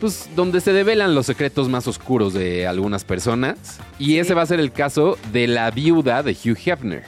pues 0.00 0.28
donde 0.34 0.60
se 0.60 0.72
develan 0.72 1.14
los 1.14 1.26
secretos 1.26 1.68
más 1.68 1.86
oscuros 1.86 2.34
de 2.34 2.66
algunas 2.66 3.04
personas 3.04 3.78
y 4.00 4.16
ese 4.18 4.34
va 4.34 4.42
a 4.42 4.46
ser 4.46 4.58
el 4.58 4.72
caso 4.72 5.16
de 5.32 5.46
la 5.46 5.70
viuda 5.70 6.24
de 6.24 6.32
Hugh 6.32 6.58
Hefner, 6.66 7.04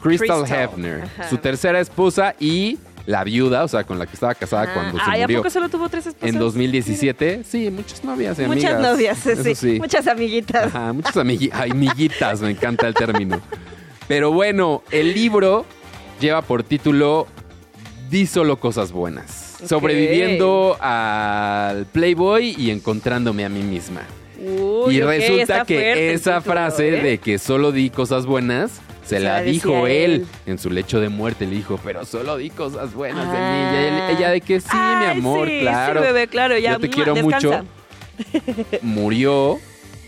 Crystal, 0.00 0.40
Crystal, 0.42 0.62
Hefner, 0.64 1.02
ajá. 1.02 1.28
su 1.28 1.38
tercera 1.38 1.80
esposa 1.80 2.34
y 2.38 2.78
la 3.06 3.24
viuda, 3.24 3.64
o 3.64 3.68
sea, 3.68 3.84
con 3.84 3.98
la 3.98 4.06
que 4.06 4.12
estaba 4.14 4.34
casada 4.34 4.64
Ah, 4.64 4.74
cuando 4.74 4.98
se 4.98 5.04
ay, 5.06 5.20
¿a 5.22 5.24
murió. 5.24 5.38
poco 5.38 5.50
solo 5.50 5.68
tuvo 5.70 5.88
tres 5.88 6.06
esposas? 6.06 6.28
En 6.28 6.38
2017, 6.38 7.42
sí, 7.42 7.70
muchas 7.70 8.04
novias 8.04 8.38
y 8.38 8.42
Muchas 8.42 8.72
amigas. 8.74 8.92
novias, 8.92 9.26
eso 9.26 9.54
sí, 9.54 9.78
Muchas 9.80 10.06
amiguitas. 10.06 10.66
Ajá, 10.66 10.92
muchas 10.92 11.16
amigui- 11.16 11.50
amiguitas, 11.52 12.40
me 12.42 12.50
encanta 12.50 12.86
el 12.86 12.94
término. 12.94 13.40
Pero 14.06 14.30
bueno, 14.32 14.82
el 14.90 15.14
libro 15.14 15.64
lleva 16.20 16.42
por 16.42 16.62
título 16.62 17.26
Di 18.10 18.26
solo 18.26 18.58
cosas 18.58 18.90
buenas. 18.92 19.56
Sobreviviendo 19.66 20.76
al 20.80 21.86
Playboy 21.86 22.54
y 22.56 22.70
encontrándome 22.70 23.44
a 23.44 23.48
mí 23.48 23.62
misma. 23.62 24.02
Uy, 24.40 24.96
y 24.96 25.00
resulta 25.02 25.64
que 25.64 25.74
fuerte 25.74 26.12
esa 26.14 26.40
frase 26.40 26.88
¿eh? 27.00 27.02
de 27.02 27.18
que 27.18 27.38
solo 27.38 27.72
di 27.72 27.90
cosas 27.90 28.24
buenas 28.24 28.80
se 29.08 29.16
Se 29.16 29.20
la 29.20 29.34
la 29.34 29.42
dijo 29.42 29.86
él, 29.86 30.12
él. 30.12 30.26
en 30.46 30.58
su 30.58 30.70
lecho 30.70 31.00
de 31.00 31.08
muerte. 31.08 31.46
Le 31.46 31.56
dijo, 31.56 31.78
pero 31.82 32.04
solo 32.04 32.36
di 32.36 32.50
cosas 32.50 32.92
buenas 32.94 33.24
de 33.32 33.38
mí. 33.38 33.44
Ah. 33.44 33.72
Y 33.72 33.76
ella, 33.76 34.10
ella 34.10 34.30
de 34.30 34.40
que 34.40 34.60
sí, 34.60 34.68
mi 34.76 35.04
amor, 35.06 35.48
sí, 35.48 35.58
claro. 35.60 36.00
Sí, 36.00 36.06
bebé, 36.06 36.26
claro, 36.28 36.58
ya. 36.58 36.72
Yo 36.72 36.78
te 36.80 36.90
quiero 36.90 37.14
descansa. 37.14 37.48
mucho. 37.48 37.64
Murió 38.82 39.58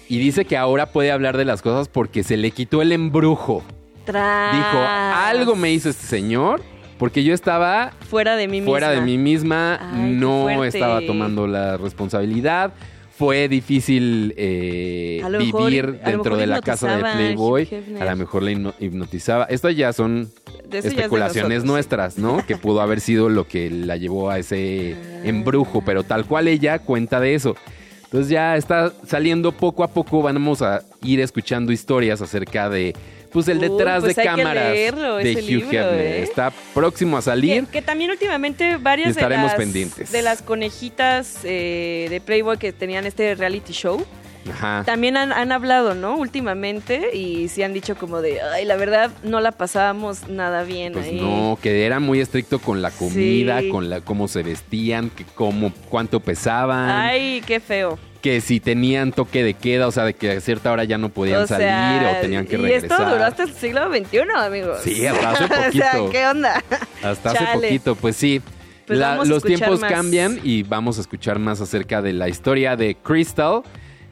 y 0.09 0.19
dice 0.19 0.45
que 0.45 0.57
ahora 0.57 0.87
puede 0.87 1.13
hablar 1.13 1.37
de 1.37 1.45
las 1.45 1.63
cosas 1.63 1.89
porque 1.89 2.23
se 2.23 2.37
le 2.37 2.51
quitó 2.51 2.83
el 2.83 2.93
embrujo. 2.93 3.63
Tras. 4.05 4.57
Dijo, 4.57 4.79
algo 4.79 5.55
me 5.57 5.71
hizo 5.71 5.89
este 5.89 6.07
señor 6.07 6.63
porque 6.99 7.23
yo 7.25 7.33
estaba 7.33 7.93
Fuera 8.11 8.37
de 8.37 8.49
mí 8.49 8.61
fuera 8.63 8.91
de 8.91 9.01
misma. 9.01 9.07
mí 9.07 9.19
misma, 9.19 9.79
Ay, 9.95 10.11
no 10.13 10.65
estaba 10.65 11.01
tomando 11.07 11.47
la 11.47 11.77
responsabilidad. 11.77 12.73
Fue 13.21 13.49
difícil 13.49 14.33
eh, 14.39 15.21
mejor- 15.31 15.67
vivir 15.69 16.01
dentro 16.03 16.39
de 16.39 16.47
la 16.47 16.63
casa 16.63 16.97
de 16.97 17.03
Playboy. 17.03 17.69
A 18.01 18.05
lo 18.07 18.17
mejor 18.17 18.45
hipno- 18.45 18.73
hipnotizaba. 18.81 19.45
Estas 19.45 19.77
ya 19.77 19.93
son 19.93 20.31
ya 20.71 20.79
es 20.79 20.87
especulaciones 20.87 21.63
nuestras, 21.65 22.17
¿no? 22.17 22.45
que 22.47 22.57
pudo 22.57 22.81
haber 22.81 23.01
sido 23.01 23.29
lo 23.29 23.47
que 23.47 23.69
la 23.69 23.99
llevó 23.99 24.31
a 24.31 24.39
ese 24.39 24.97
Ah. 24.97 25.21
embrujo, 25.25 25.83
pero 25.85 26.03
tal 26.03 26.25
cual 26.25 26.49
ella 26.49 26.79
cuenta 26.79 27.21
de 27.21 27.35
eso. 27.35 27.57
Entonces 28.05 28.31
ya 28.31 28.57
está 28.57 28.91
saliendo 29.07 29.53
poco 29.53 29.85
a 29.85 29.89
poco, 29.89 30.23
vamos 30.23 30.63
a 30.63 30.83
ir 31.03 31.21
escuchando 31.21 31.73
historias 31.73 32.23
acerca 32.23 32.71
de 32.71 32.97
pues 33.31 33.49
el 33.49 33.61
detrás 33.61 34.03
pues 34.03 34.17
de 34.17 34.23
cámaras 34.23 34.73
leerlo, 34.73 35.17
de 35.17 35.33
Hugh 35.33 35.41
libro, 35.43 35.69
Hefner. 35.69 36.01
¿eh? 36.01 36.23
Está 36.23 36.53
próximo 36.75 37.17
a 37.17 37.23
salir. 37.23 37.65
Que, 37.67 37.71
que 37.73 37.83
también 37.83 38.11
últimamente 38.11 38.77
varias 38.77 39.11
estaremos 39.11 39.45
de, 39.45 39.49
las, 39.49 39.57
pendientes. 39.57 40.13
de 40.13 40.23
las 40.23 40.43
conejitas 40.43 41.39
eh, 41.45 42.09
de 42.11 42.21
Playboy 42.21 42.59
que 42.59 42.73
tenían 42.73 43.07
este 43.07 43.35
reality 43.35 43.73
show, 43.73 44.05
Ajá. 44.51 44.83
también 44.87 45.17
han, 45.17 45.33
han 45.33 45.53
hablado, 45.53 45.95
¿no? 45.95 46.17
Últimamente 46.17 47.15
y 47.17 47.49
sí 47.49 47.63
han 47.63 47.73
dicho 47.73 47.97
como 47.97 48.23
de, 48.23 48.41
ay, 48.41 48.65
la 48.65 48.77
verdad 48.77 49.11
no 49.23 49.41
la 49.41 49.53
pasábamos 49.53 50.29
nada 50.29 50.63
bien 50.63 50.93
Pues 50.95 51.07
ahí. 51.07 51.21
no, 51.21 51.59
que 51.63 51.85
era 51.85 52.01
muy 52.01 52.21
estricto 52.21 52.59
con 52.59 52.81
la 52.83 52.91
comida, 52.91 53.61
Sí. 53.61 53.69
con 53.69 53.91
la 53.91 54.01
cómo 54.01 54.29
se 54.29 54.43
vestían, 54.43 55.11
que 55.11 55.25
cómo, 55.35 55.73
cuánto 55.89 56.21
pesaban, 56.21 56.91
Ay, 56.91 57.43
qué 57.47 57.61
feo. 57.61 57.99
que 58.23 58.41
si 58.41 58.61
tenían 58.61 59.13
toque 59.13 59.43
de 59.43 59.55
queda, 59.55 59.87
o 59.87 59.91
sea, 59.93 60.05
de 60.05 60.15
que 60.15 60.31
a 60.33 60.41
cierta 60.41 60.73
hora 60.73 60.85
ya 60.85 60.99
no 60.99 61.09
podían 61.11 61.43
o 61.43 61.47
salir 61.47 61.67
sea, 61.69 62.17
o 62.19 62.21
tenían 62.23 62.47
que 62.47 62.55
y 62.55 62.59
regresar. 62.59 62.91
esto 63.01 63.11
duró 63.11 63.25
hasta 63.25 63.43
el 63.45 63.53
siglo 63.55 63.89
XXI, 63.93 64.19
amigos. 64.37 64.79
Sí, 64.83 65.07
hasta 65.07 65.31
hace 65.31 65.45
o 65.45 65.49
sea, 65.73 65.93
poquito. 65.93 66.11
¿qué 66.11 66.27
onda? 66.27 66.63
Hasta 67.03 67.31
hace 67.31 67.45
poquito, 67.55 67.95
pues 67.95 68.17
sí. 68.17 68.41
Pues 68.87 68.99
La- 68.99 69.23
los 69.25 69.43
tiempos 69.45 69.81
más. 69.81 69.93
cambian 69.93 70.41
y 70.43 70.65
vamos 70.65 70.99
a 70.99 71.03
escuchar 71.03 71.39
más 71.39 71.61
acerca 71.61 72.03
de 72.03 72.13
la 72.13 72.29
historia 72.29 72.75
de 72.75 72.97
Crystal, 72.97 73.63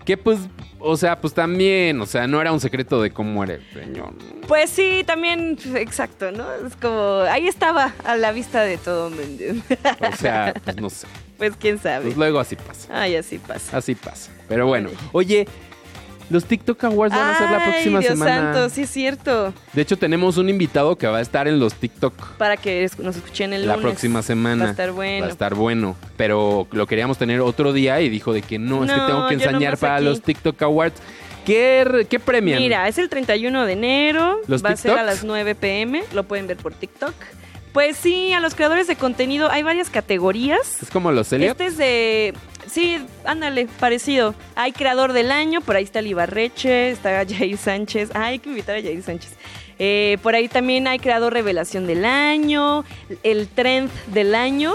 que 0.08 0.16
pues, 0.16 0.38
o 0.78 0.96
sea, 0.96 1.20
pues 1.20 1.34
también, 1.34 2.00
o 2.00 2.06
sea, 2.06 2.26
no 2.26 2.40
era 2.40 2.50
un 2.50 2.60
secreto 2.60 3.02
de 3.02 3.10
cómo 3.10 3.44
era 3.44 3.56
el 3.56 3.62
señor. 3.74 4.14
Pues 4.46 4.70
sí, 4.70 5.04
también, 5.06 5.58
exacto, 5.74 6.32
¿no? 6.32 6.50
Es 6.66 6.76
como, 6.76 7.20
ahí 7.28 7.46
estaba 7.46 7.92
a 8.06 8.16
la 8.16 8.32
vista 8.32 8.62
de 8.62 8.78
todo 8.78 9.10
mundo. 9.10 9.44
O 10.10 10.16
sea, 10.16 10.54
pues 10.64 10.76
no 10.80 10.88
sé. 10.88 11.06
pues 11.36 11.52
quién 11.58 11.78
sabe. 11.78 12.06
Pues 12.06 12.16
luego 12.16 12.40
así 12.40 12.56
pasa. 12.56 12.88
Ay, 12.90 13.16
así 13.16 13.38
pasa. 13.38 13.76
Así 13.76 13.94
pasa. 13.94 14.32
Pero 14.48 14.66
bueno, 14.66 14.88
oye, 15.12 15.46
Los 16.30 16.44
TikTok 16.44 16.84
Awards 16.84 17.14
van 17.14 17.34
a 17.34 17.38
ser 17.38 17.50
la 17.50 17.64
próxima 17.64 18.00
Dios 18.00 18.12
semana. 18.12 18.52
santo, 18.54 18.68
sí 18.68 18.82
es 18.82 18.90
cierto. 18.90 19.54
De 19.72 19.82
hecho, 19.82 19.96
tenemos 19.96 20.36
un 20.36 20.48
invitado 20.50 20.96
que 20.96 21.06
va 21.06 21.18
a 21.18 21.20
estar 21.22 21.48
en 21.48 21.58
los 21.58 21.74
TikTok. 21.74 22.14
Para 22.36 22.56
que 22.58 22.88
nos 22.98 23.16
escuchen 23.16 23.52
el 23.54 23.66
la 23.66 23.76
lunes. 23.76 23.90
próxima 23.90 24.22
semana. 24.22 24.64
Va 24.64 24.68
a 24.68 24.72
estar 24.72 24.92
bueno. 24.92 25.20
Va 25.22 25.26
a 25.28 25.30
estar 25.32 25.54
bueno. 25.54 25.96
Pero 26.18 26.66
lo 26.72 26.86
queríamos 26.86 27.16
tener 27.16 27.40
otro 27.40 27.72
día 27.72 28.00
y 28.02 28.08
dijo 28.10 28.32
de 28.34 28.42
que 28.42 28.58
no, 28.58 28.84
es 28.84 28.90
que 28.90 28.96
No, 28.98 29.06
tengo 29.06 29.28
que 29.28 29.34
yo 29.36 29.40
ensañar 29.40 29.62
nomás 29.72 29.80
para 29.80 29.96
aquí. 29.96 30.04
los 30.04 30.20
TikTok 30.22 30.60
Awards. 30.62 31.00
¿Qué, 31.46 32.06
qué 32.10 32.18
premian? 32.20 32.58
Mira, 32.58 32.86
es 32.88 32.98
el 32.98 33.08
31 33.08 33.64
de 33.64 33.72
enero. 33.72 34.38
¿Los 34.48 34.62
va 34.62 34.70
a 34.70 34.76
ser 34.76 34.90
a 34.90 34.94
TikToks? 34.96 35.06
las 35.14 35.24
9 35.24 35.54
pm. 35.54 36.02
Lo 36.12 36.24
pueden 36.24 36.46
ver 36.46 36.58
por 36.58 36.74
TikTok. 36.74 37.14
Pues 37.72 37.96
sí, 37.96 38.32
a 38.34 38.40
los 38.40 38.54
creadores 38.54 38.86
de 38.86 38.96
contenido 38.96 39.50
hay 39.50 39.62
varias 39.62 39.88
categorías. 39.88 40.82
es 40.82 40.90
como 40.90 41.10
los 41.12 41.32
Elliot. 41.32 41.52
Este 41.52 41.66
es 41.66 41.76
de. 41.78 42.34
Sí, 42.70 42.98
ándale, 43.24 43.66
parecido. 43.80 44.34
Hay 44.54 44.72
creador 44.72 45.12
del 45.12 45.30
año, 45.30 45.60
por 45.60 45.76
ahí 45.76 45.84
está 45.84 46.00
Libarreche, 46.02 46.90
está 46.90 47.24
Jair 47.28 47.56
Sánchez. 47.56 48.10
Ah, 48.14 48.26
hay 48.26 48.38
que 48.38 48.48
invitar 48.50 48.76
a 48.76 48.82
Jair 48.82 49.02
Sánchez. 49.02 49.34
Eh, 49.78 50.18
por 50.22 50.34
ahí 50.34 50.48
también 50.48 50.86
hay 50.88 50.98
creador 50.98 51.32
revelación 51.32 51.86
del 51.86 52.04
año, 52.04 52.84
el 53.22 53.46
trend 53.48 53.90
del 54.08 54.34
año, 54.34 54.72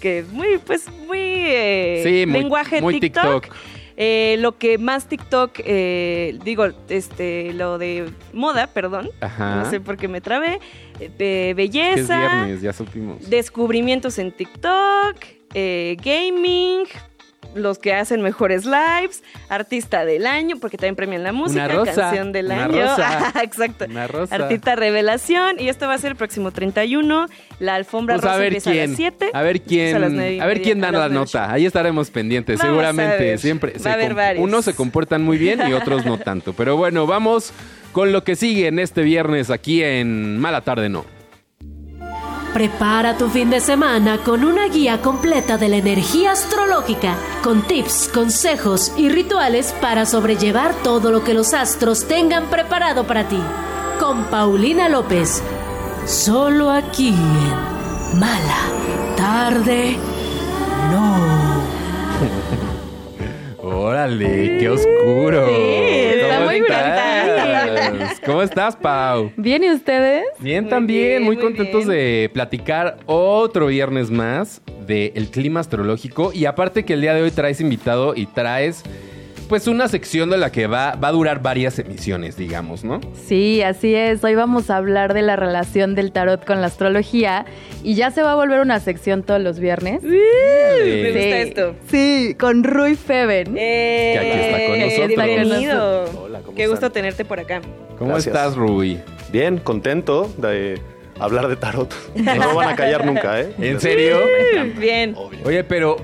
que 0.00 0.20
es 0.20 0.28
muy, 0.28 0.58
pues, 0.58 0.86
muy, 1.06 1.18
eh, 1.20 2.00
Sí, 2.04 2.24
muy- 2.26 2.40
lenguaje 2.40 2.80
muy 2.80 3.00
TikTok. 3.00 3.42
TikTok. 3.44 3.56
Eh, 4.00 4.36
lo 4.38 4.56
que 4.56 4.78
más 4.78 5.08
TikTok, 5.08 5.58
eh, 5.64 6.38
digo, 6.44 6.68
este, 6.88 7.52
lo 7.54 7.78
de 7.78 8.08
moda, 8.32 8.68
perdón, 8.68 9.10
Ajá. 9.20 9.56
no 9.56 9.68
sé 9.68 9.80
por 9.80 9.96
qué 9.96 10.06
me 10.06 10.20
trabé, 10.20 10.60
eh, 11.00 11.08
de 11.08 11.18
Que 11.18 11.50
es 11.50 11.56
belleza, 11.56 12.16
viernes, 12.44 12.62
ya 12.62 12.72
supimos. 12.72 13.28
descubrimientos 13.28 14.20
en 14.20 14.30
TikTok, 14.30 15.16
eh, 15.52 15.96
gaming, 16.00 16.84
los 17.54 17.78
que 17.78 17.94
hacen 17.94 18.20
mejores 18.22 18.64
lives, 18.66 19.22
artista 19.48 20.04
del 20.04 20.26
año, 20.26 20.56
porque 20.60 20.76
también 20.76 20.96
premian 20.96 21.22
la 21.22 21.32
música, 21.32 21.66
rosa, 21.68 21.94
canción 21.94 22.32
del 22.32 22.46
una 22.46 22.64
año, 22.64 22.82
rosa. 22.82 23.28
Ajá, 23.28 23.42
exacto. 23.42 23.86
Una 23.88 24.06
rosa. 24.06 24.34
Artista 24.34 24.76
revelación, 24.76 25.58
y 25.58 25.68
esto 25.68 25.86
va 25.86 25.94
a 25.94 25.98
ser 25.98 26.12
el 26.12 26.16
próximo 26.16 26.50
31. 26.50 27.26
La 27.58 27.74
alfombra 27.74 28.16
Pues 28.16 28.24
a 28.24 28.28
rosa 28.28 28.38
ver 28.38 28.46
empieza 28.48 28.70
a 28.70 28.72
quién. 28.74 28.90
las 28.90 28.96
7. 28.96 29.30
A 29.32 29.42
ver 29.42 29.62
quién. 29.62 29.96
a 30.40 30.44
A 30.44 30.46
ver 30.46 30.62
quién 30.62 30.80
da 30.80 30.88
a 30.88 30.92
la 30.92 31.08
nota. 31.08 31.52
Ahí 31.52 31.66
estaremos 31.66 32.10
pendientes. 32.10 32.58
Vamos 32.58 32.68
a 32.68 32.70
Seguramente. 32.70 33.38
Siempre. 33.38 33.72
Va 33.72 33.78
se 33.78 33.88
a 33.88 33.94
haber 33.94 34.14
varios. 34.14 34.44
Unos 34.44 34.64
se 34.64 34.74
comportan 34.74 35.22
muy 35.22 35.38
bien 35.38 35.60
y 35.68 35.72
otros 35.72 36.04
no 36.04 36.18
tanto. 36.18 36.52
Pero 36.52 36.76
bueno, 36.76 37.06
vamos 37.06 37.52
con 37.92 38.12
lo 38.12 38.24
que 38.24 38.36
sigue 38.36 38.68
en 38.68 38.78
este 38.78 39.02
viernes 39.02 39.50
aquí 39.50 39.82
en 39.82 40.38
Mala 40.38 40.60
Tarde 40.60 40.88
No. 40.88 41.17
Prepara 42.58 43.16
tu 43.16 43.28
fin 43.28 43.50
de 43.50 43.60
semana 43.60 44.18
con 44.18 44.44
una 44.44 44.66
guía 44.66 45.00
completa 45.00 45.56
de 45.58 45.68
la 45.68 45.76
energía 45.76 46.32
astrológica, 46.32 47.14
con 47.40 47.62
tips, 47.62 48.10
consejos 48.12 48.90
y 48.96 49.10
rituales 49.10 49.72
para 49.80 50.04
sobrellevar 50.04 50.74
todo 50.82 51.12
lo 51.12 51.22
que 51.22 51.34
los 51.34 51.54
astros 51.54 52.08
tengan 52.08 52.46
preparado 52.50 53.06
para 53.06 53.28
ti. 53.28 53.38
Con 54.00 54.24
Paulina 54.24 54.88
López, 54.88 55.40
solo 56.04 56.72
aquí 56.72 57.10
en 57.10 58.18
Mala 58.18 58.58
Tarde 59.16 59.96
No. 60.90 61.62
Órale, 63.62 64.58
qué 64.58 64.68
oscuro. 64.68 65.46
Sí, 65.46 65.52
está 65.54 66.34
¿Cómo 66.34 66.46
muy 66.46 66.56
estás? 66.56 67.07
¿Cómo 68.26 68.42
estás, 68.42 68.76
Pau? 68.76 69.32
¿Bien 69.36 69.62
y 69.64 69.70
ustedes? 69.70 70.24
Bien, 70.38 70.64
Muy 70.64 70.70
también, 70.70 71.06
bien, 71.08 71.22
muy, 71.24 71.36
muy 71.36 71.44
contentos 71.44 71.86
bien. 71.86 71.98
de 71.98 72.30
platicar 72.32 72.98
otro 73.06 73.66
viernes 73.66 74.10
más 74.10 74.60
del 74.86 75.28
clima 75.30 75.60
astrológico. 75.60 76.32
Y 76.32 76.46
aparte 76.46 76.84
que 76.84 76.94
el 76.94 77.00
día 77.02 77.14
de 77.14 77.22
hoy 77.22 77.30
traes 77.30 77.60
invitado 77.60 78.14
y 78.16 78.26
traes 78.26 78.82
pues 79.48 79.66
una 79.66 79.88
sección 79.88 80.28
de 80.30 80.36
la 80.36 80.52
que 80.52 80.66
va, 80.66 80.94
va 80.96 81.08
a 81.08 81.12
durar 81.12 81.40
varias 81.42 81.78
emisiones, 81.78 82.36
digamos, 82.36 82.84
¿no? 82.84 83.00
Sí, 83.26 83.62
así 83.62 83.94
es. 83.94 84.22
Hoy 84.22 84.34
vamos 84.34 84.68
a 84.70 84.76
hablar 84.76 85.14
de 85.14 85.22
la 85.22 85.36
relación 85.36 85.94
del 85.94 86.12
tarot 86.12 86.44
con 86.44 86.60
la 86.60 86.66
astrología 86.66 87.46
y 87.82 87.94
ya 87.94 88.10
se 88.10 88.22
va 88.22 88.32
a 88.32 88.34
volver 88.34 88.60
una 88.60 88.78
sección 88.80 89.22
todos 89.22 89.40
los 89.40 89.58
viernes. 89.58 90.02
Me 90.02 90.10
Sí. 90.10 91.02
gusta 91.04 91.18
Sí. 91.20 91.28
esto. 91.30 91.74
Sí, 91.90 92.36
con 92.38 92.62
Rui 92.64 92.94
Feven. 92.94 93.56
Eh, 93.56 94.12
Que 94.12 94.18
aquí 94.18 94.38
está 94.38 94.66
con 94.66 94.80
nosotros. 94.80 95.26
Bienvenido. 95.26 96.04
Hola, 96.22 96.40
¿cómo 96.40 96.54
Qué 96.56 96.62
están? 96.64 96.70
gusto 96.76 96.92
tenerte 96.92 97.24
por 97.24 97.40
acá. 97.40 97.60
¿Cómo 97.98 98.10
Gracias. 98.12 98.34
estás, 98.36 98.54
Rui? 98.54 99.00
Bien, 99.32 99.58
contento 99.58 100.30
de 100.36 100.78
hablar 101.18 101.48
de 101.48 101.56
tarot. 101.56 101.92
No 102.16 102.54
van 102.54 102.68
a 102.68 102.76
callar 102.76 103.04
nunca, 103.06 103.40
¿eh? 103.40 103.52
¿En 103.58 103.80
serio? 103.80 104.18
Bien. 104.78 105.14
Obvio. 105.16 105.40
Oye, 105.44 105.64
pero 105.64 105.96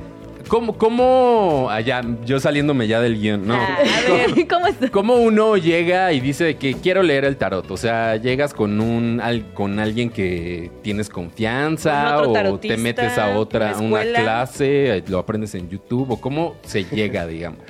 ¿cómo, 0.49 0.77
cómo 0.79 1.69
allá, 1.71 2.01
yo 2.25 2.41
saliéndome 2.41 2.87
ya 2.87 3.01
del 3.01 3.21
guion, 3.21 3.47
no? 3.47 3.55
Ah, 3.55 3.79
a 3.79 4.13
ver. 4.13 4.49
¿Cómo 4.49 4.67
estás? 4.69 4.91
¿Cómo 4.91 5.17
uno 5.17 5.57
llega 5.57 6.13
y 6.13 6.21
dice 6.21 6.57
que 6.57 6.75
quiero 6.75 7.03
leer 7.03 7.25
el 7.25 7.37
tarot? 7.37 7.71
O 7.71 7.77
sea, 7.77 8.17
llegas 8.17 8.55
con 8.55 8.81
un 8.81 9.21
al- 9.23 9.53
con 9.55 9.79
alguien 9.79 10.11
que 10.11 10.71
tienes 10.83 11.09
confianza 11.09 12.19
o 12.23 12.59
te 12.59 12.77
metes 12.77 13.19
a 13.19 13.37
otra 13.39 13.73
una 13.79 13.85
una 13.85 14.03
clase, 14.03 15.03
lo 15.09 15.19
aprendes 15.19 15.55
en 15.55 15.69
YouTube 15.69 16.11
o 16.11 16.21
cómo 16.21 16.57
se 16.63 16.85
llega, 16.85 17.27
digamos. 17.27 17.61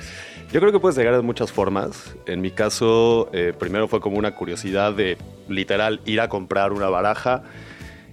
Yo 0.53 0.61
creo 0.61 0.71
que 0.71 0.79
puedes 0.79 0.97
llegar 0.97 1.17
de 1.17 1.23
muchas 1.23 1.51
formas. 1.51 2.15
En 2.27 2.41
mi 2.41 2.53
caso, 2.53 3.29
eh, 3.33 3.53
primero 3.59 3.89
fue 3.89 4.01
como 4.01 4.19
una 4.19 4.37
curiosidad 4.37 4.93
de 4.93 5.17
literal 5.49 6.01
ir 6.07 6.21
a 6.21 6.29
comprar 6.29 6.73
una 6.73 6.89
baraja 6.89 7.43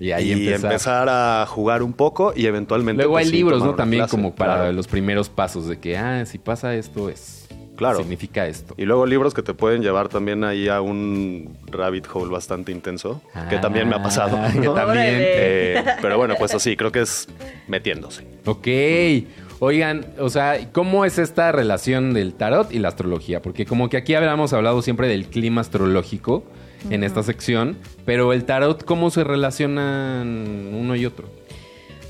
Y 0.02 0.12
ahí 0.12 0.30
y 0.30 0.48
empezar. 0.48 0.72
empezar 0.72 1.10
a 1.10 1.46
jugar 1.48 1.84
un 1.84 1.94
poco 1.94 2.34
y 2.36 2.48
eventualmente. 2.48 3.04
Luego 3.04 3.14
pues, 3.14 3.26
hay 3.26 3.32
sí, 3.32 3.38
libros, 3.38 3.64
¿no? 3.64 3.76
También 3.76 4.02
clase. 4.02 4.12
como 4.12 4.34
para 4.34 4.56
Claro. 4.56 4.72
los 4.74 4.88
primeros 4.88 5.30
pasos 5.30 5.68
de 5.68 5.80
que, 5.80 5.96
ah, 5.96 6.26
si 6.26 6.40
pasa 6.40 6.74
esto 6.74 7.08
es 7.08 7.48
Claro. 7.76 8.00
significa 8.00 8.48
esto. 8.48 8.74
Y 8.78 8.86
luego 8.86 9.06
libros 9.06 9.34
que 9.36 9.44
te 9.44 9.54
pueden 9.54 9.82
llevar 9.84 10.10
también 10.10 10.44
ahí 10.44 10.68
a 10.68 10.82
un 10.82 11.56
rabbit 11.68 12.08
hole 12.12 12.32
bastante 12.32 12.72
intenso, 12.72 13.22
que 13.50 13.58
también 13.58 13.88
me 13.90 13.96
ha 13.96 14.02
pasado. 14.04 14.38
Ah, 14.40 14.50
que 14.52 14.68
también. 14.70 15.08
Eh, 15.22 15.84
pero 16.02 16.18
bueno, 16.18 16.36
pues 16.38 16.54
así, 16.56 16.76
creo 16.76 16.92
que 16.92 17.02
es 17.02 17.28
metiéndose. 17.68 18.26
Ok. 18.46 18.68
Oigan, 19.60 20.08
o 20.18 20.30
sea, 20.30 20.72
¿cómo 20.72 21.06
es 21.06 21.20
esta 21.20 21.52
relación 21.52 22.16
del 22.16 22.34
tarot 22.34 22.72
y 22.72 22.80
la 22.80 22.88
astrología? 22.88 23.44
Porque 23.44 23.68
como 23.68 23.90
que 23.90 23.98
aquí 23.98 24.16
habíamos 24.16 24.54
hablado 24.54 24.82
siempre 24.82 25.08
del 25.08 25.28
clima 25.28 25.62
astrológico 25.62 26.44
en 26.89 27.04
esta 27.04 27.24
sección, 27.24 27.78
pero 28.06 28.34
el 28.34 28.46
tarot, 28.46 28.84
¿cómo 28.84 29.10
se 29.10 29.24
relacionan 29.24 30.72
uno 30.74 30.96
y 30.96 31.06
otro? 31.06 31.28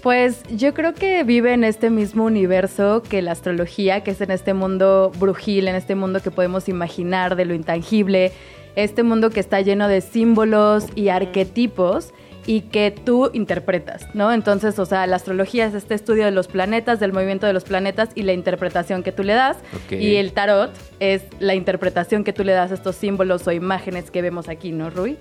Pues 0.02 0.42
yo 0.50 0.74
creo 0.74 0.96
que 0.96 1.24
vive 1.24 1.54
en 1.54 1.64
este 1.64 1.92
mismo 1.92 2.26
universo 2.26 3.04
que 3.08 3.22
la 3.22 3.34
astrología, 3.34 4.04
que 4.04 4.12
es 4.12 4.22
en 4.22 4.32
este 4.32 4.54
mundo 4.54 5.12
brujil, 5.20 5.68
en 5.68 5.76
este 5.76 5.94
mundo 5.94 6.22
que 6.22 6.32
podemos 6.32 6.68
imaginar 6.70 7.36
de 7.36 7.46
lo 7.46 7.54
intangible, 7.54 8.32
este 8.76 9.04
mundo 9.04 9.30
que 9.30 9.40
está 9.40 9.62
lleno 9.62 9.88
de 9.88 10.02
símbolos 10.02 10.86
y 10.96 11.10
arquetipos 11.10 12.14
y 12.46 12.62
que 12.62 12.92
tú 12.92 13.30
interpretas, 13.34 14.08
¿no? 14.14 14.32
Entonces, 14.32 14.80
o 14.80 14.86
sea, 14.86 15.06
la 15.08 15.16
astrología 15.16 15.66
es 15.66 15.74
este 15.74 15.94
estudio 15.94 16.26
de 16.26 16.32
los 16.32 16.48
planetas, 16.48 17.00
del 17.00 17.14
movimiento 17.14 17.46
de 17.46 17.54
los 17.54 17.64
planetas 17.64 18.10
y 18.16 18.24
la 18.24 18.34
interpretación 18.34 19.04
que 19.04 19.12
tú 19.12 19.24
le 19.24 19.34
das. 19.34 19.58
Y 19.90 20.16
el 20.16 20.34
tarot 20.34 20.72
es 21.00 21.24
la 21.40 21.56
interpretación 21.56 22.24
que 22.24 22.34
tú 22.34 22.44
le 22.44 22.54
das 22.54 22.72
a 22.72 22.74
estos 22.74 22.96
símbolos 22.96 23.48
o 23.48 23.52
imágenes 23.52 24.12
que 24.12 24.22
vemos 24.22 24.50
aquí, 24.50 24.72
¿no, 24.72 24.90
Rui? 24.90 25.18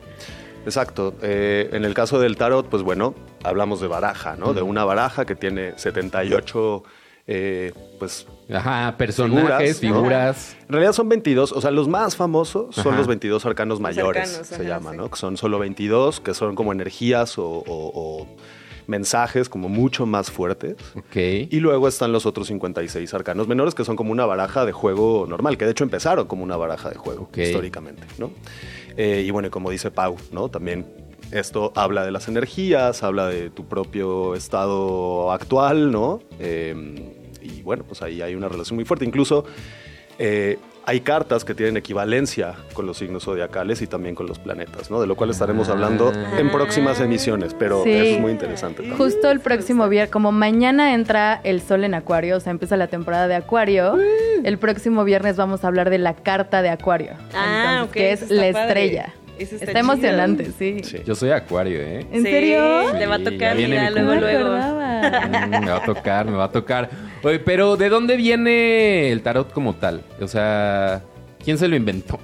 Exacto. 0.65 1.15
Eh, 1.23 1.71
en 1.73 1.85
el 1.85 1.95
caso 1.95 2.21
del 2.21 2.37
tarot, 2.37 2.69
pues 2.69 2.83
bueno, 2.83 3.15
hablamos 3.43 3.81
de 3.81 3.89
baraja, 3.89 4.37
¿no? 4.37 4.53
De 4.53 4.63
una 4.63 4.85
baraja 4.85 5.25
que 5.25 5.35
tiene 5.35 5.73
78, 5.77 6.83
eh, 7.27 7.73
pues 7.99 8.27
Ajá, 8.53 8.97
personajes, 8.97 9.79
Figuras. 9.79 10.57
En 10.63 10.69
realidad 10.71 10.93
son 10.93 11.09
22, 11.09 11.53
o 11.53 11.61
sea, 11.61 11.71
los 11.71 11.87
más 11.89 12.17
famosos 12.17 12.75
son 12.75 12.89
Ajá. 12.89 12.97
los 12.99 13.07
22 13.07 13.47
arcanos 13.47 13.79
mayores, 13.81 14.29
arcanos, 14.29 14.47
se 14.49 14.57
sí. 14.91 14.97
¿no? 14.97 15.11
Que 15.11 15.17
son 15.17 15.37
solo 15.37 15.59
22, 15.59 16.21
que 16.21 16.35
son 16.35 16.55
como 16.57 16.73
energías 16.73 17.39
o, 17.39 17.45
o- 17.47 17.65
o 17.67 18.27
mensajes 18.87 19.49
como 19.49 19.69
mucho 19.69 20.05
más 20.05 20.33
fuertes. 20.33 20.75
Ok. 20.97 21.15
Y 21.17 21.61
luego 21.61 21.87
están 21.87 22.11
los 22.11 22.27
otros 22.27 22.49
56 22.49 23.15
arcanos 23.15 23.47
menores, 23.47 23.75
que 23.77 23.85
son 23.85 23.95
como 23.95 24.11
una 24.11 24.27
baraja 24.27 24.65
de 24.67 24.73
juego 24.73 25.27
normal, 25.29 25.57
que 25.57 25.65
de 25.65 25.71
hecho 25.71 25.85
empezaron 25.85 26.27
como 26.27 26.43
una 26.43 26.57
baraja 26.57 26.91
de 26.91 26.97
juego, 26.97 27.29
históricamente, 27.37 28.03
¿no? 28.19 28.33
Eh, 28.97 29.23
y 29.25 29.31
bueno, 29.31 29.47
y 29.47 29.51
como 29.53 29.71
dice 29.71 29.93
Pau, 29.93 30.17
¿no? 30.33 30.49
También 30.49 30.85
esto 31.33 31.73
habla 31.77 32.05
de 32.05 32.11
las 32.11 32.29
energías, 32.29 33.03
habla 33.03 33.27
de 33.29 33.51
tu 33.51 33.67
propio 33.67 34.35
estado 34.35 35.31
actual, 35.33 35.91
¿no? 35.93 36.21
Eh, 36.39 36.75
y 37.43 37.63
bueno, 37.63 37.85
pues 37.85 38.03
ahí 38.03 38.21
hay 38.23 38.35
una 38.35 38.49
relación 38.49 38.77
muy 38.77 38.85
fuerte. 38.85 39.05
Incluso 39.05 39.45
eh, 40.19 40.59
hay 40.87 41.01
cartas 41.03 41.45
que 41.45 41.55
tienen 41.55 41.77
equivalencia 41.77 42.55
con 42.73 42.85
los 42.87 42.99
signos 42.99 43.25
zodiacales 43.25 43.81
y 43.83 43.87
también 43.87 44.15
con 44.15 44.27
los 44.27 44.39
planetas, 44.39 44.91
¿no? 44.91 45.01
De 45.01 45.07
lo 45.07 45.15
cual 45.15 45.31
estaremos 45.31 45.69
hablando 45.69 46.11
en 46.37 46.51
próximas 46.51 47.01
emisiones, 47.01 47.55
pero 47.55 47.85
Sí. 47.85 47.93
es 47.93 48.21
muy 48.21 48.33
interesante 48.33 48.77
también. 48.79 48.97
Justo 48.99 49.31
el 49.31 49.41
próximo 49.41 49.89
viernes, 49.89 50.11
como 50.11 50.33
mañana 50.33 50.95
entra 50.95 51.41
el 51.45 51.61
sol 51.61 51.85
en 51.85 51.95
Acuario, 51.95 52.39
o 52.39 52.41
sea, 52.41 52.51
empieza 52.51 52.77
la 52.77 52.89
temporada 52.89 53.29
de 53.29 53.37
Acuario, 53.37 53.99
el 54.43 54.59
próximo 54.59 55.05
viernes 55.05 55.37
vamos 55.37 55.65
a 55.65 55.69
hablar 55.69 55.91
de 55.91 55.99
la 55.99 56.15
carta 56.15 56.61
de 56.63 56.71
Acuario. 56.71 57.13
Ah, 57.35 57.81
Entonces, 57.83 57.93
Que 57.93 58.13
es 58.13 58.31
la 58.31 58.53
padre. 58.53 58.85
estrella. 58.85 59.15
Eso 59.41 59.55
Está, 59.55 59.67
está 59.67 59.79
emocionante, 59.79 60.53
sí. 60.59 60.77
Sí. 60.85 60.99
Yo 61.05 61.15
soy 61.15 61.31
acuario, 61.31 61.81
¿eh? 61.81 62.07
¿En 62.13 62.23
Sí, 62.25 62.31
serio? 62.31 62.93
Le 62.93 63.07
va 63.07 63.15
a 63.15 63.19
Sí, 63.19 63.25
tocar, 63.25 63.57
mira, 63.57 63.91
mi 63.91 64.01
luego, 64.01 64.15
luego. 64.21 64.49
Mm, 64.51 65.51
me 65.65 65.71
va 65.71 65.77
a 65.77 65.85
tocar, 65.85 66.27
me 66.27 66.37
va 66.37 66.45
a 66.45 66.53
tocar. 66.53 66.91
Oye, 67.23 67.39
pero 67.39 67.77
¿de 67.77 67.89
dónde 67.89 68.17
viene 68.17 69.11
el 69.11 69.23
tarot 69.23 69.51
como 69.53 69.75
tal? 69.75 70.03
O 70.21 70.29
sea, 70.29 71.03
¿Quién 71.43 71.57
se 71.57 71.69
lo 71.69 71.75
inventó? 71.77 72.19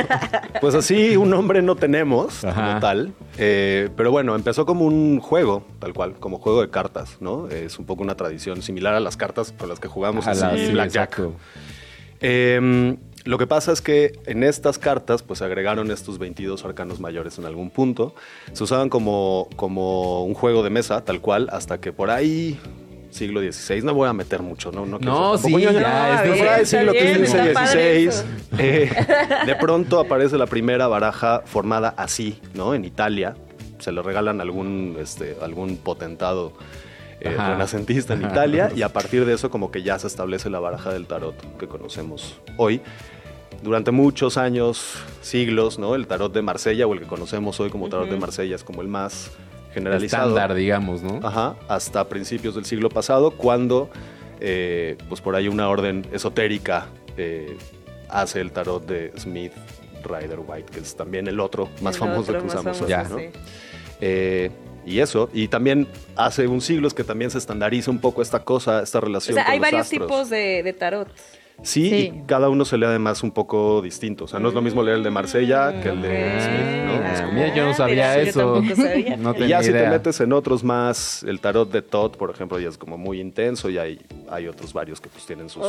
pues 0.62 0.74
así 0.74 1.18
un 1.18 1.28
nombre 1.28 1.60
no 1.60 1.76
tenemos 1.76 2.40
como 2.40 2.80
tal. 2.80 3.12
Eh, 3.36 3.90
pero 3.94 4.10
bueno, 4.10 4.34
empezó 4.34 4.64
como 4.64 4.86
un 4.86 5.20
juego, 5.20 5.66
tal 5.80 5.92
cual, 5.92 6.14
como 6.14 6.38
juego 6.38 6.62
de 6.62 6.70
cartas, 6.70 7.18
¿no? 7.20 7.48
Es 7.48 7.78
un 7.78 7.84
poco 7.84 8.02
una 8.02 8.14
tradición 8.14 8.62
similar 8.62 8.94
a 8.94 9.00
las 9.00 9.18
cartas 9.18 9.52
con 9.52 9.68
las 9.68 9.80
que 9.80 9.88
jugamos 9.88 10.26
en 10.26 10.72
Blackjack. 10.72 11.20
Em, 12.20 12.96
lo 13.24 13.38
que 13.38 13.46
pasa 13.46 13.72
es 13.72 13.80
que 13.80 14.18
en 14.26 14.44
estas 14.44 14.78
cartas 14.78 15.22
pues 15.22 15.38
se 15.38 15.44
agregaron 15.44 15.90
estos 15.90 16.18
22 16.18 16.64
arcanos 16.64 17.00
mayores 17.00 17.38
en 17.38 17.46
algún 17.46 17.70
punto. 17.70 18.14
Se 18.52 18.64
usaban 18.64 18.90
como, 18.90 19.48
como 19.56 20.24
un 20.24 20.34
juego 20.34 20.62
de 20.62 20.70
mesa, 20.70 21.04
tal 21.04 21.20
cual, 21.20 21.48
hasta 21.50 21.80
que 21.80 21.92
por 21.92 22.10
ahí 22.10 22.58
siglo 23.14 23.40
XVI. 23.40 23.82
No 23.82 23.94
voy 23.94 24.08
a 24.08 24.12
meter 24.12 24.42
mucho, 24.42 24.72
¿no? 24.72 24.84
No, 24.84 24.98
no 24.98 25.38
sí, 25.38 25.52
ya, 25.60 26.60
es 26.60 26.68
siglo 26.68 26.92
XVI. 26.92 28.10
Eh, 28.58 28.90
de 29.46 29.54
pronto 29.56 30.00
aparece 30.00 30.36
la 30.36 30.46
primera 30.46 30.86
baraja 30.86 31.42
formada 31.46 31.94
así, 31.96 32.38
¿no? 32.52 32.74
En 32.74 32.84
Italia. 32.84 33.36
Se 33.78 33.92
le 33.92 34.02
regalan 34.02 34.40
algún, 34.40 34.96
este, 35.00 35.36
algún 35.42 35.76
potentado 35.76 36.52
eh, 37.20 37.30
renacentista 37.30 38.14
en 38.14 38.22
Italia 38.22 38.70
y 38.74 38.82
a 38.82 38.88
partir 38.90 39.24
de 39.24 39.34
eso 39.34 39.50
como 39.50 39.70
que 39.70 39.82
ya 39.82 39.98
se 39.98 40.06
establece 40.06 40.50
la 40.50 40.60
baraja 40.60 40.92
del 40.92 41.06
tarot 41.06 41.56
que 41.58 41.68
conocemos 41.68 42.40
hoy. 42.56 42.80
Durante 43.64 43.92
muchos 43.92 44.36
años, 44.36 44.92
siglos, 45.22 45.78
¿no? 45.78 45.94
El 45.94 46.06
tarot 46.06 46.30
de 46.30 46.42
Marsella 46.42 46.86
o 46.86 46.92
el 46.92 47.00
que 47.00 47.06
conocemos 47.06 47.58
hoy 47.60 47.70
como 47.70 47.88
tarot 47.88 48.10
de 48.10 48.18
Marsella 48.18 48.54
es 48.54 48.62
como 48.62 48.82
el 48.82 48.88
más 48.88 49.30
generalizado. 49.72 50.28
Estándar, 50.28 50.54
digamos, 50.54 51.02
¿no? 51.02 51.18
Ajá, 51.26 51.56
hasta 51.66 52.06
principios 52.06 52.56
del 52.56 52.66
siglo 52.66 52.90
pasado, 52.90 53.30
cuando, 53.30 53.88
eh, 54.38 54.98
pues 55.08 55.22
por 55.22 55.34
ahí 55.34 55.48
una 55.48 55.70
orden 55.70 56.06
esotérica 56.12 56.88
eh, 57.16 57.56
hace 58.10 58.42
el 58.42 58.52
tarot 58.52 58.84
de 58.84 59.12
Smith 59.18 59.52
Rider 60.04 60.40
White, 60.46 60.70
que 60.70 60.80
es 60.80 60.94
también 60.94 61.26
el 61.26 61.40
otro 61.40 61.70
más 61.80 61.96
famoso 61.96 62.32
que 62.32 62.44
usamos 62.44 62.82
hoy, 62.82 62.92
¿no? 63.08 63.16
Eh, 64.02 64.50
y 64.84 64.98
eso, 64.98 65.30
y 65.32 65.48
también 65.48 65.88
hace 66.16 66.46
un 66.46 66.60
siglo 66.60 66.86
es 66.86 66.92
que 66.92 67.04
también 67.04 67.30
se 67.30 67.38
estandariza 67.38 67.90
un 67.90 67.98
poco 67.98 68.20
esta 68.20 68.44
cosa, 68.44 68.82
esta 68.82 69.00
relación. 69.00 69.38
O 69.38 69.40
sea, 69.40 69.50
hay 69.50 69.58
varios 69.58 69.88
tipos 69.88 70.28
de, 70.28 70.62
de 70.62 70.72
tarot. 70.74 71.08
Sí, 71.62 71.94
y 71.94 72.22
cada 72.26 72.48
uno 72.48 72.64
se 72.64 72.76
lee 72.76 72.84
además 72.84 73.22
un 73.22 73.30
poco 73.30 73.80
distinto. 73.80 74.24
O 74.24 74.28
sea, 74.28 74.40
no 74.40 74.48
es 74.48 74.54
lo 74.54 74.60
mismo 74.60 74.82
leer 74.82 74.98
el 74.98 75.04
de 75.04 75.10
Marsella 75.10 75.80
que 75.80 75.88
el 75.88 76.02
de 76.02 76.40
Smith, 76.40 77.22
¿no? 77.22 77.32
Mira, 77.32 77.54
yo 77.54 77.64
no 77.64 77.74
sabía 77.74 78.18
eso. 78.18 78.62
no 79.18 79.34
y 79.36 79.48
ya 79.48 79.62
si 79.62 79.72
te 79.72 79.88
metes 79.88 80.20
en 80.20 80.32
otros 80.32 80.64
más, 80.64 81.22
el 81.22 81.40
tarot 81.40 81.70
de 81.70 81.82
Todd, 81.82 82.12
por 82.16 82.30
ejemplo, 82.30 82.58
ya 82.58 82.68
es 82.68 82.76
como 82.76 82.98
muy 82.98 83.20
intenso 83.20 83.70
y 83.70 83.78
hay, 83.78 84.00
hay 84.30 84.48
otros 84.48 84.72
varios 84.72 85.00
que 85.00 85.08
pues 85.08 85.24
tienen 85.26 85.48
sus, 85.48 85.64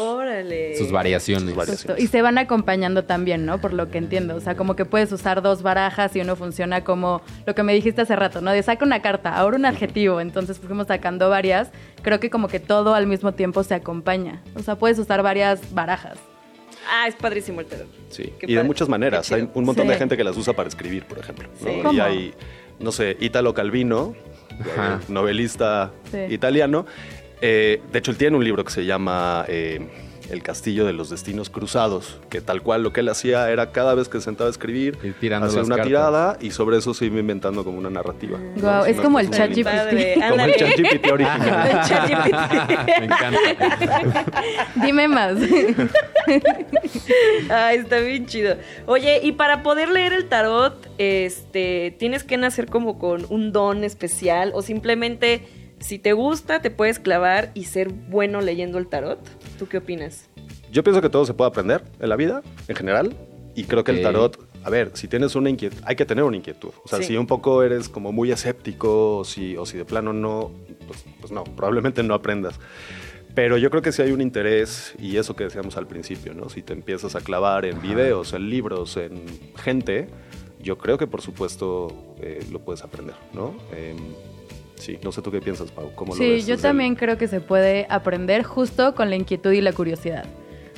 sus 0.78 0.92
variaciones. 0.92 1.56
Y 1.98 2.08
se 2.08 2.22
van 2.22 2.38
acompañando 2.38 3.04
también, 3.04 3.46
¿no? 3.46 3.60
Por 3.60 3.74
lo 3.74 3.90
que 3.90 3.98
entiendo. 3.98 4.36
O 4.36 4.42
sea, 4.42 4.56
como 4.56 4.76
que 4.76 4.86
puedes 4.86 5.12
usar 5.12 5.42
dos 5.42 5.62
barajas 5.62 6.16
y 6.16 6.22
uno 6.22 6.36
funciona 6.36 6.84
como 6.84 7.22
lo 7.46 7.56
que 7.56 7.64
me 7.64 7.74
dijiste 7.74 8.02
hace 8.02 8.16
rato, 8.16 8.42
¿no? 8.42 8.52
De 8.52 8.64
saca 8.64 8.86
una 8.86 9.02
carta, 9.02 9.36
ahora 9.36 9.58
un 9.58 9.66
adjetivo. 9.66 10.20
Entonces 10.20 10.60
fuimos 10.60 10.88
sacando 10.88 11.30
varias. 11.30 11.70
Creo 12.02 12.20
que 12.20 12.30
como 12.30 12.48
que 12.48 12.60
todo 12.60 12.94
al 12.94 13.08
mismo 13.08 13.34
tiempo 13.34 13.64
se 13.64 13.76
acompaña. 13.76 14.42
O 14.56 14.60
sea, 14.60 14.76
puedes 14.76 15.00
usar 15.00 15.24
varias 15.24 15.74
barajas. 15.76 16.18
Ah, 16.90 17.08
es 17.08 17.16
padrísimo 17.16 17.62
el 17.62 17.68
tarot. 17.68 17.88
Sí, 18.10 18.34
y 18.42 18.56
de 18.56 18.64
muchas 18.64 18.88
maneras. 18.88 19.32
Hay 19.32 19.50
un 19.54 19.66
montón 19.66 19.88
de 19.88 19.96
gente 19.96 20.16
que 20.18 20.24
las 20.24 20.38
usa 20.38 20.54
para 20.54 20.70
escribir, 20.70 21.06
por 21.06 21.20
ejemplo. 21.20 21.50
Y 21.92 22.00
hay, 22.00 22.34
no 22.80 22.92
sé, 22.92 23.18
Italo 23.20 23.54
Calvino, 23.54 24.16
eh, 24.52 24.98
novelista 25.08 25.92
italiano. 26.30 26.86
Eh, 27.42 27.82
de 27.92 28.00
hecho, 28.00 28.12
él 28.12 28.18
tiene 28.18 28.38
un 28.38 28.44
libro 28.44 28.64
que 28.64 28.72
se 28.72 28.86
llama... 28.86 29.46
Eh, 29.48 29.88
el 30.30 30.44
Castillo 30.44 30.86
de 30.86 30.94
los 30.94 31.10
Destinos 31.10 31.50
Cruzados, 31.50 32.20
que 32.30 32.42
tal 32.42 32.62
cual 32.62 32.84
lo 32.84 32.94
que 32.94 33.02
él 33.02 33.10
hacía 33.10 33.50
era 33.50 33.72
cada 33.72 33.96
vez 33.96 34.10
que 34.10 34.20
se 34.20 34.26
sentaba 34.26 34.48
a 34.48 34.52
escribir, 34.52 34.98
hacer 35.42 35.64
una 35.64 35.82
tirada 35.82 36.38
y 36.42 36.52
sobre 36.52 36.78
eso 36.78 36.94
se 36.94 37.06
iba 37.06 37.20
inventando 37.20 37.64
como 37.64 37.78
una 37.78 37.90
narrativa. 37.90 38.40
Wow, 38.58 38.86
es 38.86 39.00
como 39.00 39.20
el 39.20 39.30
chat 39.30 39.52
GPT. 39.52 40.30
Como 40.30 40.46
el 40.46 40.56
chat 40.56 40.78
GPT 40.78 41.12
original. 41.12 41.86
Me 43.00 43.06
encanta. 43.06 44.26
Dime 44.76 45.08
más. 45.08 45.38
Ay, 47.50 47.78
está 47.78 48.00
bien 48.00 48.26
chido. 48.26 48.58
Oye, 48.86 49.20
y 49.24 49.34
para 49.34 49.64
poder 49.64 49.90
leer 49.90 50.14
el 50.14 50.28
tarot, 50.28 50.90
este, 50.98 51.96
¿tienes 51.98 52.24
que 52.24 52.38
nacer 52.38 52.68
como 52.68 53.00
con 53.00 53.26
un 53.30 53.52
don 53.52 53.84
especial 53.84 54.52
o 54.54 54.62
simplemente 54.62 55.48
si 55.86 56.00
te 56.00 56.14
gusta, 56.14 56.64
te 56.64 56.72
puedes 56.72 56.98
clavar 56.98 57.52
y 57.54 57.66
ser 57.66 57.90
bueno 57.90 58.42
leyendo 58.42 58.80
el 58.80 58.88
tarot. 58.88 59.20
¿Tú 59.60 59.68
qué 59.68 59.78
opinas? 59.78 60.32
Yo 60.72 60.84
pienso 60.84 61.00
que 61.00 61.10
todo 61.10 61.26
se 61.26 61.36
puede 61.36 61.50
aprender 61.50 61.84
en 62.00 62.10
la 62.10 62.16
vida, 62.16 62.42
en 62.68 62.76
general. 62.76 63.16
Y 63.54 63.66
creo 63.66 63.84
que 63.84 63.92
el 63.92 64.02
tarot, 64.02 64.40
a 64.64 64.70
ver, 64.72 64.90
si 64.96 65.08
tienes 65.08 65.36
una 65.36 65.48
inquietud, 65.48 65.78
hay 65.86 65.96
que 65.96 66.06
tener 66.06 66.24
una 66.24 66.38
inquietud. 66.38 66.72
O 66.84 66.88
sea, 66.88 67.04
si 67.04 67.16
un 67.16 67.28
poco 67.28 67.62
eres 67.62 67.88
como 67.88 68.12
muy 68.12 68.32
escéptico 68.32 69.20
o 69.20 69.24
si, 69.24 69.56
o 69.58 69.68
si 69.68 69.78
de 69.78 69.86
plano 69.86 70.12
no, 70.12 70.52
pues, 70.88 71.06
pues, 71.22 71.32
no, 71.32 71.44
probablemente 71.56 72.02
no 72.02 72.16
aprendas. 72.16 72.60
Pero 73.36 73.58
yo 73.58 73.70
creo 73.70 73.84
que 73.84 73.92
si 73.92 74.02
hay 74.02 74.12
un 74.12 74.22
interés, 74.22 74.96
y 74.98 75.18
eso 75.18 75.36
que 75.36 75.44
decíamos 75.44 75.78
al 75.78 75.86
principio, 75.86 76.34
¿no? 76.34 76.50
Si 76.50 76.64
te 76.64 76.74
empiezas 76.74 77.16
a 77.16 77.22
clavar 77.22 77.64
en 77.64 77.80
videos, 77.80 78.34
en 78.34 78.50
libros, 78.50 78.98
en 78.98 79.24
gente, 79.56 80.08
yo 80.60 80.80
creo 80.80 80.98
que 80.98 81.06
por 81.06 81.22
supuesto 81.22 82.16
eh, 82.20 82.44
lo 82.52 82.60
puedes 82.60 82.84
aprender, 82.84 83.16
¿no? 83.34 83.56
Em, 83.72 83.98
Sí, 84.76 85.00
no 85.04 85.12
sé 85.12 85.22
tú 85.22 85.32
qué 85.32 85.42
piensas, 85.42 85.72
Pau. 85.72 85.92
¿Cómo 85.96 86.16
sí, 86.16 86.28
lo 86.28 86.34
ves 86.34 86.48
yo 86.48 86.58
también 86.58 86.96
creo 86.96 87.18
que 87.18 87.28
se 87.28 87.40
puede 87.42 87.88
aprender 87.90 88.44
justo 88.44 88.94
con 88.96 89.10
la 89.10 89.16
inquietud 89.16 89.52
y 89.52 89.62
la 89.62 89.74
curiosidad. 89.74 90.26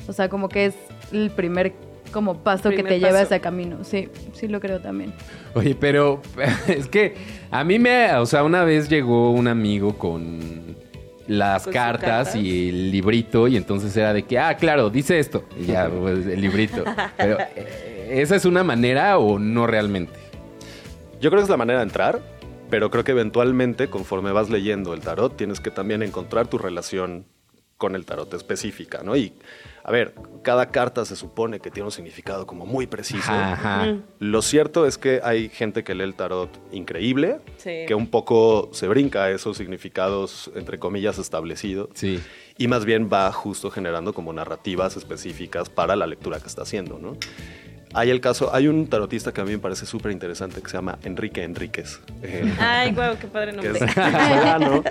O 0.07 0.13
sea, 0.13 0.29
como 0.29 0.49
que 0.49 0.67
es 0.67 0.75
el 1.11 1.31
primer 1.31 1.73
como 2.11 2.41
paso 2.41 2.69
que 2.69 2.83
te 2.83 2.99
lleva 2.99 3.19
a 3.19 3.21
ese 3.23 3.39
camino. 3.39 3.83
Sí, 3.83 4.09
sí 4.33 4.47
lo 4.47 4.59
creo 4.59 4.79
también. 4.79 5.13
Oye, 5.53 5.75
pero 5.75 6.21
es 6.67 6.87
que 6.87 7.15
a 7.51 7.63
mí 7.63 7.79
me, 7.79 8.13
o 8.15 8.25
sea, 8.25 8.43
una 8.43 8.63
vez 8.63 8.89
llegó 8.89 9.31
un 9.31 9.47
amigo 9.47 9.97
con 9.97 10.77
las 11.27 11.67
cartas, 11.67 12.35
y 12.35 12.69
el 12.69 12.91
librito 12.91 13.47
y 13.47 13.57
entonces 13.57 13.95
era 13.97 14.13
de 14.13 14.23
que, 14.23 14.39
ah, 14.39 14.55
claro, 14.55 14.89
dice 14.89 15.19
esto. 15.19 15.43
Y 15.59 15.65
ya, 15.65 15.89
pues 16.01 16.25
el 16.25 16.41
librito. 16.41 16.83
Pero, 17.17 17.37
eh, 17.55 18.09
¿esa 18.21 18.35
es 18.35 18.45
una 18.45 18.63
manera 18.63 19.17
o 19.17 19.37
no 19.37 19.67
realmente? 19.67 20.13
Yo 21.19 21.29
creo 21.29 21.41
que 21.41 21.45
es 21.45 21.49
la 21.49 21.57
manera 21.57 21.79
de 21.79 21.83
entrar 21.83 22.36
pero 22.69 22.91
creo 22.91 23.03
que 23.03 23.11
eventualmente, 23.11 23.89
conforme 23.89 24.31
vas 24.31 24.49
leyendo 24.49 24.93
el 24.93 25.01
tarot, 25.01 25.35
tienes 25.35 25.59
que 25.59 25.71
también 25.71 26.03
encontrar 26.03 26.47
tu 26.47 26.57
relación 26.57 27.25
con 27.77 27.95
el 27.95 28.05
tarot 28.05 28.33
específica, 28.33 29.03
¿no? 29.03 29.15
Y, 29.15 29.33
a 29.83 29.91
ver, 29.91 30.15
cada 30.41 30.71
carta 30.71 31.05
se 31.05 31.15
supone 31.15 31.59
que 31.59 31.69
tiene 31.69 31.85
un 31.85 31.91
significado 31.91 32.47
como 32.47 32.65
muy 32.65 32.87
preciso. 32.87 33.31
Lo 34.19 34.41
cierto 34.41 34.87
es 34.87 34.97
que 34.97 35.21
hay 35.23 35.49
gente 35.49 35.83
que 35.83 35.93
lee 35.93 36.03
el 36.03 36.15
tarot 36.15 36.49
increíble, 36.71 37.39
que 37.63 37.93
un 37.93 38.07
poco 38.07 38.69
se 38.73 38.87
brinca 38.87 39.25
a 39.25 39.31
esos 39.31 39.57
significados, 39.57 40.51
entre 40.55 40.79
comillas, 40.79 41.19
establecidos. 41.19 41.89
Sí. 41.93 42.19
Y 42.57 42.67
más 42.67 42.83
bien 42.83 43.09
va 43.13 43.31
justo 43.31 43.69
generando 43.69 44.11
como 44.13 44.33
narrativas 44.33 44.97
específicas 44.97 45.69
para 45.69 45.95
la 45.95 46.07
lectura 46.07 46.39
que 46.39 46.47
está 46.47 46.63
haciendo, 46.63 46.97
¿no? 46.97 47.15
Hay 47.93 48.09
el 48.09 48.21
caso, 48.21 48.53
hay 48.53 48.67
un 48.67 48.87
tarotista 48.87 49.31
que 49.33 49.41
a 49.41 49.45
mí 49.45 49.51
me 49.51 49.59
parece 49.59 49.85
súper 49.85 50.11
interesante 50.11 50.61
que 50.61 50.69
se 50.69 50.77
llama 50.77 50.99
Enrique 51.03 51.43
Enríquez. 51.43 51.99
Eh, 52.21 52.53
Ay, 52.59 52.91
guau, 52.91 53.17
qué 53.17 53.27
padre 53.27 53.53
nombre. 53.53 53.79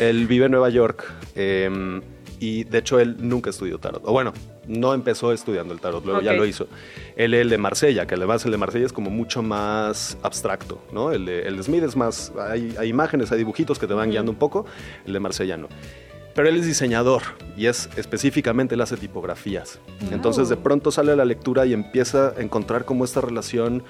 él 0.00 0.26
vive 0.26 0.46
en 0.46 0.52
Nueva 0.52 0.70
York 0.70 1.04
em, 1.34 2.00
y 2.40 2.64
de 2.64 2.78
hecho 2.78 2.98
él 2.98 3.16
nunca 3.20 3.50
estudió 3.50 3.78
tarot. 3.78 4.02
O 4.04 4.12
bueno, 4.12 4.32
no 4.66 4.94
empezó 4.94 5.32
estudiando 5.32 5.74
el 5.74 5.80
tarot, 5.80 6.04
luego 6.04 6.20
ya 6.20 6.32
lo 6.32 6.46
hizo. 6.46 6.68
Él 7.16 7.34
es 7.34 7.42
el 7.42 7.50
de 7.50 7.58
Marsella, 7.58 8.06
que 8.06 8.14
además 8.14 8.44
el 8.44 8.52
de 8.52 8.58
Marsella 8.58 8.86
es 8.86 8.92
como 8.92 9.10
mucho 9.10 9.42
más 9.42 10.16
abstracto, 10.22 10.82
¿no? 10.92 11.12
El 11.12 11.26
de, 11.26 11.42
el 11.42 11.56
de 11.56 11.62
Smith 11.62 11.82
es 11.82 11.96
más, 11.96 12.32
hay, 12.38 12.74
imágenes, 12.84 13.30
hay 13.32 13.38
dibujitos 13.38 13.78
que 13.78 13.86
te 13.86 13.94
van 13.94 14.10
guiando 14.10 14.32
un 14.32 14.38
poco, 14.38 14.66
el 15.06 15.12
de 15.12 15.20
Marsella 15.20 15.56
no. 15.56 15.68
Pero 16.34 16.48
él 16.48 16.56
es 16.56 16.66
diseñador 16.66 17.22
y 17.56 17.66
es 17.66 17.88
específicamente 17.96 18.74
él 18.74 18.80
hace 18.80 18.96
tipografías. 18.96 19.78
Entonces 20.10 20.48
de 20.48 20.56
pronto 20.56 20.90
sale 20.90 21.12
a 21.12 21.16
la 21.16 21.24
lectura 21.24 21.66
y 21.66 21.72
empieza 21.72 22.34
a 22.36 22.40
encontrar 22.40 22.84
como 22.84 23.04
esta 23.04 23.20
relación 23.20 23.82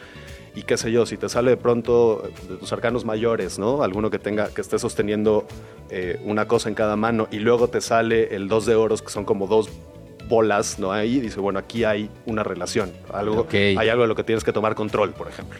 y 0.54 0.62
qué 0.62 0.76
sé 0.76 0.92
yo, 0.92 1.06
si 1.06 1.16
te 1.16 1.28
sale 1.28 1.50
de 1.50 1.56
pronto 1.56 2.28
de 2.48 2.56
tus 2.56 2.72
arcanos 2.72 3.04
mayores, 3.04 3.58
¿no? 3.58 3.82
Alguno 3.82 4.10
que 4.10 4.18
tenga, 4.18 4.48
que 4.48 4.60
esté 4.60 4.78
sosteniendo 4.78 5.46
eh, 5.88 6.20
una 6.24 6.46
cosa 6.46 6.68
en 6.68 6.74
cada 6.74 6.96
mano 6.96 7.26
y 7.30 7.38
luego 7.38 7.68
te 7.68 7.80
sale 7.80 8.34
el 8.34 8.48
dos 8.48 8.66
de 8.66 8.74
oros 8.74 9.00
que 9.00 9.08
son 9.08 9.24
como 9.24 9.46
dos 9.46 9.70
bolas, 10.28 10.78
¿no? 10.78 10.92
Ahí 10.92 11.20
dice, 11.20 11.40
bueno, 11.40 11.58
aquí 11.58 11.84
hay 11.84 12.10
una 12.26 12.42
relación, 12.42 12.92
algo, 13.12 13.46
hay 13.50 13.88
algo 13.88 14.02
de 14.02 14.08
lo 14.08 14.14
que 14.14 14.24
tienes 14.24 14.44
que 14.44 14.52
tomar 14.52 14.74
control, 14.74 15.12
por 15.12 15.28
ejemplo. 15.28 15.58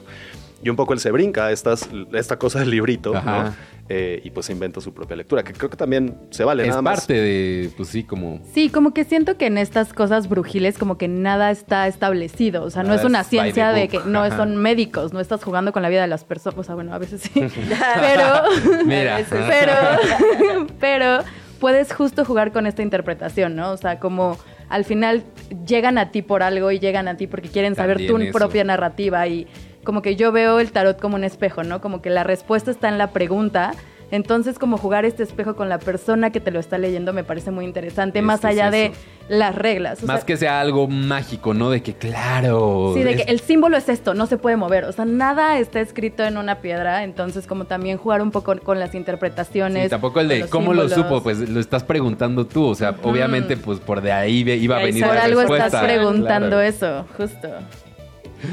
Y 0.62 0.68
un 0.68 0.76
poco 0.76 0.92
él 0.92 1.00
se 1.00 1.10
brinca 1.10 1.50
estas, 1.50 1.88
esta 2.12 2.38
cosa 2.38 2.60
del 2.60 2.70
librito, 2.70 3.12
¿no? 3.12 3.52
Eh, 3.88 4.22
y 4.24 4.30
pues 4.30 4.48
inventa 4.48 4.80
su 4.80 4.94
propia 4.94 5.16
lectura, 5.16 5.42
que 5.42 5.52
creo 5.52 5.68
que 5.68 5.76
también 5.76 6.16
se 6.30 6.44
vale. 6.44 6.62
Es 6.62 6.70
nada 6.70 6.82
parte 6.82 7.14
de, 7.14 7.70
pues 7.76 7.88
sí, 7.88 8.04
como... 8.04 8.40
Sí, 8.54 8.70
como 8.70 8.94
que 8.94 9.04
siento 9.04 9.36
que 9.36 9.46
en 9.46 9.58
estas 9.58 9.92
cosas 9.92 10.28
brujiles 10.28 10.78
como 10.78 10.96
que 10.96 11.08
nada 11.08 11.50
está 11.50 11.88
establecido, 11.88 12.62
o 12.62 12.70
sea, 12.70 12.84
no 12.84 12.94
es 12.94 13.04
una 13.04 13.24
ciencia 13.24 13.72
de 13.72 13.88
que 13.88 13.98
no 14.06 14.28
son 14.30 14.56
médicos, 14.56 15.12
no 15.12 15.20
estás 15.20 15.42
jugando 15.42 15.72
con 15.72 15.82
la 15.82 15.88
vida 15.88 16.02
de 16.02 16.06
las 16.06 16.24
personas, 16.24 16.58
o 16.58 16.62
sea, 16.62 16.76
bueno, 16.76 16.94
a 16.94 16.98
veces 16.98 17.22
sí, 17.22 17.32
pero... 18.00 18.84
Mira. 18.86 19.20
pero, 19.30 20.66
pero 20.78 21.24
puedes 21.58 21.92
justo 21.92 22.24
jugar 22.24 22.52
con 22.52 22.66
esta 22.66 22.82
interpretación, 22.82 23.56
¿no? 23.56 23.72
O 23.72 23.76
sea, 23.76 23.98
como 23.98 24.38
al 24.68 24.84
final 24.84 25.22
llegan 25.66 25.98
a 25.98 26.10
ti 26.10 26.22
por 26.22 26.42
algo 26.42 26.70
y 26.70 26.78
llegan 26.78 27.08
a 27.08 27.16
ti 27.16 27.26
porque 27.26 27.50
quieren 27.50 27.74
saber 27.74 28.06
tu 28.06 28.18
propia 28.32 28.64
narrativa 28.64 29.26
y 29.28 29.46
como 29.84 30.02
que 30.02 30.16
yo 30.16 30.32
veo 30.32 30.60
el 30.60 30.72
tarot 30.72 31.00
como 31.00 31.16
un 31.16 31.24
espejo, 31.24 31.62
¿no? 31.62 31.80
Como 31.80 32.02
que 32.02 32.10
la 32.10 32.24
respuesta 32.24 32.70
está 32.70 32.88
en 32.88 32.98
la 32.98 33.12
pregunta 33.12 33.72
entonces, 34.12 34.58
como 34.58 34.76
jugar 34.76 35.06
este 35.06 35.22
espejo 35.22 35.56
con 35.56 35.70
la 35.70 35.78
persona 35.78 36.30
que 36.30 36.38
te 36.38 36.50
lo 36.50 36.60
está 36.60 36.76
leyendo 36.76 37.14
me 37.14 37.24
parece 37.24 37.50
muy 37.50 37.64
interesante, 37.64 38.20
más 38.20 38.44
allá 38.44 38.70
de 38.70 38.92
las 39.30 39.54
reglas. 39.54 40.02
más 40.02 40.24
que 40.24 40.36
sea 40.36 40.60
algo 40.60 40.86
mágico, 40.86 41.54
¿no? 41.54 41.70
De 41.70 41.82
que, 41.82 41.94
claro. 41.94 42.92
Sí, 42.94 43.04
de 43.04 43.16
que 43.16 43.22
el 43.22 43.40
símbolo 43.40 43.78
es 43.78 43.88
esto, 43.88 44.12
no 44.12 44.26
se 44.26 44.36
puede 44.36 44.56
mover. 44.56 44.84
O 44.84 44.92
sea, 44.92 45.06
nada 45.06 45.58
está 45.58 45.80
escrito 45.80 46.24
en 46.24 46.36
una 46.36 46.56
piedra. 46.56 47.04
Entonces, 47.04 47.46
como 47.46 47.64
también 47.64 47.96
jugar 47.96 48.20
un 48.20 48.32
poco 48.32 48.54
con 48.58 48.78
las 48.78 48.94
interpretaciones. 48.94 49.84
Sí, 49.84 49.88
tampoco 49.88 50.20
el 50.20 50.28
de 50.28 50.46
cómo 50.46 50.74
lo 50.74 50.90
supo, 50.90 51.22
pues 51.22 51.38
lo 51.48 51.58
estás 51.58 51.82
preguntando 51.82 52.46
tú. 52.46 52.66
O 52.66 52.74
sea, 52.74 52.94
obviamente, 53.02 53.56
pues 53.56 53.80
por 53.80 54.02
de 54.02 54.12
ahí 54.12 54.40
iba 54.40 54.76
a 54.76 54.82
venir 54.82 55.06
por 55.06 55.14
la 55.14 55.22
algo 55.22 55.40
estás 55.40 55.82
preguntando 55.82 56.60
eso, 56.60 57.06
justo. 57.16 57.48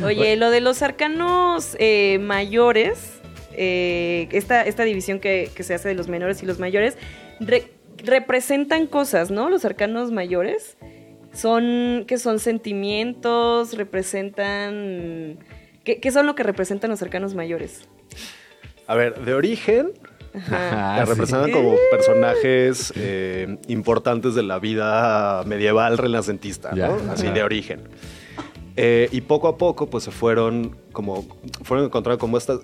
Oye, 0.04 0.36
lo 0.36 0.50
de 0.52 0.62
los 0.62 0.82
arcanos 0.82 1.76
eh, 1.80 2.20
mayores 2.20 3.20
eh, 3.62 4.30
esta, 4.32 4.62
esta 4.62 4.84
división 4.84 5.20
que, 5.20 5.52
se 5.60 5.74
hace 5.74 5.90
de 5.90 5.96
los 5.96 6.08
menores 6.08 6.42
y 6.42 6.46
los 6.46 6.60
mayores, 6.60 6.98
representan 7.98 8.88
cosas, 8.88 9.32
¿no? 9.32 9.50
Los 9.50 9.66
arcanos 9.66 10.12
mayores 10.12 10.78
son, 11.34 12.06
que 12.08 12.18
son 12.18 12.40
sentimientos, 12.40 13.74
representan... 13.74 15.40
¿Qué, 15.84 16.12
son 16.12 16.26
lo 16.26 16.36
que 16.36 16.44
representan 16.44 16.90
los 16.90 17.02
arcanos 17.02 17.36
mayores? 17.36 17.82
A 18.88 18.96
ver, 18.96 19.20
de 19.26 19.34
origen, 19.34 19.92
Ajá. 20.34 21.04
representan 21.04 21.52
como 21.52 21.76
personajes 21.92 22.94
eh, 22.96 23.58
importantes 23.68 24.36
de 24.36 24.44
la 24.44 24.60
vida 24.60 25.44
medieval 25.46 25.98
renacentista, 25.98 26.72
¿no? 26.72 26.98
Así 27.12 27.28
de 27.28 27.44
origen. 27.44 27.82
Eh, 28.82 29.10
y 29.12 29.20
poco 29.20 29.50
a 29.50 29.58
poco, 29.58 29.90
pues 29.90 30.06
se 30.06 30.12
fueron 30.12 30.78
como, 30.94 31.28
fueron 31.64 31.88
encontrando 31.88 32.18
como 32.18 32.38
esta, 32.38 32.58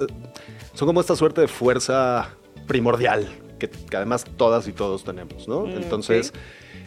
son 0.74 0.88
como 0.88 1.02
esta 1.02 1.14
suerte 1.14 1.42
de 1.42 1.50
fuerza 1.50 2.30
primordial 2.68 3.28
que, 3.60 3.70
además 3.94 4.24
todas 4.38 4.66
y 4.70 4.72
todos 4.72 5.04
tenemos, 5.04 5.50
¿no? 5.50 5.66
Mm, 5.66 5.72
Entonces, 5.72 6.32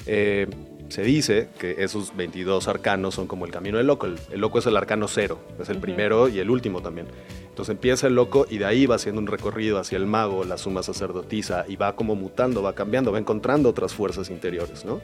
eh, 0.06 0.46
se 0.88 1.02
dice 1.02 1.50
que 1.58 1.76
esos 1.84 2.16
22 2.16 2.68
arcanos 2.68 3.16
son 3.16 3.26
como 3.26 3.44
el 3.44 3.50
camino 3.50 3.76
del 3.76 3.86
loco. 3.86 4.06
El, 4.06 4.40
loco 4.40 4.60
es 4.60 4.66
el 4.66 4.78
arcano 4.78 5.08
cero, 5.08 5.38
es 5.60 5.68
el 5.68 5.76
primero 5.76 6.30
y 6.30 6.38
el 6.38 6.48
último 6.48 6.80
también. 6.80 7.08
Entonces 7.50 7.74
empieza 7.74 8.06
el 8.06 8.14
loco 8.14 8.46
y 8.48 8.56
de 8.56 8.64
ahí 8.64 8.86
va 8.86 8.94
haciendo 8.94 9.20
un 9.20 9.26
recorrido 9.26 9.78
hacia 9.78 9.98
el 9.98 10.06
mago, 10.06 10.44
la 10.44 10.56
suma 10.56 10.82
sacerdotisa 10.82 11.66
y 11.68 11.76
va 11.76 11.96
como 11.96 12.14
mutando, 12.14 12.62
va 12.62 12.74
cambiando, 12.74 13.12
va 13.12 13.18
encontrando 13.18 13.68
otras 13.68 13.92
fuerzas 13.92 14.30
interiores, 14.30 14.86
¿no? 14.86 15.02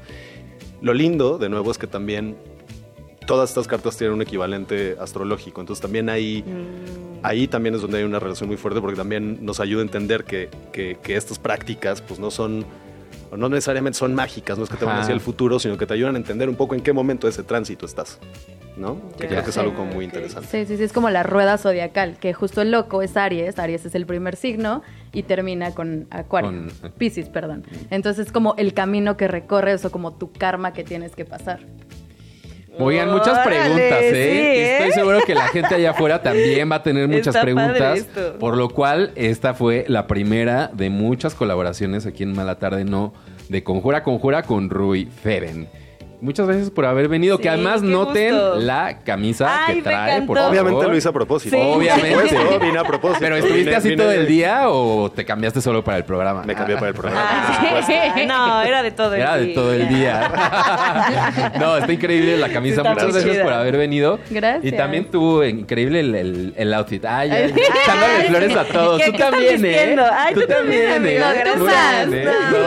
Lo 0.80 0.94
lindo, 0.94 1.36
de 1.36 1.50
nuevo, 1.50 1.70
es 1.70 1.76
que 1.76 1.86
también 1.86 2.36
todas 3.26 3.50
estas 3.50 3.66
cartas 3.66 3.96
tienen 3.96 4.14
un 4.14 4.22
equivalente 4.22 4.96
astrológico. 5.00 5.60
Entonces 5.60 5.82
también 5.82 6.08
ahí, 6.08 6.42
mm. 6.42 7.20
ahí 7.22 7.48
también 7.48 7.74
es 7.74 7.82
donde 7.82 7.98
hay 7.98 8.04
una 8.04 8.18
relación 8.18 8.48
muy 8.48 8.56
fuerte 8.56 8.80
porque 8.80 8.96
también 8.96 9.44
nos 9.44 9.60
ayuda 9.60 9.80
a 9.80 9.84
entender 9.84 10.24
que, 10.24 10.48
que, 10.72 10.98
estas 11.14 11.38
prácticas 11.38 12.00
pues 12.02 12.18
no 12.20 12.30
son, 12.30 12.64
no 13.36 13.48
necesariamente 13.48 13.98
son 13.98 14.14
mágicas, 14.14 14.58
no 14.58 14.64
es 14.64 14.70
que 14.70 14.76
te 14.76 14.84
van 14.84 15.00
hacia 15.00 15.14
el 15.14 15.20
futuro, 15.20 15.58
sino 15.58 15.76
que 15.78 15.86
te 15.86 15.94
ayudan 15.94 16.14
a 16.16 16.18
entender 16.18 16.48
un 16.48 16.56
poco 16.56 16.74
en 16.74 16.82
qué 16.82 16.92
momento 16.92 17.26
de 17.26 17.32
ese 17.32 17.42
tránsito 17.42 17.86
estás. 17.86 18.18
¿no? 18.76 19.00
Que 19.18 19.28
creo 19.28 19.44
que 19.44 19.50
es 19.50 19.58
algo 19.58 19.84
muy 19.84 20.04
interesante. 20.04 20.48
Sí, 20.50 20.66
sí, 20.66 20.76
sí, 20.76 20.82
es 20.82 20.92
como 20.92 21.08
la 21.08 21.22
rueda 21.22 21.58
zodiacal, 21.58 22.16
que 22.18 22.32
justo 22.32 22.60
el 22.60 22.72
loco 22.72 23.02
es 23.02 23.16
Aries, 23.16 23.58
Aries 23.58 23.86
es 23.86 23.94
el 23.94 24.04
primer 24.04 24.34
signo 24.34 24.82
y 25.12 25.22
termina 25.22 25.72
con 25.74 26.08
Acuario, 26.10 26.66
con... 26.80 26.90
Pisces, 26.92 27.28
perdón. 27.28 27.64
Entonces 27.90 28.26
es 28.26 28.32
como 28.32 28.54
el 28.56 28.74
camino 28.74 29.16
que 29.16 29.28
recorres 29.28 29.84
o 29.84 29.92
como 29.92 30.14
tu 30.14 30.32
karma 30.32 30.72
que 30.72 30.82
tienes 30.82 31.14
que 31.14 31.24
pasar. 31.24 31.60
Oigan, 32.78 33.10
muchas 33.10 33.38
preguntas, 33.46 34.00
¿eh? 34.02 34.76
Estoy 34.76 34.92
seguro 34.92 35.20
que 35.26 35.34
la 35.34 35.48
gente 35.48 35.74
allá 35.74 35.90
afuera 35.90 36.22
también 36.22 36.70
va 36.70 36.76
a 36.76 36.82
tener 36.82 37.08
muchas 37.08 37.36
preguntas. 37.36 38.06
Por 38.40 38.56
lo 38.56 38.68
cual, 38.70 39.12
esta 39.14 39.54
fue 39.54 39.84
la 39.88 40.06
primera 40.06 40.70
de 40.72 40.90
muchas 40.90 41.34
colaboraciones 41.34 42.06
aquí 42.06 42.22
en 42.22 42.34
Mala 42.34 42.58
Tarde 42.58 42.84
No 42.84 43.14
de 43.48 43.62
Conjura 43.62 44.02
Conjura 44.02 44.42
con 44.42 44.70
Rui 44.70 45.06
Feben. 45.06 45.68
Muchas 46.24 46.46
gracias 46.46 46.70
por 46.70 46.86
haber 46.86 47.08
venido. 47.08 47.36
que 47.36 47.50
además 47.50 47.82
noten 47.82 48.66
la 48.66 49.00
camisa 49.04 49.64
que 49.66 49.82
trae, 49.82 50.22
por 50.22 50.38
Obviamente 50.38 50.88
lo 50.88 50.96
hice 50.96 51.08
a 51.08 51.12
propósito. 51.12 51.54
Obviamente. 51.58 52.58
vine 52.62 52.78
a 52.78 52.84
propósito. 52.84 53.20
¿Pero 53.20 53.36
estuviste 53.36 53.76
así 53.76 53.94
todo 53.94 54.10
el 54.10 54.26
día 54.26 54.70
o 54.70 55.12
te 55.12 55.26
cambiaste 55.26 55.60
solo 55.60 55.84
para 55.84 55.98
el 55.98 56.04
programa? 56.04 56.42
Me 56.44 56.54
cambié 56.54 56.76
para 56.76 56.88
el 56.88 56.94
programa. 56.94 57.26
Ah, 57.28 58.14
no, 58.26 58.62
era 58.62 58.82
de 58.82 58.90
todo 58.90 59.12
el 59.12 59.20
día. 59.20 59.24
Era 59.24 59.36
de 59.36 59.46
todo 59.48 59.72
el 59.74 59.88
día. 59.88 61.52
no, 61.60 61.76
está 61.76 61.92
increíble 61.92 62.38
la 62.38 62.48
camisa. 62.48 62.82
Muchas 62.82 63.12
gracias 63.12 63.38
por 63.44 63.52
haber 63.52 63.76
venido. 63.76 64.18
Gracias. 64.30 64.72
Y 64.72 64.74
también 64.74 65.10
tuvo 65.10 65.44
increíble 65.44 66.00
el, 66.00 66.54
el, 66.56 66.74
outfit. 66.74 67.04
Ay, 67.04 67.28
ya, 67.28 67.44
echándole 67.44 68.24
flores 68.28 68.56
a 68.56 68.64
todos. 68.64 69.02
Tú 69.04 69.12
también, 69.12 69.62
¿eh? 69.62 69.96
Ay, 70.10 70.34
tú, 70.34 70.46
también, 70.46 71.06
¿eh? 71.06 71.14
Gracias. 71.18 72.08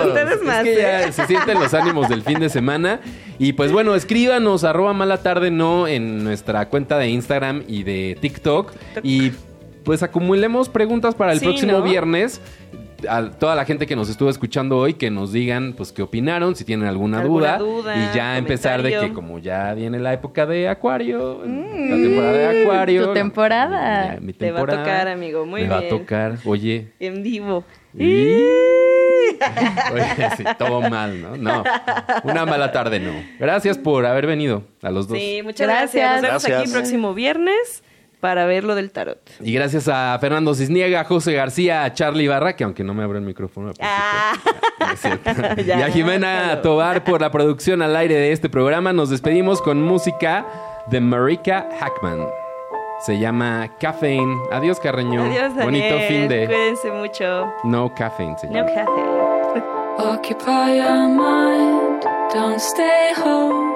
Ustedes 0.05 0.43
más. 0.43 0.63
Es 0.63 0.75
que 0.75 0.81
ya 0.81 1.11
se 1.11 1.25
sienten 1.25 1.59
los 1.59 1.73
ánimos 1.73 2.07
del 2.07 2.21
fin 2.21 2.39
de 2.39 2.49
semana. 2.49 2.99
Y 3.39 3.53
pues 3.53 3.71
bueno, 3.71 3.95
escríbanos 3.95 4.63
arroba 4.63 4.93
mala 4.93 5.17
tarde 5.17 5.51
no 5.51 5.87
en 5.87 6.23
nuestra 6.23 6.69
cuenta 6.69 6.97
de 6.97 7.09
Instagram 7.09 7.63
y 7.67 7.83
de 7.83 8.17
TikTok. 8.19 8.73
Y 9.03 9.31
pues 9.83 10.03
acumulemos 10.03 10.69
preguntas 10.69 11.15
para 11.15 11.33
el 11.33 11.39
próximo 11.39 11.81
viernes. 11.81 12.41
A 13.07 13.29
toda 13.29 13.53
la 13.53 13.63
gente 13.63 13.85
que 13.85 13.95
nos 13.95 14.09
estuvo 14.09 14.27
escuchando 14.27 14.75
hoy, 14.77 14.95
que 14.95 15.11
nos 15.11 15.31
digan 15.31 15.73
pues 15.77 15.91
qué 15.91 16.01
opinaron, 16.01 16.55
si 16.55 16.65
tienen 16.65 16.87
alguna, 16.87 17.21
duda, 17.21 17.59
Y 17.95 18.15
ya 18.15 18.39
empezar 18.39 18.81
de 18.81 18.99
que 18.99 19.13
como 19.13 19.37
ya 19.37 19.75
viene 19.75 19.99
la 19.99 20.13
época 20.13 20.47
de 20.47 20.67
Acuario, 20.67 21.41
la 21.45 21.47
mm. 21.47 22.03
temporada 22.03 22.37
de 22.37 22.63
Acuario. 22.63 23.07
Tu 23.07 23.13
temporada. 23.13 24.19
Te 24.37 24.51
va 24.51 24.61
a 24.61 24.65
tocar, 24.65 25.07
amigo. 25.09 25.45
Muy 25.45 25.61
bien. 25.61 25.69
Me 25.69 25.75
va 25.75 25.85
a 25.85 25.89
tocar. 25.89 26.37
Oye. 26.43 26.87
En 26.99 27.21
vivo. 27.21 27.63
Oye, 29.93 30.29
sí, 30.37 30.43
todo 30.57 30.81
mal, 30.81 31.21
¿no? 31.21 31.37
No. 31.37 31.63
Una 32.23 32.45
mala 32.45 32.71
tarde, 32.71 32.99
no. 32.99 33.11
Gracias 33.39 33.77
por 33.77 34.05
haber 34.05 34.27
venido 34.27 34.63
a 34.81 34.91
los 34.91 35.07
dos. 35.07 35.17
Sí, 35.17 35.41
muchas 35.43 35.67
gracias. 35.67 36.13
Nos 36.13 36.21
vemos 36.21 36.45
aquí 36.45 36.63
el 36.63 36.71
próximo 36.71 37.13
viernes 37.13 37.83
para 38.19 38.45
ver 38.45 38.63
lo 38.63 38.75
del 38.75 38.91
tarot. 38.91 39.19
Y 39.39 39.53
gracias 39.53 39.87
a 39.87 40.17
Fernando 40.19 40.53
Cisniega, 40.55 41.03
José 41.03 41.33
García, 41.33 41.83
a 41.83 41.93
Charlie 41.93 42.27
Barra, 42.27 42.55
que 42.55 42.63
aunque 42.63 42.83
no 42.83 42.93
me 42.93 43.03
abrió 43.03 43.19
el 43.19 43.25
micrófono. 43.25 43.73
Ah. 43.79 44.33
y 45.65 45.71
a 45.71 45.89
Jimena 45.91 46.61
Tobar 46.61 47.03
por 47.03 47.21
la 47.21 47.31
producción 47.31 47.81
al 47.81 47.95
aire 47.95 48.15
de 48.15 48.31
este 48.31 48.49
programa. 48.49 48.93
Nos 48.93 49.09
despedimos 49.09 49.61
con 49.61 49.81
música 49.81 50.45
de 50.89 50.99
Marika 50.99 51.69
Hackman. 51.79 52.46
Se 52.99 53.19
llama 53.19 53.69
Caffeine. 53.79 54.35
Adiós, 54.51 54.79
Carreño. 54.79 55.23
Adiós, 55.23 55.55
Daniel. 55.55 55.65
Bonito 55.65 56.07
fin 56.07 56.27
de. 56.27 56.45
Cuídense 56.47 56.91
mucho. 56.91 57.53
No 57.63 57.93
caffeine, 57.93 58.37
señor. 58.39 58.65
No 58.65 58.73
caffeine. 58.73 59.63
Occupy 59.99 60.77
your 60.77 61.07
mind. 61.07 62.03
Don't 62.33 62.59
stay 62.59 63.13
home. 63.23 63.67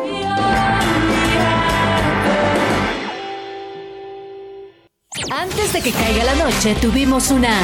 Antes 5.32 5.74
de 5.74 5.82
que 5.82 5.92
caiga 5.92 6.24
la 6.24 6.36
noche, 6.36 6.76
tuvimos 6.82 7.32
una 7.32 7.56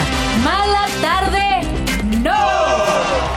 mala 0.43 0.87
tarde. 1.01 1.61
¡No! 2.21 3.36